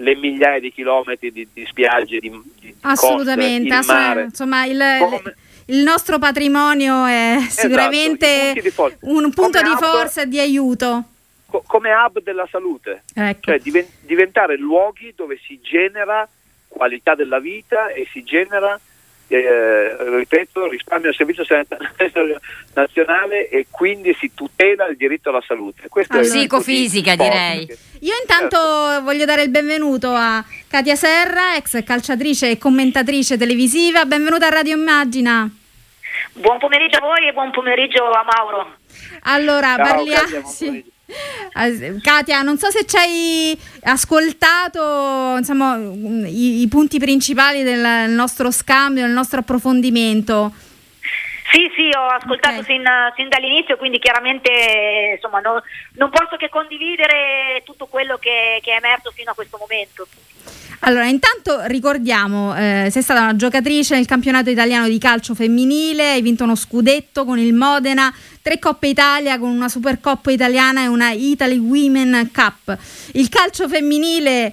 le 0.00 0.14
migliaia 0.16 0.60
di 0.60 0.72
chilometri 0.72 1.32
di, 1.32 1.48
di 1.52 1.66
spiagge, 1.66 2.18
di, 2.20 2.30
di 2.60 2.74
Assolutamente, 2.82 3.74
coste, 3.74 3.92
assolut- 3.92 4.24
insomma 4.30 4.64
il, 4.64 4.82
Come- 5.00 5.34
il 5.66 5.78
nostro 5.82 6.18
patrimonio 6.18 7.04
è 7.04 7.36
Esatto, 7.38 7.60
sicuramente 7.68 8.52
un 9.00 9.32
punto 9.32 9.58
Come 9.60 9.70
di 9.74 9.76
forza 9.76 10.22
e 10.22 10.28
di 10.28 10.38
aiuto. 10.38 11.02
co- 11.46 11.64
come 11.66 11.90
hub 11.92 12.22
della 12.22 12.46
salute, 12.50 13.02
Ecco. 13.12 13.40
cioè 13.40 13.58
diven- 13.58 13.88
diventare 14.02 14.56
luoghi 14.56 15.12
dove 15.16 15.38
si 15.44 15.58
genera 15.60 16.28
qualità 16.68 17.14
della 17.16 17.40
vita 17.40 17.88
e 17.88 18.06
si 18.12 18.22
genera, 18.22 18.78
eh, 19.28 19.96
ripeto, 20.16 20.68
risparmio 20.68 21.08
al 21.10 21.14
servizio 21.14 21.44
sanitario 21.44 22.40
nazionale 22.74 23.48
e 23.48 23.66
quindi 23.70 24.14
si 24.18 24.30
tutela 24.34 24.86
il 24.86 24.96
diritto 24.96 25.28
alla 25.30 25.42
salute. 25.46 25.88
Questo 25.88 26.18
di 26.20 26.26
Psicofisica, 26.28 27.14
direi. 27.16 27.66
che- 27.66 27.78
Io 28.00 28.14
intanto 28.20 28.56
Certo. 28.56 29.02
voglio 29.04 29.24
dare 29.24 29.42
il 29.42 29.50
benvenuto 29.50 30.10
a 30.12 30.44
Katia 30.68 30.94
Serra, 30.96 31.56
ex 31.56 31.82
calciatrice 31.84 32.50
e 32.50 32.58
commentatrice 32.58 33.36
televisiva. 33.36 34.04
Benvenuta 34.04 34.46
a 34.46 34.50
Radio 34.50 34.76
Immagina. 34.76 35.48
Buon 36.32 36.58
pomeriggio 36.58 36.98
a 36.98 37.00
voi 37.00 37.28
e 37.28 37.32
buon 37.32 37.50
pomeriggio 37.50 38.04
a 38.10 38.24
Mauro. 38.24 38.76
Allora, 39.22 39.74
Ciao, 39.76 39.86
parliamo. 39.86 40.20
Katia, 40.22 40.40
buon 40.40 40.52
sì. 40.52 40.84
Katia, 42.02 42.42
non 42.42 42.58
so 42.58 42.70
se 42.70 42.84
ci 42.84 42.96
hai 42.96 43.58
ascoltato 43.82 45.36
insomma, 45.38 45.76
mm, 45.76 46.26
i, 46.26 46.60
i 46.60 46.68
punti 46.68 46.98
principali 46.98 47.62
del 47.62 48.10
nostro 48.10 48.50
scambio, 48.50 49.02
del 49.04 49.12
nostro 49.12 49.40
approfondimento. 49.40 50.52
Sì, 51.50 51.70
sì, 51.74 51.90
ho 51.96 52.06
ascoltato 52.08 52.58
Ok. 52.60 52.66
sin, 52.66 52.84
sin 53.16 53.28
dall'inizio, 53.30 53.78
quindi 53.78 53.98
chiaramente 53.98 55.12
insomma, 55.14 55.40
no- 55.40 55.62
non 55.94 56.10
posso 56.10 56.36
che 56.36 56.50
condividere 56.50 57.62
tutto 57.64 57.86
quello 57.86 58.18
che, 58.18 58.60
che 58.62 58.72
è 58.72 58.76
emerso 58.76 59.10
fino 59.12 59.30
a 59.30 59.34
questo 59.34 59.56
momento. 59.58 60.06
Allora, 60.80 61.06
intanto 61.06 61.62
ricordiamo, 61.64 62.56
eh, 62.56 62.88
sei 62.90 63.02
stata 63.02 63.22
una 63.22 63.36
giocatrice 63.36 63.96
nel 63.96 64.06
campionato 64.06 64.48
italiano 64.48 64.88
di 64.88 64.98
calcio 64.98 65.34
femminile, 65.34 66.12
hai 66.12 66.22
vinto 66.22 66.44
uno 66.44 66.54
scudetto 66.54 67.24
con 67.24 67.38
il 67.38 67.52
Modena, 67.52 68.14
tre 68.40 68.60
Coppe 68.60 68.86
Italia 68.86 69.38
con 69.38 69.50
una 69.50 69.68
Supercoppa 69.68 70.30
italiana 70.30 70.84
e 70.84 70.86
una 70.86 71.10
Italy 71.10 71.58
Women 71.58 72.30
Cup. 72.32 72.78
Il 73.12 73.28
calcio 73.28 73.68
femminile, 73.68 74.52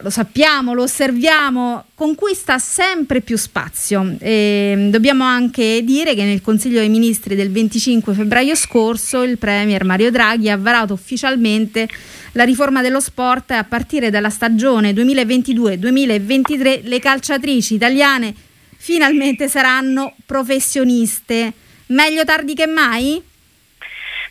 lo 0.00 0.08
sappiamo, 0.08 0.72
lo 0.72 0.84
osserviamo, 0.84 1.84
conquista 1.94 2.58
sempre 2.58 3.20
più 3.20 3.36
spazio. 3.36 4.16
E 4.18 4.88
dobbiamo 4.90 5.24
anche 5.24 5.82
dire 5.84 6.14
che 6.14 6.24
nel 6.24 6.40
Consiglio 6.40 6.78
dei 6.78 6.88
Ministri 6.88 7.34
del 7.34 7.50
25 7.50 8.14
febbraio 8.14 8.54
scorso 8.54 9.22
il 9.22 9.36
Premier 9.36 9.84
Mario 9.84 10.10
Draghi 10.10 10.48
ha 10.48 10.56
varato 10.56 10.94
ufficialmente 10.94 11.86
la 12.32 12.44
riforma 12.44 12.82
dello 12.82 13.00
sport 13.00 13.50
a 13.52 13.64
partire 13.64 14.10
dalla 14.10 14.30
stagione 14.30 14.92
2022-2023 14.92 16.80
le 16.84 16.98
calciatrici 16.98 17.74
italiane 17.74 18.34
finalmente 18.76 19.48
saranno 19.48 20.14
professioniste. 20.24 21.52
Meglio 21.86 22.24
tardi 22.24 22.54
che 22.54 22.66
mai? 22.66 23.22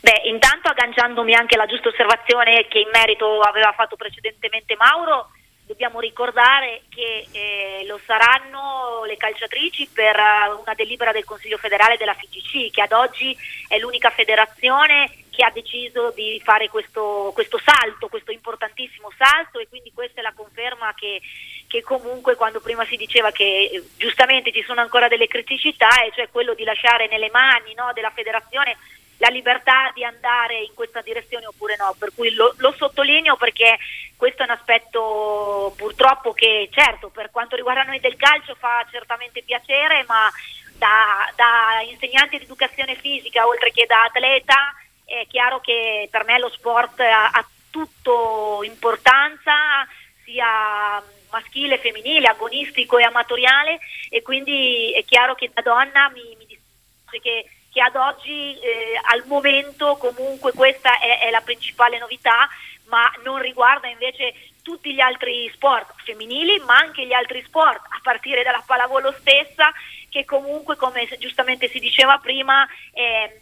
Beh, 0.01 0.21
intanto 0.25 0.69
agganciandomi 0.69 1.35
anche 1.35 1.55
alla 1.55 1.65
giusta 1.65 1.89
osservazione 1.89 2.67
che 2.69 2.79
in 2.79 2.89
merito 2.91 3.41
aveva 3.41 3.73
fatto 3.75 3.97
precedentemente 3.97 4.75
Mauro, 4.77 5.31
dobbiamo 5.69 5.99
ricordare 5.99 6.81
che 6.89 7.27
eh, 7.31 7.85
lo 7.85 7.99
saranno 8.03 9.03
le 9.05 9.17
calciatrici 9.17 9.87
per 9.93 10.15
eh, 10.15 10.49
una 10.59 10.73
delibera 10.73 11.11
del 11.11 11.25
Consiglio 11.25 11.57
federale 11.57 11.95
della 11.95 12.15
FIGC, 12.15 12.71
che 12.71 12.81
ad 12.81 12.91
oggi 12.91 13.37
è 13.67 13.77
l'unica 13.77 14.09
federazione 14.09 15.25
che 15.29 15.45
ha 15.45 15.51
deciso 15.51 16.09
di 16.15 16.41
fare 16.43 16.69
questo, 16.69 17.29
questo 17.35 17.59
salto, 17.63 18.07
questo 18.07 18.31
importantissimo 18.31 19.11
salto 19.15 19.59
e 19.59 19.67
quindi 19.69 19.91
questa 19.93 20.21
è 20.21 20.23
la 20.23 20.33
conferma 20.35 20.95
che, 20.95 21.21
che 21.67 21.83
comunque 21.83 22.33
quando 22.33 22.61
prima 22.61 22.83
si 22.85 22.97
diceva 22.97 23.29
che 23.29 23.69
eh, 23.71 23.83
giustamente 23.95 24.51
ci 24.51 24.63
sono 24.63 24.81
ancora 24.81 25.07
delle 25.07 25.27
criticità, 25.27 26.03
e 26.03 26.11
cioè 26.15 26.31
quello 26.31 26.55
di 26.55 26.63
lasciare 26.63 27.07
nelle 27.07 27.29
mani 27.29 27.75
no, 27.75 27.91
della 27.93 28.09
federazione 28.09 28.75
la 29.19 29.29
libertà 29.29 29.91
di 29.93 30.03
andare 30.03 30.61
in 30.61 30.73
questa 30.73 31.01
direzione 31.01 31.45
oppure 31.45 31.75
no, 31.77 31.95
per 31.97 32.11
cui 32.15 32.33
lo, 32.33 32.53
lo 32.57 32.73
sottolineo 32.77 33.35
perché 33.35 33.77
questo 34.15 34.41
è 34.41 34.45
un 34.45 34.51
aspetto 34.51 35.73
purtroppo 35.77 36.33
che 36.33 36.69
certo 36.71 37.09
per 37.09 37.29
quanto 37.29 37.55
riguarda 37.55 37.83
noi 37.83 37.99
del 37.99 38.15
calcio 38.15 38.55
fa 38.55 38.85
certamente 38.89 39.43
piacere, 39.43 40.03
ma 40.07 40.29
da, 40.77 41.31
da 41.35 41.81
insegnante 41.89 42.37
di 42.37 42.45
educazione 42.45 42.95
fisica 42.95 43.45
oltre 43.45 43.71
che 43.71 43.85
da 43.85 44.03
atleta 44.03 44.73
è 45.03 45.25
chiaro 45.27 45.59
che 45.59 46.07
per 46.09 46.23
me 46.23 46.39
lo 46.39 46.49
sport 46.49 46.99
ha, 47.01 47.29
ha 47.29 47.45
tutto 47.69 48.61
importanza 48.63 49.85
sia 50.23 51.01
maschile, 51.29 51.77
femminile, 51.77 52.27
agonistico 52.27 52.97
e 52.97 53.03
amatoriale 53.03 53.79
e 54.09 54.21
quindi 54.21 54.93
è 54.93 55.03
chiaro 55.03 55.35
che 55.35 55.51
da 55.53 55.61
donna 55.61 56.09
mi, 56.09 56.35
mi 56.37 56.45
dispiace 56.45 57.19
che 57.21 57.49
che 57.79 57.81
ad 57.81 57.95
oggi 57.95 58.59
eh, 58.59 58.99
al 59.01 59.23
momento 59.25 59.95
comunque 59.95 60.51
questa 60.51 60.99
è, 60.99 61.19
è 61.19 61.29
la 61.29 61.39
principale 61.39 61.97
novità, 61.97 62.49
ma 62.87 63.09
non 63.23 63.39
riguarda 63.39 63.87
invece 63.87 64.33
tutti 64.61 64.93
gli 64.93 64.99
altri 64.99 65.49
sport 65.53 65.93
femminili, 66.03 66.61
ma 66.65 66.75
anche 66.75 67.05
gli 67.05 67.13
altri 67.13 67.41
sport, 67.41 67.79
a 67.85 67.99
partire 68.03 68.43
dalla 68.43 68.61
pallavolo 68.65 69.15
stessa, 69.19 69.71
che 70.09 70.25
comunque, 70.25 70.75
come 70.75 71.07
giustamente 71.19 71.69
si 71.69 71.79
diceva 71.79 72.17
prima, 72.17 72.67
eh, 72.91 73.39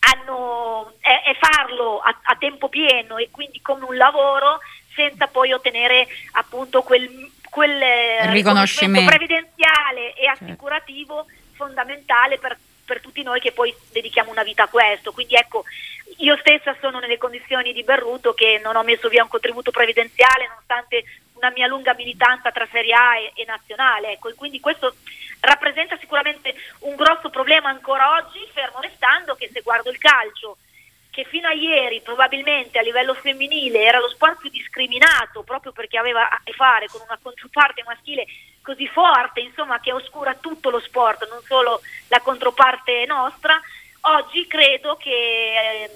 hanno, 0.00 0.94
è, 0.98 1.30
è 1.30 1.36
farlo 1.38 2.00
a, 2.00 2.18
a 2.20 2.36
tempo 2.36 2.68
pieno 2.68 3.18
e 3.18 3.28
quindi 3.30 3.60
come 3.60 3.84
un 3.84 3.96
lavoro 3.96 4.58
senza 4.94 5.28
poi 5.28 5.52
ottenere 5.52 6.08
appunto 6.32 6.82
quel, 6.82 7.30
quel 7.48 7.80
riconoscimento. 8.32 9.08
previdenziale 9.08 10.14
e 10.14 10.26
assicurativo 10.26 11.26
fondamentale 11.54 12.38
per 12.38 12.56
per 12.88 13.02
tutti 13.02 13.22
noi 13.22 13.38
che 13.38 13.52
poi 13.52 13.74
dedichiamo 13.92 14.30
una 14.30 14.42
vita 14.42 14.62
a 14.62 14.68
questo. 14.68 15.12
Quindi 15.12 15.34
ecco, 15.34 15.64
io 16.16 16.36
stessa 16.38 16.74
sono 16.80 16.98
nelle 16.98 17.18
condizioni 17.18 17.74
di 17.74 17.84
Berruto 17.84 18.32
che 18.32 18.58
non 18.64 18.76
ho 18.76 18.82
messo 18.82 19.10
via 19.10 19.22
un 19.22 19.28
contributo 19.28 19.70
previdenziale 19.70 20.48
nonostante 20.48 21.04
una 21.34 21.50
mia 21.50 21.66
lunga 21.66 21.94
militanza 21.94 22.50
tra 22.50 22.66
Serie 22.72 22.94
A 22.94 23.18
e, 23.18 23.32
e 23.34 23.44
nazionale. 23.44 24.12
Ecco, 24.12 24.28
e 24.30 24.34
quindi 24.34 24.58
questo 24.58 24.94
rappresenta 25.40 25.98
sicuramente 25.98 26.54
un 26.80 26.96
grosso 26.96 27.28
problema 27.28 27.68
ancora 27.68 28.14
oggi, 28.16 28.40
fermo 28.52 28.80
restando 28.80 29.34
che 29.34 29.50
se 29.52 29.60
guardo 29.60 29.90
il 29.90 29.98
calcio 29.98 30.57
che 31.18 31.24
fino 31.24 31.48
a 31.48 31.52
ieri 31.52 32.00
probabilmente 32.00 32.78
a 32.78 32.82
livello 32.82 33.12
femminile 33.12 33.82
era 33.82 33.98
lo 33.98 34.08
sport 34.08 34.38
più 34.38 34.50
discriminato 34.50 35.42
proprio 35.42 35.72
perché 35.72 35.98
aveva 35.98 36.30
a 36.30 36.40
che 36.44 36.52
fare 36.52 36.86
con 36.86 37.00
una 37.00 37.18
controparte 37.20 37.82
maschile 37.84 38.24
così 38.62 38.86
forte, 38.86 39.40
insomma, 39.40 39.80
che 39.80 39.92
oscura 39.92 40.34
tutto 40.34 40.70
lo 40.70 40.78
sport, 40.78 41.28
non 41.28 41.42
solo 41.42 41.80
la 42.06 42.20
controparte 42.20 43.04
nostra, 43.06 43.60
oggi 44.02 44.46
credo 44.46 44.94
che 44.94 45.10
eh, 45.10 45.90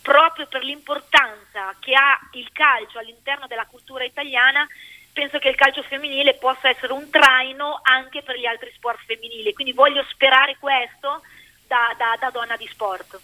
proprio 0.00 0.46
per 0.46 0.62
l'importanza 0.62 1.74
che 1.78 1.92
ha 1.94 2.18
il 2.32 2.48
calcio 2.50 2.98
all'interno 2.98 3.46
della 3.46 3.66
cultura 3.66 4.04
italiana, 4.04 4.66
penso 5.12 5.38
che 5.38 5.50
il 5.50 5.56
calcio 5.56 5.82
femminile 5.82 6.36
possa 6.36 6.70
essere 6.70 6.94
un 6.94 7.10
traino 7.10 7.80
anche 7.82 8.22
per 8.22 8.38
gli 8.38 8.46
altri 8.46 8.72
sport 8.74 9.00
femminili. 9.04 9.52
Quindi 9.52 9.74
voglio 9.74 10.02
sperare 10.08 10.56
questo 10.58 11.20
da, 11.66 11.94
da, 11.98 12.16
da 12.18 12.30
donna 12.30 12.56
di 12.56 12.66
sport. 12.68 13.20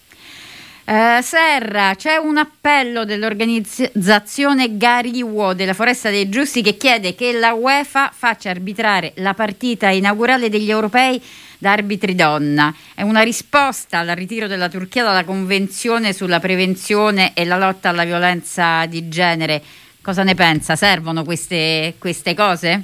Eh, 0.92 1.20
Serra, 1.22 1.94
c'è 1.94 2.16
un 2.16 2.36
appello 2.36 3.04
dell'organizzazione 3.04 4.76
Gariwo 4.76 5.54
della 5.54 5.72
Foresta 5.72 6.10
dei 6.10 6.28
Giusti 6.28 6.62
che 6.62 6.76
chiede 6.76 7.14
che 7.14 7.30
la 7.30 7.52
UEFA 7.52 8.10
faccia 8.12 8.50
arbitrare 8.50 9.12
la 9.18 9.32
partita 9.32 9.90
inaugurale 9.90 10.48
degli 10.48 10.68
europei 10.68 11.22
da 11.58 11.70
arbitri 11.70 12.16
donna. 12.16 12.74
È 12.92 13.02
una 13.02 13.22
risposta 13.22 14.00
al 14.00 14.08
ritiro 14.16 14.48
della 14.48 14.68
Turchia 14.68 15.04
dalla 15.04 15.22
Convenzione 15.22 16.12
sulla 16.12 16.40
prevenzione 16.40 17.34
e 17.34 17.44
la 17.44 17.56
lotta 17.56 17.90
alla 17.90 18.02
violenza 18.02 18.84
di 18.86 19.08
genere. 19.08 19.62
Cosa 20.02 20.24
ne 20.24 20.34
pensa? 20.34 20.74
Servono 20.74 21.22
queste, 21.22 21.94
queste 22.00 22.34
cose? 22.34 22.82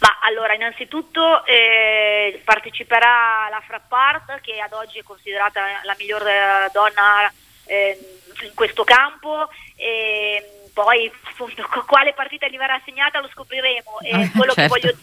Ma 0.00 0.18
allora, 0.20 0.54
innanzitutto 0.54 1.44
eh, 1.46 2.40
parteciperà 2.44 3.48
la 3.50 3.62
Frappart, 3.66 4.40
che 4.40 4.60
ad 4.60 4.72
oggi 4.72 4.98
è 4.98 5.02
considerata 5.02 5.62
la 5.84 5.94
miglior 5.98 6.26
eh, 6.26 6.70
donna 6.72 7.32
eh, 7.64 7.98
in 8.42 8.54
questo 8.54 8.84
campo. 8.84 9.48
E 9.76 10.68
poi 10.72 11.10
appunto, 11.30 11.66
quale 11.86 12.12
partita 12.12 12.48
gli 12.48 12.58
verrà 12.58 12.74
assegnata 12.74 13.20
lo 13.20 13.28
scopriremo. 13.28 14.00
E 14.00 14.30
quello, 14.36 14.52
certo. 14.52 14.60
che 14.60 14.66
voglio, 14.68 14.96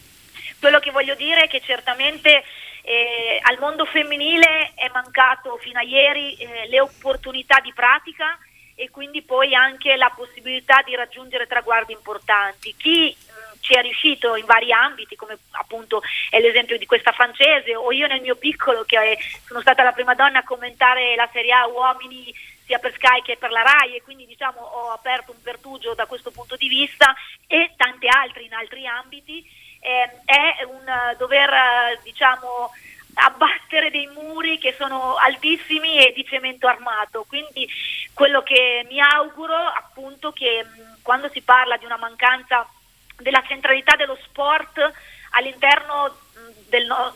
quello, 0.60 0.78
che 0.78 0.90
voglio, 0.92 1.14
dire 1.16 1.42
è 1.42 1.48
che 1.48 1.60
certamente 1.60 2.44
eh, 2.82 3.40
al 3.42 3.58
mondo 3.58 3.84
femminile 3.86 4.72
è 4.74 4.88
mancato 4.92 5.56
fino 5.56 5.80
a 5.80 5.82
ieri 5.82 6.36
eh, 6.36 6.68
le 6.68 6.80
opportunità 6.80 7.58
di 7.60 7.72
pratica 7.72 8.38
e 8.76 8.90
quindi 8.90 9.22
poi 9.22 9.54
anche 9.54 9.96
la 9.96 10.12
possibilità 10.14 10.82
di 10.82 10.94
raggiungere 10.94 11.46
traguardi 11.46 11.92
importanti. 11.92 12.74
Chi 12.76 13.16
ci 13.64 13.72
è 13.72 13.80
riuscito 13.80 14.36
in 14.36 14.44
vari 14.44 14.70
ambiti, 14.72 15.16
come 15.16 15.38
appunto 15.52 16.02
è 16.28 16.38
l'esempio 16.38 16.76
di 16.76 16.84
questa 16.84 17.12
francese, 17.12 17.74
o 17.74 17.90
io 17.92 18.06
nel 18.06 18.20
mio 18.20 18.36
piccolo 18.36 18.84
che 18.84 19.18
sono 19.46 19.62
stata 19.62 19.82
la 19.82 19.92
prima 19.92 20.14
donna 20.14 20.40
a 20.40 20.44
commentare 20.44 21.16
la 21.16 21.28
Serie 21.32 21.52
A 21.52 21.66
uomini 21.66 22.32
sia 22.66 22.78
per 22.78 22.92
Sky 22.92 23.22
che 23.22 23.36
per 23.36 23.50
la 23.50 23.62
RAI 23.62 23.96
e 23.96 24.02
quindi 24.02 24.26
diciamo 24.26 24.60
ho 24.60 24.90
aperto 24.92 25.32
un 25.32 25.42
pertugio 25.42 25.94
da 25.94 26.06
questo 26.06 26.30
punto 26.30 26.56
di 26.56 26.68
vista 26.68 27.14
e 27.46 27.72
tanti 27.76 28.06
altri 28.06 28.44
in 28.44 28.52
altri 28.52 28.86
ambiti, 28.86 29.44
eh, 29.80 30.10
è 30.24 30.64
un 30.64 30.84
dover 31.16 31.98
diciamo 32.02 32.70
abbattere 33.14 33.90
dei 33.90 34.08
muri 34.08 34.58
che 34.58 34.74
sono 34.76 35.14
altissimi 35.16 36.04
e 36.04 36.12
di 36.12 36.24
cemento 36.26 36.66
armato. 36.66 37.24
Quindi 37.26 37.66
quello 38.12 38.42
che 38.42 38.84
mi 38.88 39.00
auguro 39.00 39.56
appunto 39.56 40.32
che 40.32 40.64
mh, 40.64 41.02
quando 41.02 41.30
si 41.30 41.40
parla 41.40 41.76
di 41.76 41.84
una 41.86 41.96
mancanza 41.96 42.68
della 43.16 43.42
centralità 43.46 43.96
dello 43.96 44.18
sport 44.22 44.92
all'interno 45.30 46.16
del, 46.68 46.86
no, 46.86 47.14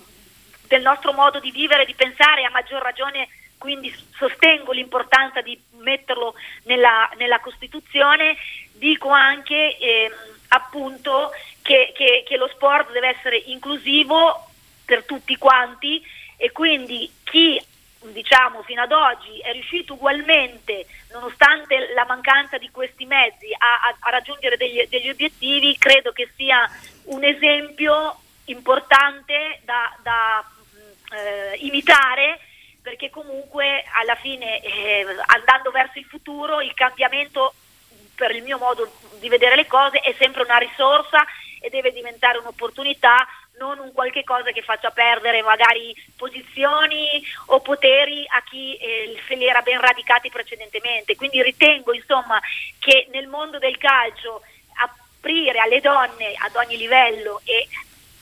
del 0.66 0.82
nostro 0.82 1.12
modo 1.12 1.40
di 1.40 1.50
vivere, 1.50 1.84
di 1.84 1.94
pensare, 1.94 2.44
a 2.44 2.50
maggior 2.50 2.82
ragione 2.82 3.28
quindi 3.58 3.92
sostengo 4.16 4.72
l'importanza 4.72 5.42
di 5.42 5.60
metterlo 5.78 6.34
nella, 6.62 7.10
nella 7.16 7.40
Costituzione, 7.40 8.36
dico 8.72 9.10
anche 9.10 9.76
eh, 9.76 10.10
appunto 10.48 11.32
che, 11.60 11.92
che, 11.94 12.24
che, 12.26 12.36
lo 12.36 12.48
sport 12.48 12.92
deve 12.92 13.08
essere 13.08 13.36
inclusivo 13.36 14.46
per 14.84 15.04
tutti 15.04 15.36
quanti 15.36 16.02
e 16.36 16.52
quindi 16.52 17.12
chi 17.24 17.60
diciamo 18.00 18.62
fino 18.62 18.82
ad 18.82 18.92
oggi 18.92 19.38
è 19.40 19.52
riuscito 19.52 19.94
ugualmente, 19.94 20.86
nonostante 21.12 21.92
la 21.94 22.04
mancanza 22.04 22.58
di 22.58 22.70
questi 22.70 23.04
mezzi, 23.06 23.52
a, 23.56 23.88
a, 23.88 23.96
a 23.98 24.10
raggiungere 24.10 24.56
degli, 24.56 24.86
degli, 24.88 25.08
obiettivi, 25.08 25.76
credo 25.78 26.12
che 26.12 26.30
sia 26.36 26.68
un 27.04 27.24
esempio 27.24 28.20
importante 28.44 29.60
da, 29.64 29.96
da 30.02 30.44
eh, 31.12 31.56
imitare 31.58 32.40
perché 32.80 33.10
comunque 33.10 33.84
alla 34.00 34.14
fine 34.14 34.60
eh, 34.60 35.04
andando 35.26 35.70
verso 35.70 35.98
il 35.98 36.04
futuro 36.06 36.60
il 36.60 36.72
cambiamento 36.74 37.52
per 38.14 38.34
il 38.34 38.42
mio 38.42 38.58
modo 38.58 38.90
di 39.18 39.28
vedere 39.28 39.56
le 39.56 39.66
cose 39.66 39.98
è 39.98 40.14
sempre 40.18 40.42
una 40.42 40.56
risorsa 40.56 41.24
e 41.60 41.68
deve 41.70 41.92
diventare 41.92 42.38
un'opportunità 42.38 43.26
non 43.58 43.78
un 43.78 43.92
qualche 43.92 44.24
cosa 44.24 44.50
che 44.52 44.62
faccia 44.62 44.90
perdere 44.90 45.42
magari 45.42 45.94
posizioni 46.16 47.22
o 47.46 47.60
poteri 47.60 48.24
a 48.28 48.42
chi 48.42 48.76
eh, 48.76 49.20
se 49.26 49.34
li 49.34 49.46
era 49.46 49.62
ben 49.62 49.80
radicati 49.80 50.30
precedentemente. 50.30 51.16
Quindi 51.16 51.42
ritengo 51.42 51.92
insomma 51.92 52.40
che 52.78 53.08
nel 53.12 53.26
mondo 53.26 53.58
del 53.58 53.76
calcio 53.76 54.42
aprire 54.74 55.58
alle 55.58 55.80
donne 55.80 56.34
ad 56.36 56.54
ogni 56.56 56.76
livello 56.76 57.40
e 57.44 57.68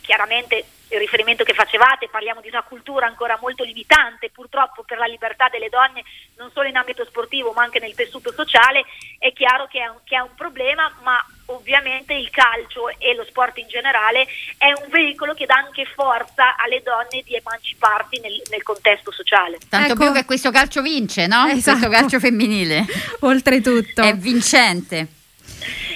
chiaramente 0.01 0.65
il 0.89 0.99
riferimento 0.99 1.43
che 1.43 1.53
facevate, 1.53 2.09
parliamo 2.09 2.41
di 2.41 2.49
una 2.49 2.63
cultura 2.63 3.07
ancora 3.07 3.39
molto 3.41 3.65
limitante 3.65 4.31
purtroppo 4.31 4.85
per 4.85 4.99
la 4.99 5.07
libertà 5.07 5.49
delle 5.49 5.69
donne 5.69 6.05
non 6.37 6.51
solo 6.53 6.69
in 6.69 6.77
ambito 6.77 7.05
sportivo 7.05 7.53
ma 7.53 7.63
anche 7.63 7.81
nel 7.81 7.95
tessuto 7.95 8.33
sociale, 8.33 8.85
è 9.19 9.33
chiaro 9.33 9.67
che 9.67 9.81
è 9.81 9.89
un, 9.89 9.99
che 10.05 10.17
è 10.17 10.21
un 10.21 10.35
problema, 10.37 10.93
ma 11.03 11.25
ovviamente 11.47 12.15
il 12.15 12.31
calcio 12.31 12.89
e 12.99 13.15
lo 13.15 13.25
sport 13.25 13.59
in 13.59 13.69
generale 13.69 14.27
è 14.59 14.73
un 14.81 14.89
veicolo 14.91 15.35
che 15.35 15.47
dà 15.47 15.55
anche 15.55 15.85
forza 15.87 16.57
alle 16.57 16.83
donne 16.83 17.23
di 17.25 17.35
emanciparsi 17.35 18.21
nel, 18.21 18.41
nel 18.51 18.63
contesto 18.63 19.11
sociale. 19.13 19.59
Tanto 19.69 19.93
ecco. 19.93 20.05
più 20.05 20.13
che 20.13 20.25
questo 20.25 20.51
calcio 20.51 20.83
vince, 20.83 21.27
no? 21.27 21.47
Esatto. 21.47 21.79
Questo 21.79 21.89
calcio 21.89 22.21
femminile. 22.21 22.85
Oltretutto. 23.21 24.03
È 24.03 24.15
vincente. 24.15 25.07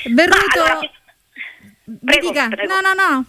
Berruto... 0.04 0.62
Allora, 0.62 0.78
prego, 2.04 2.32
prego. 2.32 2.66
No, 2.66 2.80
no, 2.80 2.94
no. 2.94 3.24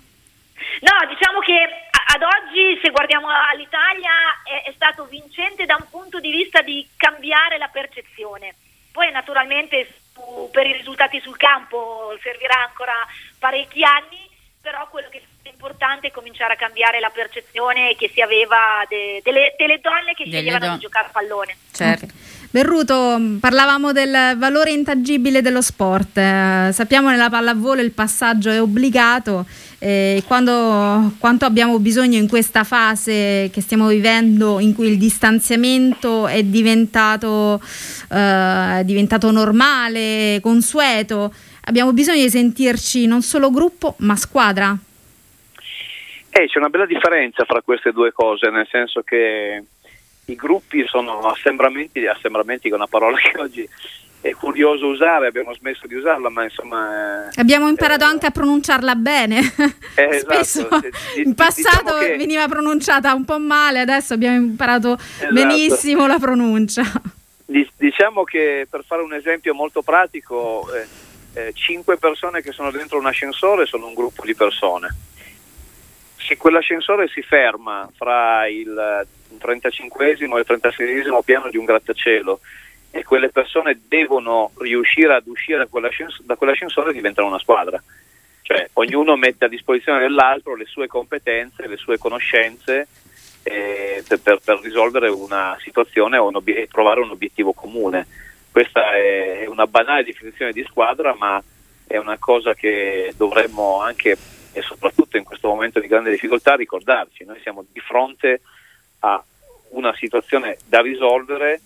No, 0.79 1.07
diciamo 1.07 1.39
che 1.39 1.89
ad 2.13 2.21
oggi, 2.23 2.79
se 2.81 2.89
guardiamo 2.89 3.27
all'Italia, 3.27 4.11
è, 4.43 4.69
è, 4.69 4.73
stato 4.73 5.05
vincente 5.05 5.65
da 5.65 5.77
un 5.79 5.87
punto 5.89 6.19
di 6.19 6.31
vista 6.31 6.61
di 6.61 6.87
cambiare 6.97 7.57
la 7.57 7.67
percezione. 7.67 8.55
Poi 8.91 9.11
naturalmente 9.11 9.87
su, 10.13 10.49
per 10.51 10.65
i 10.65 10.73
risultati 10.73 11.19
sul 11.21 11.37
campo 11.37 12.17
servirà 12.21 12.67
ancora 12.67 12.93
parecchi 13.39 13.83
anni, 13.83 14.29
però 14.59 14.87
quello 14.89 15.07
che 15.09 15.21
è 15.43 15.49
importante 15.49 16.07
è 16.07 16.11
cominciare 16.11 16.53
a 16.53 16.57
cambiare 16.57 16.99
la 16.99 17.09
percezione 17.09 17.95
che 17.95 18.09
si 18.13 18.21
aveva 18.21 18.83
de, 18.89 19.21
delle, 19.23 19.55
delle, 19.57 19.79
donne 19.79 20.13
che 20.13 20.25
sceglievano 20.25 20.65
don- 20.65 20.75
di 20.75 20.81
giocare 20.81 21.07
a 21.07 21.11
pallone. 21.11 21.57
Certo. 21.71 22.07
Berruto, 22.51 23.17
parlavamo 23.39 23.93
del 23.93 24.35
valore 24.37 24.71
intangibile 24.71 25.41
dello 25.41 25.61
sport. 25.61 26.17
Eh, 26.17 26.69
sappiamo 26.73 27.09
nella 27.09 27.29
pallavolo 27.29 27.79
il 27.79 27.91
passaggio 27.91 28.49
è 28.49 28.61
obbligato 28.61 29.45
eh, 29.83 30.21
quando, 30.27 31.11
quanto 31.17 31.45
abbiamo 31.45 31.79
bisogno 31.79 32.19
in 32.19 32.27
questa 32.27 32.63
fase 32.63 33.49
che 33.51 33.61
stiamo 33.61 33.87
vivendo 33.87 34.59
in 34.59 34.75
cui 34.75 34.87
il 34.87 34.99
distanziamento 34.99 36.27
è 36.27 36.43
diventato, 36.43 37.59
eh, 38.11 38.79
è 38.79 38.83
diventato 38.85 39.31
normale, 39.31 40.37
consueto, 40.39 41.33
abbiamo 41.65 41.93
bisogno 41.93 42.21
di 42.21 42.29
sentirci 42.29 43.07
non 43.07 43.23
solo 43.23 43.49
gruppo 43.49 43.95
ma 43.99 44.15
squadra. 44.15 44.77
Eh, 46.29 46.45
c'è 46.45 46.59
una 46.59 46.69
bella 46.69 46.85
differenza 46.85 47.43
fra 47.45 47.61
queste 47.63 47.91
due 47.91 48.11
cose, 48.11 48.51
nel 48.51 48.67
senso 48.69 49.01
che 49.01 49.63
i 50.25 50.35
gruppi 50.35 50.85
sono 50.85 51.21
assembramenti, 51.21 52.05
assembramenti 52.05 52.69
è 52.69 52.73
una 52.73 52.85
parola 52.85 53.17
che 53.19 53.41
oggi 53.41 53.67
è 54.21 54.33
curioso 54.35 54.85
usare, 54.85 55.25
abbiamo 55.25 55.51
smesso 55.55 55.87
di 55.87 55.95
usarla, 55.95 56.29
ma 56.29 56.43
insomma... 56.43 57.29
Eh, 57.29 57.41
abbiamo 57.41 57.67
imparato 57.67 58.03
eh, 58.03 58.07
anche 58.07 58.27
a 58.27 58.31
pronunciarla 58.31 58.93
bene. 58.93 59.39
Eh, 59.95 60.19
Spesso 60.21 60.67
esatto. 60.67 60.89
in 61.15 61.33
passato 61.33 61.81
diciamo 61.81 61.99
che... 61.99 62.17
veniva 62.17 62.47
pronunciata 62.47 63.13
un 63.15 63.25
po' 63.25 63.39
male, 63.39 63.79
adesso 63.79 64.13
abbiamo 64.13 64.37
imparato 64.37 64.95
esatto. 64.95 65.33
benissimo 65.33 66.05
la 66.05 66.19
pronuncia. 66.19 66.83
Diciamo 67.75 68.23
che 68.23 68.67
per 68.69 68.83
fare 68.85 69.01
un 69.01 69.13
esempio 69.13 69.55
molto 69.55 69.81
pratico, 69.81 70.69
eh, 70.71 70.87
eh, 71.33 71.53
cinque 71.53 71.97
persone 71.97 72.41
che 72.41 72.51
sono 72.51 72.69
dentro 72.69 72.99
un 72.99 73.07
ascensore 73.07 73.65
sono 73.65 73.87
un 73.87 73.95
gruppo 73.95 74.23
di 74.23 74.35
persone. 74.35 74.95
Se 76.15 76.37
quell'ascensore 76.37 77.07
si 77.07 77.23
ferma 77.23 77.89
fra 77.95 78.47
il 78.47 79.05
35 79.39 80.11
e 80.11 80.11
il 80.11 80.43
36 80.45 81.03
piano 81.25 81.49
di 81.49 81.57
un 81.57 81.65
grattacielo 81.65 82.39
e 82.91 83.03
quelle 83.03 83.29
persone 83.29 83.79
devono 83.87 84.51
riuscire 84.57 85.15
ad 85.15 85.25
uscire 85.25 85.57
da, 85.57 86.35
quell'ascensore, 86.35 86.91
e 86.91 86.93
diventano 86.93 87.27
una 87.27 87.39
squadra. 87.39 87.81
Cioè 88.41 88.69
ognuno 88.73 89.15
mette 89.15 89.45
a 89.45 89.47
disposizione 89.47 89.99
dell'altro 89.99 90.55
le 90.55 90.65
sue 90.65 90.87
competenze, 90.87 91.67
le 91.67 91.77
sue 91.77 91.97
conoscenze 91.97 92.87
eh, 93.43 94.03
per, 94.21 94.39
per, 94.43 94.59
risolvere 94.61 95.07
una 95.07 95.57
situazione 95.61 96.17
o 96.17 96.27
un 96.27 96.35
obiet- 96.35 96.69
trovare 96.69 96.99
un 96.99 97.11
obiettivo 97.11 97.53
comune. 97.53 98.05
Questa 98.51 98.93
è 98.93 99.45
una 99.47 99.67
banale 99.67 100.03
definizione 100.03 100.51
di 100.51 100.65
squadra, 100.67 101.15
ma 101.17 101.41
è 101.87 101.95
una 101.95 102.17
cosa 102.17 102.53
che 102.53 103.13
dovremmo 103.15 103.81
anche 103.81 104.17
e 104.53 104.61
soprattutto 104.61 105.15
in 105.15 105.23
questo 105.23 105.47
momento 105.47 105.79
di 105.79 105.87
grande 105.87 106.11
difficoltà 106.11 106.55
ricordarci. 106.55 107.23
Noi 107.23 107.39
siamo 107.41 107.63
di 107.71 107.79
fronte 107.79 108.41
a 108.99 109.23
una 109.69 109.95
situazione 109.95 110.57
da 110.65 110.81
risolvere 110.81 111.61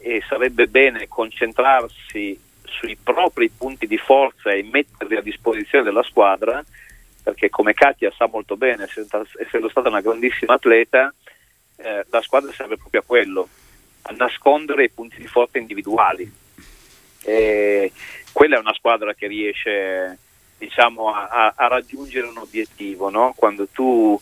e 0.00 0.22
sarebbe 0.26 0.66
bene 0.66 1.08
concentrarsi 1.08 2.38
sui 2.64 2.96
propri 2.96 3.50
punti 3.50 3.86
di 3.86 3.98
forza 3.98 4.50
e 4.50 4.62
metterli 4.62 5.16
a 5.16 5.22
disposizione 5.22 5.84
della 5.84 6.02
squadra, 6.02 6.64
perché 7.22 7.50
come 7.50 7.74
Katia 7.74 8.10
sa 8.16 8.26
molto 8.26 8.56
bene, 8.56 8.88
essendo 9.38 9.68
stata 9.68 9.88
una 9.88 10.00
grandissima 10.00 10.54
atleta, 10.54 11.12
eh, 11.76 12.06
la 12.08 12.22
squadra 12.22 12.52
serve 12.52 12.76
proprio 12.76 13.00
a 13.00 13.04
quello, 13.06 13.48
a 14.02 14.14
nascondere 14.16 14.84
i 14.84 14.90
punti 14.90 15.18
di 15.18 15.26
forza 15.26 15.58
individuali. 15.58 16.30
E 17.22 17.92
quella 18.32 18.56
è 18.56 18.60
una 18.60 18.72
squadra 18.72 19.12
che 19.12 19.26
riesce 19.26 20.18
diciamo, 20.56 21.12
a, 21.12 21.52
a, 21.54 21.66
raggiungere 21.68 22.26
un 22.26 22.38
obiettivo, 22.38 23.10
no? 23.10 23.34
quando 23.36 23.66
tu 23.68 24.18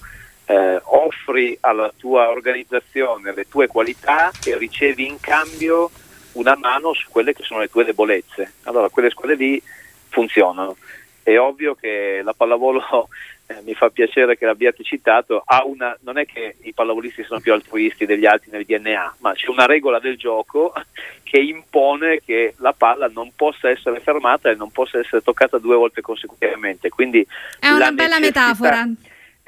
eh, 0.48 0.80
offri 0.84 1.56
alla 1.60 1.92
tua 1.94 2.30
organizzazione 2.30 3.34
le 3.34 3.46
tue 3.48 3.66
qualità 3.66 4.30
e 4.44 4.56
ricevi 4.56 5.06
in 5.06 5.20
cambio 5.20 5.90
una 6.32 6.56
mano 6.56 6.94
su 6.94 7.10
quelle 7.10 7.34
che 7.34 7.42
sono 7.42 7.60
le 7.60 7.68
tue 7.68 7.84
debolezze. 7.84 8.54
Allora 8.62 8.88
quelle 8.88 9.10
squadre 9.10 9.36
lì 9.36 9.62
funzionano. 10.08 10.76
È 11.22 11.38
ovvio 11.38 11.74
che 11.74 12.22
la 12.24 12.32
pallavolo, 12.32 13.08
eh, 13.46 13.60
mi 13.62 13.74
fa 13.74 13.90
piacere 13.90 14.38
che 14.38 14.46
l'abbiate 14.46 14.82
citato, 14.82 15.44
una, 15.66 15.94
non 16.00 16.16
è 16.16 16.24
che 16.24 16.56
i 16.62 16.72
pallavolisti 16.72 17.24
sono 17.24 17.40
più 17.40 17.52
altruisti 17.52 18.06
degli 18.06 18.24
altri 18.24 18.50
nel 18.50 18.64
DNA, 18.64 19.16
ma 19.18 19.34
c'è 19.34 19.48
una 19.48 19.66
regola 19.66 19.98
del 19.98 20.16
gioco 20.16 20.72
che 21.24 21.38
impone 21.38 22.22
che 22.24 22.54
la 22.58 22.72
palla 22.72 23.10
non 23.12 23.32
possa 23.36 23.68
essere 23.68 24.00
fermata 24.00 24.48
e 24.48 24.54
non 24.54 24.70
possa 24.70 24.98
essere 24.98 25.20
toccata 25.20 25.58
due 25.58 25.76
volte 25.76 26.00
consecutivamente. 26.00 26.88
Quindi 26.88 27.26
è 27.60 27.68
una 27.68 27.92
bella 27.92 28.18
metafora. 28.18 28.88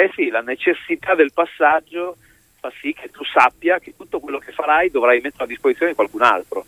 Eh 0.01 0.11
sì, 0.15 0.31
la 0.31 0.41
necessità 0.41 1.15
del 1.15 1.31
passaggio 1.35 2.17
fa 2.59 2.73
sì 2.81 2.95
che 2.95 3.11
tu 3.11 3.23
sappia 3.25 3.79
che 3.79 3.95
tutto 3.95 4.19
quello 4.19 4.39
che 4.39 4.51
farai 4.51 4.91
dovrai 4.91 5.21
mettere 5.21 5.45
a 5.45 5.47
disposizione 5.47 5.91
di 5.91 5.97
qualcun 5.97 6.23
altro 6.23 6.65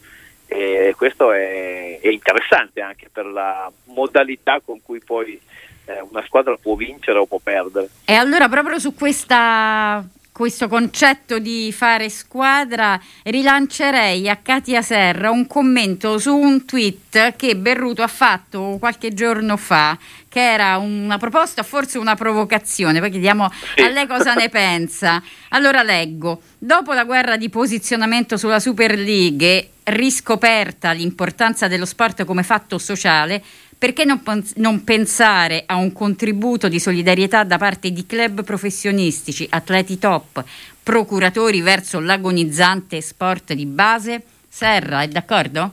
e 0.47 0.95
questo 0.99 1.33
è, 1.33 1.99
è 1.99 2.09
interessante 2.09 2.83
anche 2.83 3.09
per 3.11 3.24
la 3.24 3.72
modalità 3.85 4.61
con 4.62 4.83
cui 4.83 5.01
poi 5.01 5.41
eh, 5.87 6.01
una 6.11 6.22
squadra 6.26 6.57
può 6.61 6.74
vincere 6.74 7.18
o 7.18 7.24
può 7.24 7.39
perdere. 7.43 7.89
E 8.05 8.12
allora 8.12 8.51
proprio 8.51 8.78
su 8.78 8.95
questa 8.95 10.05
questo 10.33 10.66
concetto 10.66 11.39
di 11.39 11.70
fare 11.72 12.09
squadra, 12.09 12.99
rilancerei 13.24 14.30
a 14.30 14.37
Katia 14.37 14.80
Serra 14.80 15.30
un 15.30 15.47
commento 15.47 16.18
su 16.18 16.35
un 16.35 16.64
tweet 16.64 17.37
che 17.37 17.55
Berruto 17.55 18.03
ha 18.03 18.09
fatto 18.09 18.78
qualche 18.80 19.12
giorno 19.12 19.59
fa, 19.59 19.97
che 20.33 20.41
era 20.41 20.78
una 20.78 21.18
proposta, 21.18 21.62
forse 21.62 21.99
una 21.99 22.16
provocazione, 22.16 23.01
poi 23.01 23.11
chiediamo 23.11 23.53
sì. 23.74 23.83
a 23.83 23.89
lei 23.91 24.07
cosa 24.07 24.33
ne 24.33 24.49
pensa. 24.49 25.22
Allora 25.51 25.83
leggo, 25.83 26.41
dopo 26.57 26.95
la 26.95 27.05
guerra 27.05 27.37
di 27.37 27.51
posizionamento 27.51 28.39
sulla 28.39 28.59
Super 28.59 28.97
League, 28.99 29.68
riscoperta 29.83 30.93
l'importanza 30.93 31.68
dello 31.68 31.85
sport 31.85 32.24
come 32.24 32.43
fatto 32.45 32.78
sociale, 32.78 33.43
perché 33.76 34.07
non, 34.07 34.22
non, 34.55 34.85
pensare 34.85 35.64
a 35.66 35.76
un 35.76 35.93
contributo 35.93 36.68
di 36.68 36.80
solidarietà 36.80 37.45
da 37.45 37.59
parte 37.59 37.91
di 37.91 38.07
club 38.07 38.43
professionistici, 38.43 39.47
atleti 39.51 39.99
top, 39.99 40.43
procuratori 40.83 41.61
verso 41.61 42.01
l'agonizzante 42.01 43.03
sport 43.03 43.53
di 43.53 43.66
base? 43.66 44.22
Serra, 44.49 45.03
è 45.03 45.09
d'accordo? 45.09 45.72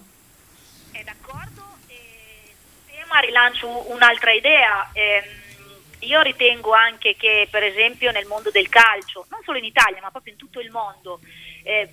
È 0.91 1.01
d'accordo. 1.01 1.59
Rilancio 3.19 3.91
un'altra 3.91 4.31
idea. 4.31 4.89
Eh, 4.93 5.23
io 5.99 6.21
ritengo 6.21 6.73
anche 6.73 7.15
che, 7.15 7.47
per 7.49 7.63
esempio, 7.63 8.11
nel 8.11 8.25
mondo 8.25 8.51
del 8.51 8.69
calcio, 8.69 9.25
non 9.29 9.41
solo 9.43 9.57
in 9.57 9.65
Italia, 9.65 10.01
ma 10.01 10.11
proprio 10.11 10.33
in 10.33 10.39
tutto 10.39 10.59
il 10.59 10.71
mondo, 10.71 11.19
eh, 11.63 11.89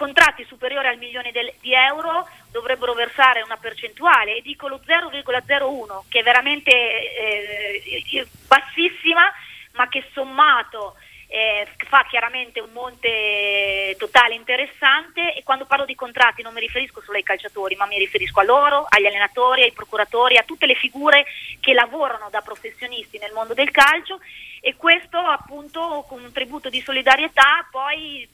contratti 0.00 0.44
superiori 0.48 0.88
al 0.88 0.96
milione 0.96 1.30
di 1.60 1.74
euro 1.74 2.26
dovrebbero 2.50 2.94
versare 2.94 3.42
una 3.42 3.58
percentuale 3.58 4.36
e 4.36 4.40
dico 4.40 4.66
lo 4.66 4.80
0,01 4.82 6.04
che 6.08 6.20
è 6.20 6.22
veramente 6.22 6.70
eh, 6.70 8.26
bassissima 8.46 9.30
ma 9.72 9.88
che 9.88 10.08
sommato 10.12 10.96
eh, 11.32 11.64
fa 11.86 12.04
chiaramente 12.08 12.58
un 12.58 12.70
monte 12.72 13.94
totale 13.98 14.34
interessante 14.34 15.32
e 15.32 15.44
quando 15.44 15.64
parlo 15.64 15.84
di 15.84 15.94
contratti 15.94 16.42
non 16.42 16.52
mi 16.52 16.58
riferisco 16.58 17.00
solo 17.00 17.18
ai 17.18 17.22
calciatori 17.22 17.76
ma 17.76 17.86
mi 17.86 17.98
riferisco 17.98 18.40
a 18.40 18.44
loro, 18.44 18.84
agli 18.88 19.06
allenatori, 19.06 19.62
ai 19.62 19.70
procuratori, 19.70 20.38
a 20.38 20.42
tutte 20.42 20.66
le 20.66 20.74
figure 20.74 21.24
che 21.60 21.72
lavorano 21.72 22.30
da 22.30 22.40
professionisti 22.40 23.18
nel 23.18 23.32
mondo 23.32 23.54
del 23.54 23.70
calcio 23.70 24.18
e 24.60 24.74
questo 24.74 25.18
appunto 25.18 26.04
con 26.08 26.20
un 26.20 26.32
tributo 26.32 26.68
di 26.68 26.80
solidarietà 26.80 27.64
poi 27.70 28.28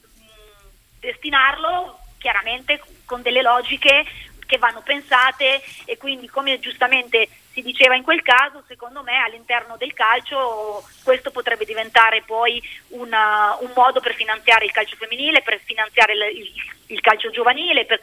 destinarlo 0.99 1.99
chiaramente 2.17 2.81
con 3.05 3.21
delle 3.21 3.43
logiche 3.43 4.05
che 4.47 4.57
vanno 4.57 4.81
pensate 4.81 5.61
e 5.85 5.97
quindi 5.97 6.27
come 6.27 6.57
giustamente 6.57 7.29
si 7.57 7.63
diceva 7.63 7.95
in 7.95 8.03
quel 8.03 8.21
caso, 8.21 8.63
secondo 8.67 9.01
me 9.01 9.17
all'interno 9.17 9.77
del 9.77 9.93
calcio 9.93 10.83
questo 11.03 11.31
potrebbe 11.31 11.65
diventare 11.65 12.21
poi 12.21 12.61
una, 12.89 13.57
un 13.61 13.71
modo 13.73 13.99
per 13.99 14.13
finanziare 14.13 14.65
il 14.65 14.71
calcio 14.71 14.95
femminile, 14.95 15.41
per 15.41 15.59
finanziare 15.63 16.13
il, 16.13 16.37
il, 16.37 16.51
il, 16.85 17.01
calcio 17.01 17.31
giovanile, 17.31 17.85
per 17.85 17.99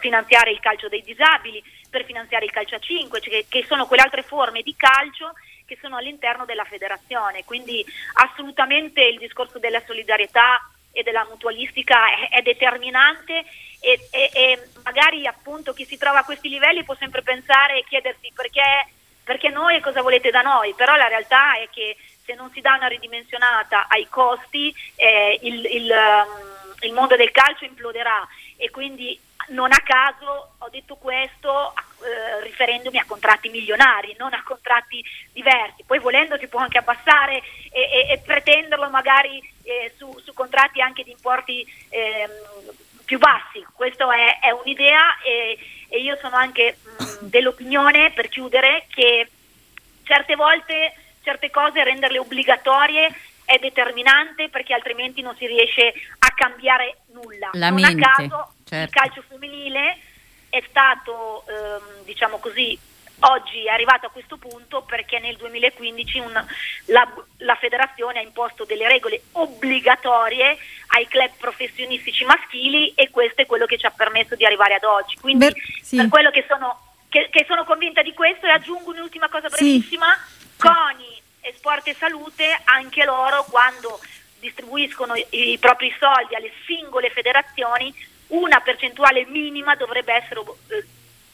finanziare 0.00 0.50
il 0.50 0.58
calcio 0.58 0.88
dei 0.88 1.02
disabili, 1.02 1.62
per 1.88 2.04
finanziare 2.04 2.44
il 2.44 2.50
calcio 2.50 2.74
a 2.74 2.80
5, 2.80 3.20
cioè 3.20 3.30
che, 3.30 3.46
che 3.48 3.64
sono 3.68 3.86
quelle 3.86 4.02
altre 4.02 4.22
forme 4.22 4.62
di 4.62 4.74
calcio 4.74 5.32
che 5.64 5.78
sono 5.80 5.96
all'interno 5.96 6.44
della 6.44 6.64
federazione. 6.64 7.44
Quindi 7.44 7.86
assolutamente 8.14 9.00
il 9.04 9.18
discorso 9.18 9.60
della 9.60 9.82
solidarietà 9.86 10.58
e 10.92 11.02
della 11.02 11.26
mutualistica 11.28 12.10
è, 12.10 12.28
è 12.30 12.42
determinante 12.42 13.44
e, 13.80 14.08
e, 14.10 14.30
e, 14.32 14.68
magari 14.82 15.26
appunto 15.26 15.72
chi 15.72 15.84
si 15.84 15.96
trova 15.96 16.20
a 16.20 16.24
questi 16.24 16.48
livelli 16.48 16.84
può 16.84 16.94
sempre 16.96 17.22
pensare 17.22 17.78
e 17.78 17.84
chiedersi 17.84 18.32
perché, 18.34 18.88
perché 19.22 19.48
noi 19.50 19.76
e 19.76 19.80
cosa 19.80 20.02
volete 20.02 20.30
da 20.30 20.42
noi, 20.42 20.74
però 20.74 20.96
la 20.96 21.06
realtà 21.06 21.58
è 21.58 21.68
che 21.70 21.96
se 22.24 22.34
non 22.34 22.50
si 22.52 22.60
dà 22.60 22.74
una 22.74 22.88
ridimensionata 22.88 23.86
ai 23.88 24.06
costi 24.08 24.74
eh, 24.96 25.38
il, 25.42 25.64
il, 25.64 25.90
um, 25.90 26.74
il 26.80 26.92
mondo 26.92 27.16
del 27.16 27.30
calcio 27.30 27.64
imploderà 27.64 28.26
e 28.56 28.70
quindi 28.70 29.18
non 29.48 29.72
a 29.72 29.80
caso 29.82 30.50
ho 30.58 30.68
detto 30.68 30.96
questo 30.96 31.72
eh, 32.02 32.42
riferendomi 32.42 32.98
a 32.98 33.04
contratti 33.06 33.48
milionari, 33.48 34.14
non 34.18 34.34
a 34.34 34.42
contratti 34.42 35.02
diversi. 35.32 35.84
Poi 35.86 35.98
volendo 36.00 36.36
si 36.36 36.48
può 36.48 36.60
anche 36.60 36.78
abbassare 36.78 37.42
e, 37.70 37.80
e, 37.80 38.12
e 38.12 38.18
pretenderlo 38.18 38.90
magari 38.90 39.40
eh, 39.68 39.92
su, 39.96 40.18
su, 40.24 40.32
contratti 40.32 40.80
anche 40.80 41.04
di 41.04 41.10
importi 41.10 41.66
eh, 41.90 42.28
più 43.04 43.18
bassi. 43.18 43.64
Questa 43.72 44.04
è, 44.14 44.38
è, 44.40 44.50
un'idea 44.50 45.18
e, 45.22 45.58
e, 45.88 46.00
io 46.00 46.16
sono 46.16 46.36
anche 46.36 46.78
mh, 46.82 47.04
mm, 47.04 47.28
dell'opinione, 47.28 48.12
per 48.12 48.28
chiudere, 48.28 48.86
che 48.88 49.28
certe 50.04 50.34
volte 50.36 50.94
certe 51.22 51.50
cose 51.50 51.84
renderle 51.84 52.18
obbligatorie 52.18 53.14
è 53.44 53.58
determinante 53.58 54.48
perché 54.48 54.72
altrimenti 54.72 55.20
non 55.20 55.36
si 55.36 55.46
riesce 55.46 55.92
a 56.18 56.32
cambiare 56.34 57.00
nulla. 57.12 57.50
La 57.52 57.68
non 57.68 57.80
mente, 57.80 58.04
a 58.04 58.12
caso 58.14 58.52
certo. 58.64 58.84
il 58.84 58.90
calcio 58.90 59.24
femminile 59.28 59.98
è 60.48 60.62
stato, 60.68 61.44
ehm, 61.46 62.04
diciamo 62.04 62.38
così, 62.38 62.78
oggi 63.20 63.64
è 63.64 63.70
arrivato 63.70 64.06
a 64.06 64.10
questo 64.10 64.36
punto 64.36 64.82
perché 64.82 65.18
nel 65.18 65.36
2015 65.36 66.18
un, 66.20 66.44
la, 66.86 67.14
la, 67.38 67.54
federazione 67.56 68.18
ha 68.18 68.22
imposto 68.22 68.64
delle 68.64 68.86
regole 68.86 69.22
obbligatorie 69.32 70.56
ai 70.88 71.06
club 71.08 71.30
professionistici 71.38 72.24
maschili 72.24 72.92
e 72.94 73.10
questo 73.10 73.42
è 73.42 73.46
quello 73.46 73.66
che 73.66 73.78
ci 73.78 73.86
ha 73.86 73.90
permesso 73.90 74.36
di 74.36 74.44
arrivare 74.44 74.74
ad 74.74 74.84
oggi. 74.84 75.16
Quindi 75.16 75.46
Beh, 75.46 75.54
sì. 75.82 75.96
per 75.96 76.08
quello 76.08 76.30
che 76.30 76.44
sono, 76.48 76.94
che, 77.08 77.28
che 77.30 77.44
sono, 77.48 77.64
convinta 77.64 78.02
di 78.02 78.12
questo 78.14 78.46
e 78.46 78.50
aggiungo 78.50 78.90
un'ultima 78.90 79.28
cosa 79.28 79.48
brevissima, 79.48 80.06
sì. 80.16 80.56
CONI 80.58 81.22
e 81.40 81.54
Sport 81.56 81.88
e 81.88 81.94
Salute, 81.94 82.60
anche 82.64 83.04
loro 83.04 83.44
quando 83.44 83.98
distribuiscono 84.38 85.14
i, 85.16 85.26
i 85.30 85.58
propri 85.58 85.92
soldi 85.98 86.34
alle 86.34 86.52
singole 86.66 87.10
federazioni, 87.10 87.92
una 88.28 88.60
percentuale 88.60 89.24
minima 89.26 89.74
dovrebbe 89.74 90.12
essere 90.12 90.40
eh, 90.68 90.84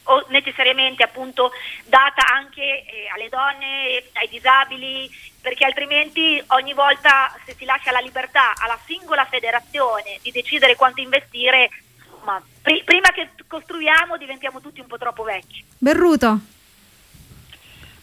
o 0.04 0.24
necessariamente 0.28 1.02
appunto 1.02 1.50
data 1.84 2.26
anche 2.32 2.62
eh, 2.62 3.08
alle 3.14 3.28
donne, 3.28 4.04
ai 4.14 4.28
disabili, 4.28 5.10
perché 5.40 5.64
altrimenti 5.64 6.42
ogni 6.48 6.72
volta 6.72 7.34
se 7.44 7.54
si 7.56 7.64
lascia 7.64 7.90
la 7.90 8.00
libertà 8.00 8.52
alla 8.56 8.78
singola 8.86 9.24
federazione 9.24 10.18
di 10.22 10.30
decidere 10.30 10.76
quanto 10.76 11.00
investire, 11.00 11.68
insomma, 11.98 12.42
pr- 12.62 12.84
prima 12.84 13.10
che 13.10 13.30
costruiamo 13.46 14.16
diventiamo 14.16 14.60
tutti 14.60 14.80
un 14.80 14.86
po' 14.86 14.98
troppo 14.98 15.22
vecchi. 15.22 15.64
Berruto. 15.78 16.38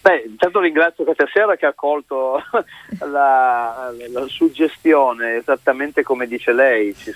Beh, 0.01 0.23
intanto 0.25 0.59
ringrazio 0.59 1.03
questa 1.03 1.27
sera 1.31 1.55
che 1.55 1.67
ha 1.67 1.73
colto 1.73 2.41
la, 3.05 3.93
la, 4.09 4.27
suggestione, 4.27 5.35
esattamente 5.35 6.01
come 6.01 6.25
dice 6.25 6.53
lei, 6.53 6.95
Ci, 6.95 7.13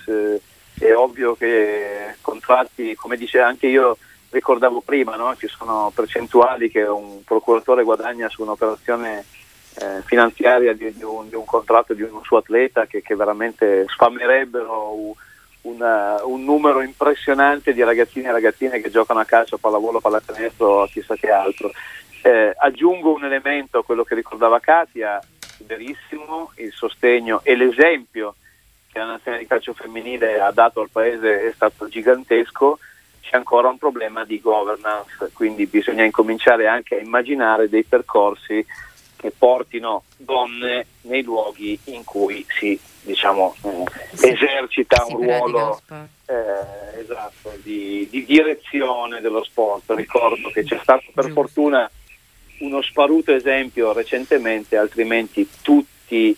è 0.79 0.93
ovvio 0.93 1.35
che 1.35 2.15
contratti, 2.21 2.93
come 2.95 3.17
dice 3.17 3.39
anche 3.39 3.65
io, 3.67 3.97
ricordavo 4.35 4.81
prima, 4.81 5.15
no? 5.15 5.35
ci 5.35 5.47
sono 5.47 5.91
percentuali 5.95 6.69
che 6.69 6.83
un 6.83 7.23
procuratore 7.23 7.83
guadagna 7.83 8.29
su 8.29 8.41
un'operazione 8.41 9.23
eh, 9.77 10.01
finanziaria 10.03 10.73
di, 10.73 10.93
di, 10.93 11.03
un, 11.03 11.27
di, 11.29 11.35
un, 11.35 11.45
contratto 11.45 11.93
di 11.93 12.01
un 12.01 12.21
suo 12.23 12.37
atleta 12.37 12.85
che, 12.85 13.01
che 13.01 13.15
veramente 13.15 13.85
sfamerebbero 13.87 15.15
una, 15.61 16.23
un 16.25 16.43
numero 16.43 16.81
impressionante 16.81 17.73
di 17.73 17.83
ragazzini 17.83 18.25
e 18.25 18.31
ragazzine 18.31 18.81
che 18.81 18.91
giocano 18.91 19.21
a 19.21 19.25
calcio, 19.25 19.55
a 19.55 19.59
pallavolo, 19.59 19.99
pallacanestro, 19.99 20.87
chissà 20.91 21.15
che 21.15 21.31
altro. 21.31 21.71
Eh, 22.21 22.53
aggiungo 22.57 23.13
un 23.13 23.23
elemento 23.23 23.79
a 23.79 23.83
quello 23.83 24.03
che 24.03 24.15
ricordava 24.15 24.59
Katia, 24.59 25.21
verissimo, 25.59 26.51
il 26.57 26.71
sostegno 26.73 27.39
e 27.43 27.55
l'esempio 27.55 28.35
che 28.91 28.99
la 28.99 29.05
nazionale 29.05 29.43
di 29.43 29.49
calcio 29.49 29.73
femminile 29.73 30.39
ha 30.39 30.51
dato 30.51 30.81
al 30.81 30.89
paese 30.89 31.47
è 31.47 31.51
stato 31.53 31.87
gigantesco, 31.87 32.79
c'è 33.27 33.37
ancora 33.37 33.69
un 33.69 33.77
problema 33.77 34.23
di 34.23 34.39
governance, 34.39 35.31
quindi 35.33 35.65
bisogna 35.65 36.03
incominciare 36.03 36.67
anche 36.67 36.95
a 36.95 37.01
immaginare 37.01 37.69
dei 37.69 37.83
percorsi 37.83 38.65
che 39.15 39.31
portino 39.35 40.03
donne 40.17 40.85
nei 41.01 41.23
luoghi 41.23 41.79
in 41.85 42.03
cui 42.03 42.45
si 42.47 42.79
diciamo, 43.01 43.55
eh, 43.63 43.83
esercita 44.29 45.05
un 45.07 45.23
ruolo 45.23 45.79
eh, 45.87 46.99
esatto, 46.99 47.53
di, 47.61 48.07
di, 48.09 48.25
direzione 48.25 49.21
dello 49.21 49.43
sport. 49.43 49.91
Ricordo 49.91 50.49
che 50.49 50.63
c'è 50.63 50.79
stato 50.81 51.05
per 51.13 51.31
fortuna 51.31 51.89
uno 52.59 52.81
sparuto 52.81 53.33
esempio 53.33 53.93
recentemente, 53.93 54.77
altrimenti 54.77 55.47
tutti 55.61 56.37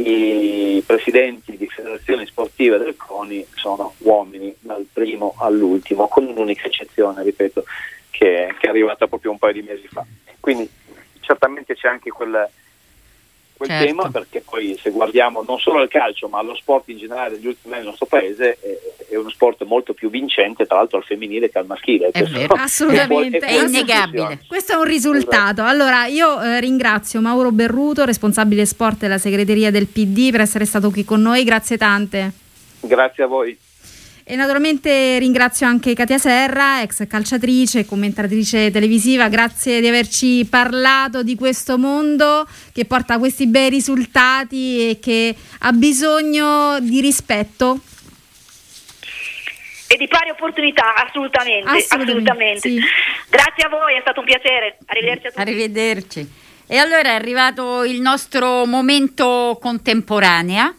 i 0.00 0.82
presidenti 0.86 1.56
di 1.56 1.66
federazioni 1.66 2.26
sportive 2.26 2.78
del 2.78 2.96
CONI 2.96 3.46
sono 3.54 3.94
uomini 3.98 4.54
dal 4.60 4.86
primo 4.92 5.34
all'ultimo, 5.38 6.08
con 6.08 6.26
un'unica 6.26 6.66
eccezione, 6.66 7.22
ripeto, 7.22 7.64
che, 8.10 8.54
che 8.58 8.66
è 8.66 8.68
arrivata 8.68 9.06
proprio 9.06 9.30
un 9.30 9.38
paio 9.38 9.54
di 9.54 9.62
mesi 9.62 9.88
fa. 9.88 10.04
Quindi 10.40 10.68
certamente 11.20 11.74
c'è 11.74 11.88
anche 11.88 12.10
quel, 12.10 12.48
quel 13.58 13.68
certo. 13.68 13.86
tema 13.86 14.10
perché 14.10 14.42
poi 14.48 14.78
se 14.80 14.90
guardiamo 14.90 15.44
non 15.46 15.58
solo 15.58 15.80
al 15.80 15.88
calcio 15.88 16.28
ma 16.28 16.38
allo 16.38 16.54
sport 16.54 16.88
in 16.88 16.96
generale 16.96 17.34
degli 17.34 17.48
ultimi 17.48 17.74
anni 17.74 17.82
nel 17.82 17.90
nostro 17.90 18.06
paese 18.06 18.56
è, 18.60 18.78
è, 19.10 19.16
uno 19.16 19.28
sport 19.30 19.64
molto 19.64 19.92
più 19.92 20.08
vincente 20.08 20.64
tra 20.64 20.76
l'altro 20.76 20.98
al 20.98 21.04
femminile 21.04 21.50
che 21.50 21.58
al 21.58 21.66
maschile. 21.66 22.10
È 22.10 22.22
vero, 22.22 22.54
assolutamente, 22.56 23.38
è, 23.38 23.58
è 23.58 23.64
innegabile. 23.64 24.40
Questo 24.46 24.72
è 24.72 24.76
un 24.76 24.84
risultato. 24.84 25.60
Esatto. 25.60 25.62
Allora 25.64 26.06
io 26.06 26.40
eh, 26.40 26.60
ringrazio 26.60 27.20
Mauro 27.20 27.50
Berruto, 27.50 28.04
responsabile 28.04 28.64
sport 28.64 28.98
della 28.98 29.18
segreteria 29.18 29.70
del 29.70 29.88
PD 29.88 30.30
per 30.30 30.40
essere 30.40 30.64
stato 30.64 30.90
qui 30.90 31.04
con 31.04 31.20
noi, 31.20 31.42
grazie 31.44 31.76
tante. 31.76 32.32
Grazie 32.80 33.24
a 33.24 33.26
voi. 33.26 33.58
E 34.30 34.36
naturalmente 34.36 35.18
ringrazio 35.18 35.66
anche 35.66 35.94
Katia 35.94 36.18
Serra, 36.18 36.82
ex 36.82 37.06
calciatrice 37.06 37.78
e 37.78 37.86
commentatrice 37.86 38.70
televisiva, 38.70 39.28
grazie 39.28 39.80
di 39.80 39.88
averci 39.88 40.44
parlato 40.44 41.22
di 41.22 41.34
questo 41.34 41.78
mondo 41.78 42.46
che 42.74 42.84
porta 42.84 43.16
questi 43.18 43.46
bei 43.46 43.70
risultati 43.70 44.90
e 44.90 44.98
che 45.00 45.34
ha 45.60 45.72
bisogno 45.72 46.78
di 46.80 47.00
rispetto. 47.00 47.80
E 49.86 49.96
di 49.96 50.06
pari 50.08 50.28
opportunità, 50.28 50.94
assolutamente. 50.96 51.66
assolutamente, 51.66 52.12
assolutamente. 52.12 52.68
Sì. 52.68 52.80
Grazie 53.30 53.64
a 53.64 53.68
voi, 53.70 53.96
è 53.96 54.00
stato 54.02 54.20
un 54.20 54.26
piacere. 54.26 54.76
Arrivederci 54.84 55.26
a 55.26 55.30
tutti. 55.30 55.40
Arrivederci. 55.40 56.30
E 56.66 56.76
allora 56.76 57.08
è 57.08 57.14
arrivato 57.14 57.82
il 57.82 58.02
nostro 58.02 58.66
momento 58.66 59.56
contemporanea 59.58 60.74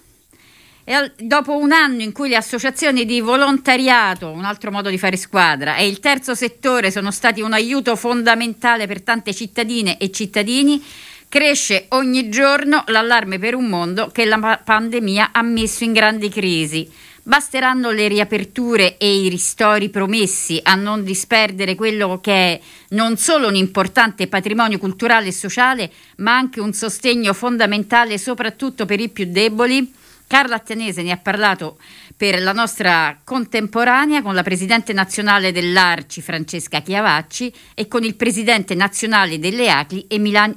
e 0.92 1.12
dopo 1.20 1.56
un 1.56 1.72
anno 1.72 2.02
in 2.02 2.12
cui 2.12 2.30
le 2.30 2.36
associazioni 2.36 3.06
di 3.06 3.22
volontariato, 3.22 4.32
un 4.32 4.44
altro 4.44 4.72
modo 4.72 4.90
di 4.90 4.98
fare 4.98 5.18
squadra, 5.18 5.76
e 5.76 5.88
il 5.88 6.00
terzo 6.00 6.34
settore 6.34 6.90
sono 6.90 7.12
stati 7.12 7.42
un 7.42 7.54
aiuto 7.54 7.96
fondamentale 7.96 8.88
per 8.88 9.04
tante 9.04 9.32
cittadine 9.32 10.00
e 10.00 10.10
cittadini, 10.10 10.84
cresce 11.30 11.86
ogni 11.90 12.30
giorno 12.30 12.84
l'allarme 12.88 13.38
per 13.38 13.54
un 13.54 13.66
mondo 13.66 14.08
che 14.08 14.26
la 14.26 14.60
pandemia 14.64 15.30
ha 15.32 15.44
messo 15.44 15.84
in 15.84 15.94
grandi 15.94 16.28
crisi. 16.28 16.90
Basteranno 17.22 17.92
le 17.92 18.08
riaperture 18.08 18.98
e 18.98 19.16
i 19.16 19.30
ristori 19.30 19.90
promessi 19.90 20.60
a 20.64 20.74
non 20.74 21.04
disperdere 21.04 21.76
quello 21.76 22.20
che 22.20 22.34
è 22.34 22.60
non 22.90 23.16
solo 23.16 23.48
un 23.48 23.56
importante 23.56 24.26
patrimonio 24.26 24.80
culturale 24.80 25.28
e 25.28 25.34
sociale, 25.34 25.92
ma 26.16 26.36
anche 26.36 26.60
un 26.60 26.74
sostegno 26.74 27.34
fondamentale 27.34 28.18
soprattutto 28.18 28.88
per 28.88 29.00
i 29.00 29.10
più 29.10 29.26
deboli? 29.30 29.98
Carla 30.30 30.58
Attenese 30.58 31.02
ne 31.02 31.10
ha 31.10 31.18
parlato 31.18 31.80
per 32.16 32.40
la 32.40 32.54
nostra 32.54 33.18
contemporanea 33.24 34.22
con 34.22 34.36
la 34.36 34.44
presidente 34.44 34.94
nazionale 34.94 35.52
dell'Arci 35.52 36.22
Francesca 36.22 36.82
Chiavacci 36.82 37.52
e 37.74 37.88
con 37.88 38.04
il 38.04 38.16
presidente 38.16 38.76
nazionale 38.76 39.40
delle 39.40 39.72
ACLI 39.72 40.06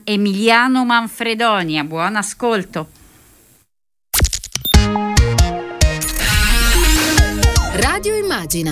Emiliano 0.05 0.85
Manfredonia. 0.85 1.85
Buon 1.85 2.17
ascolto. 2.17 2.91
Radio 7.75 8.15
Immagina 8.15 8.71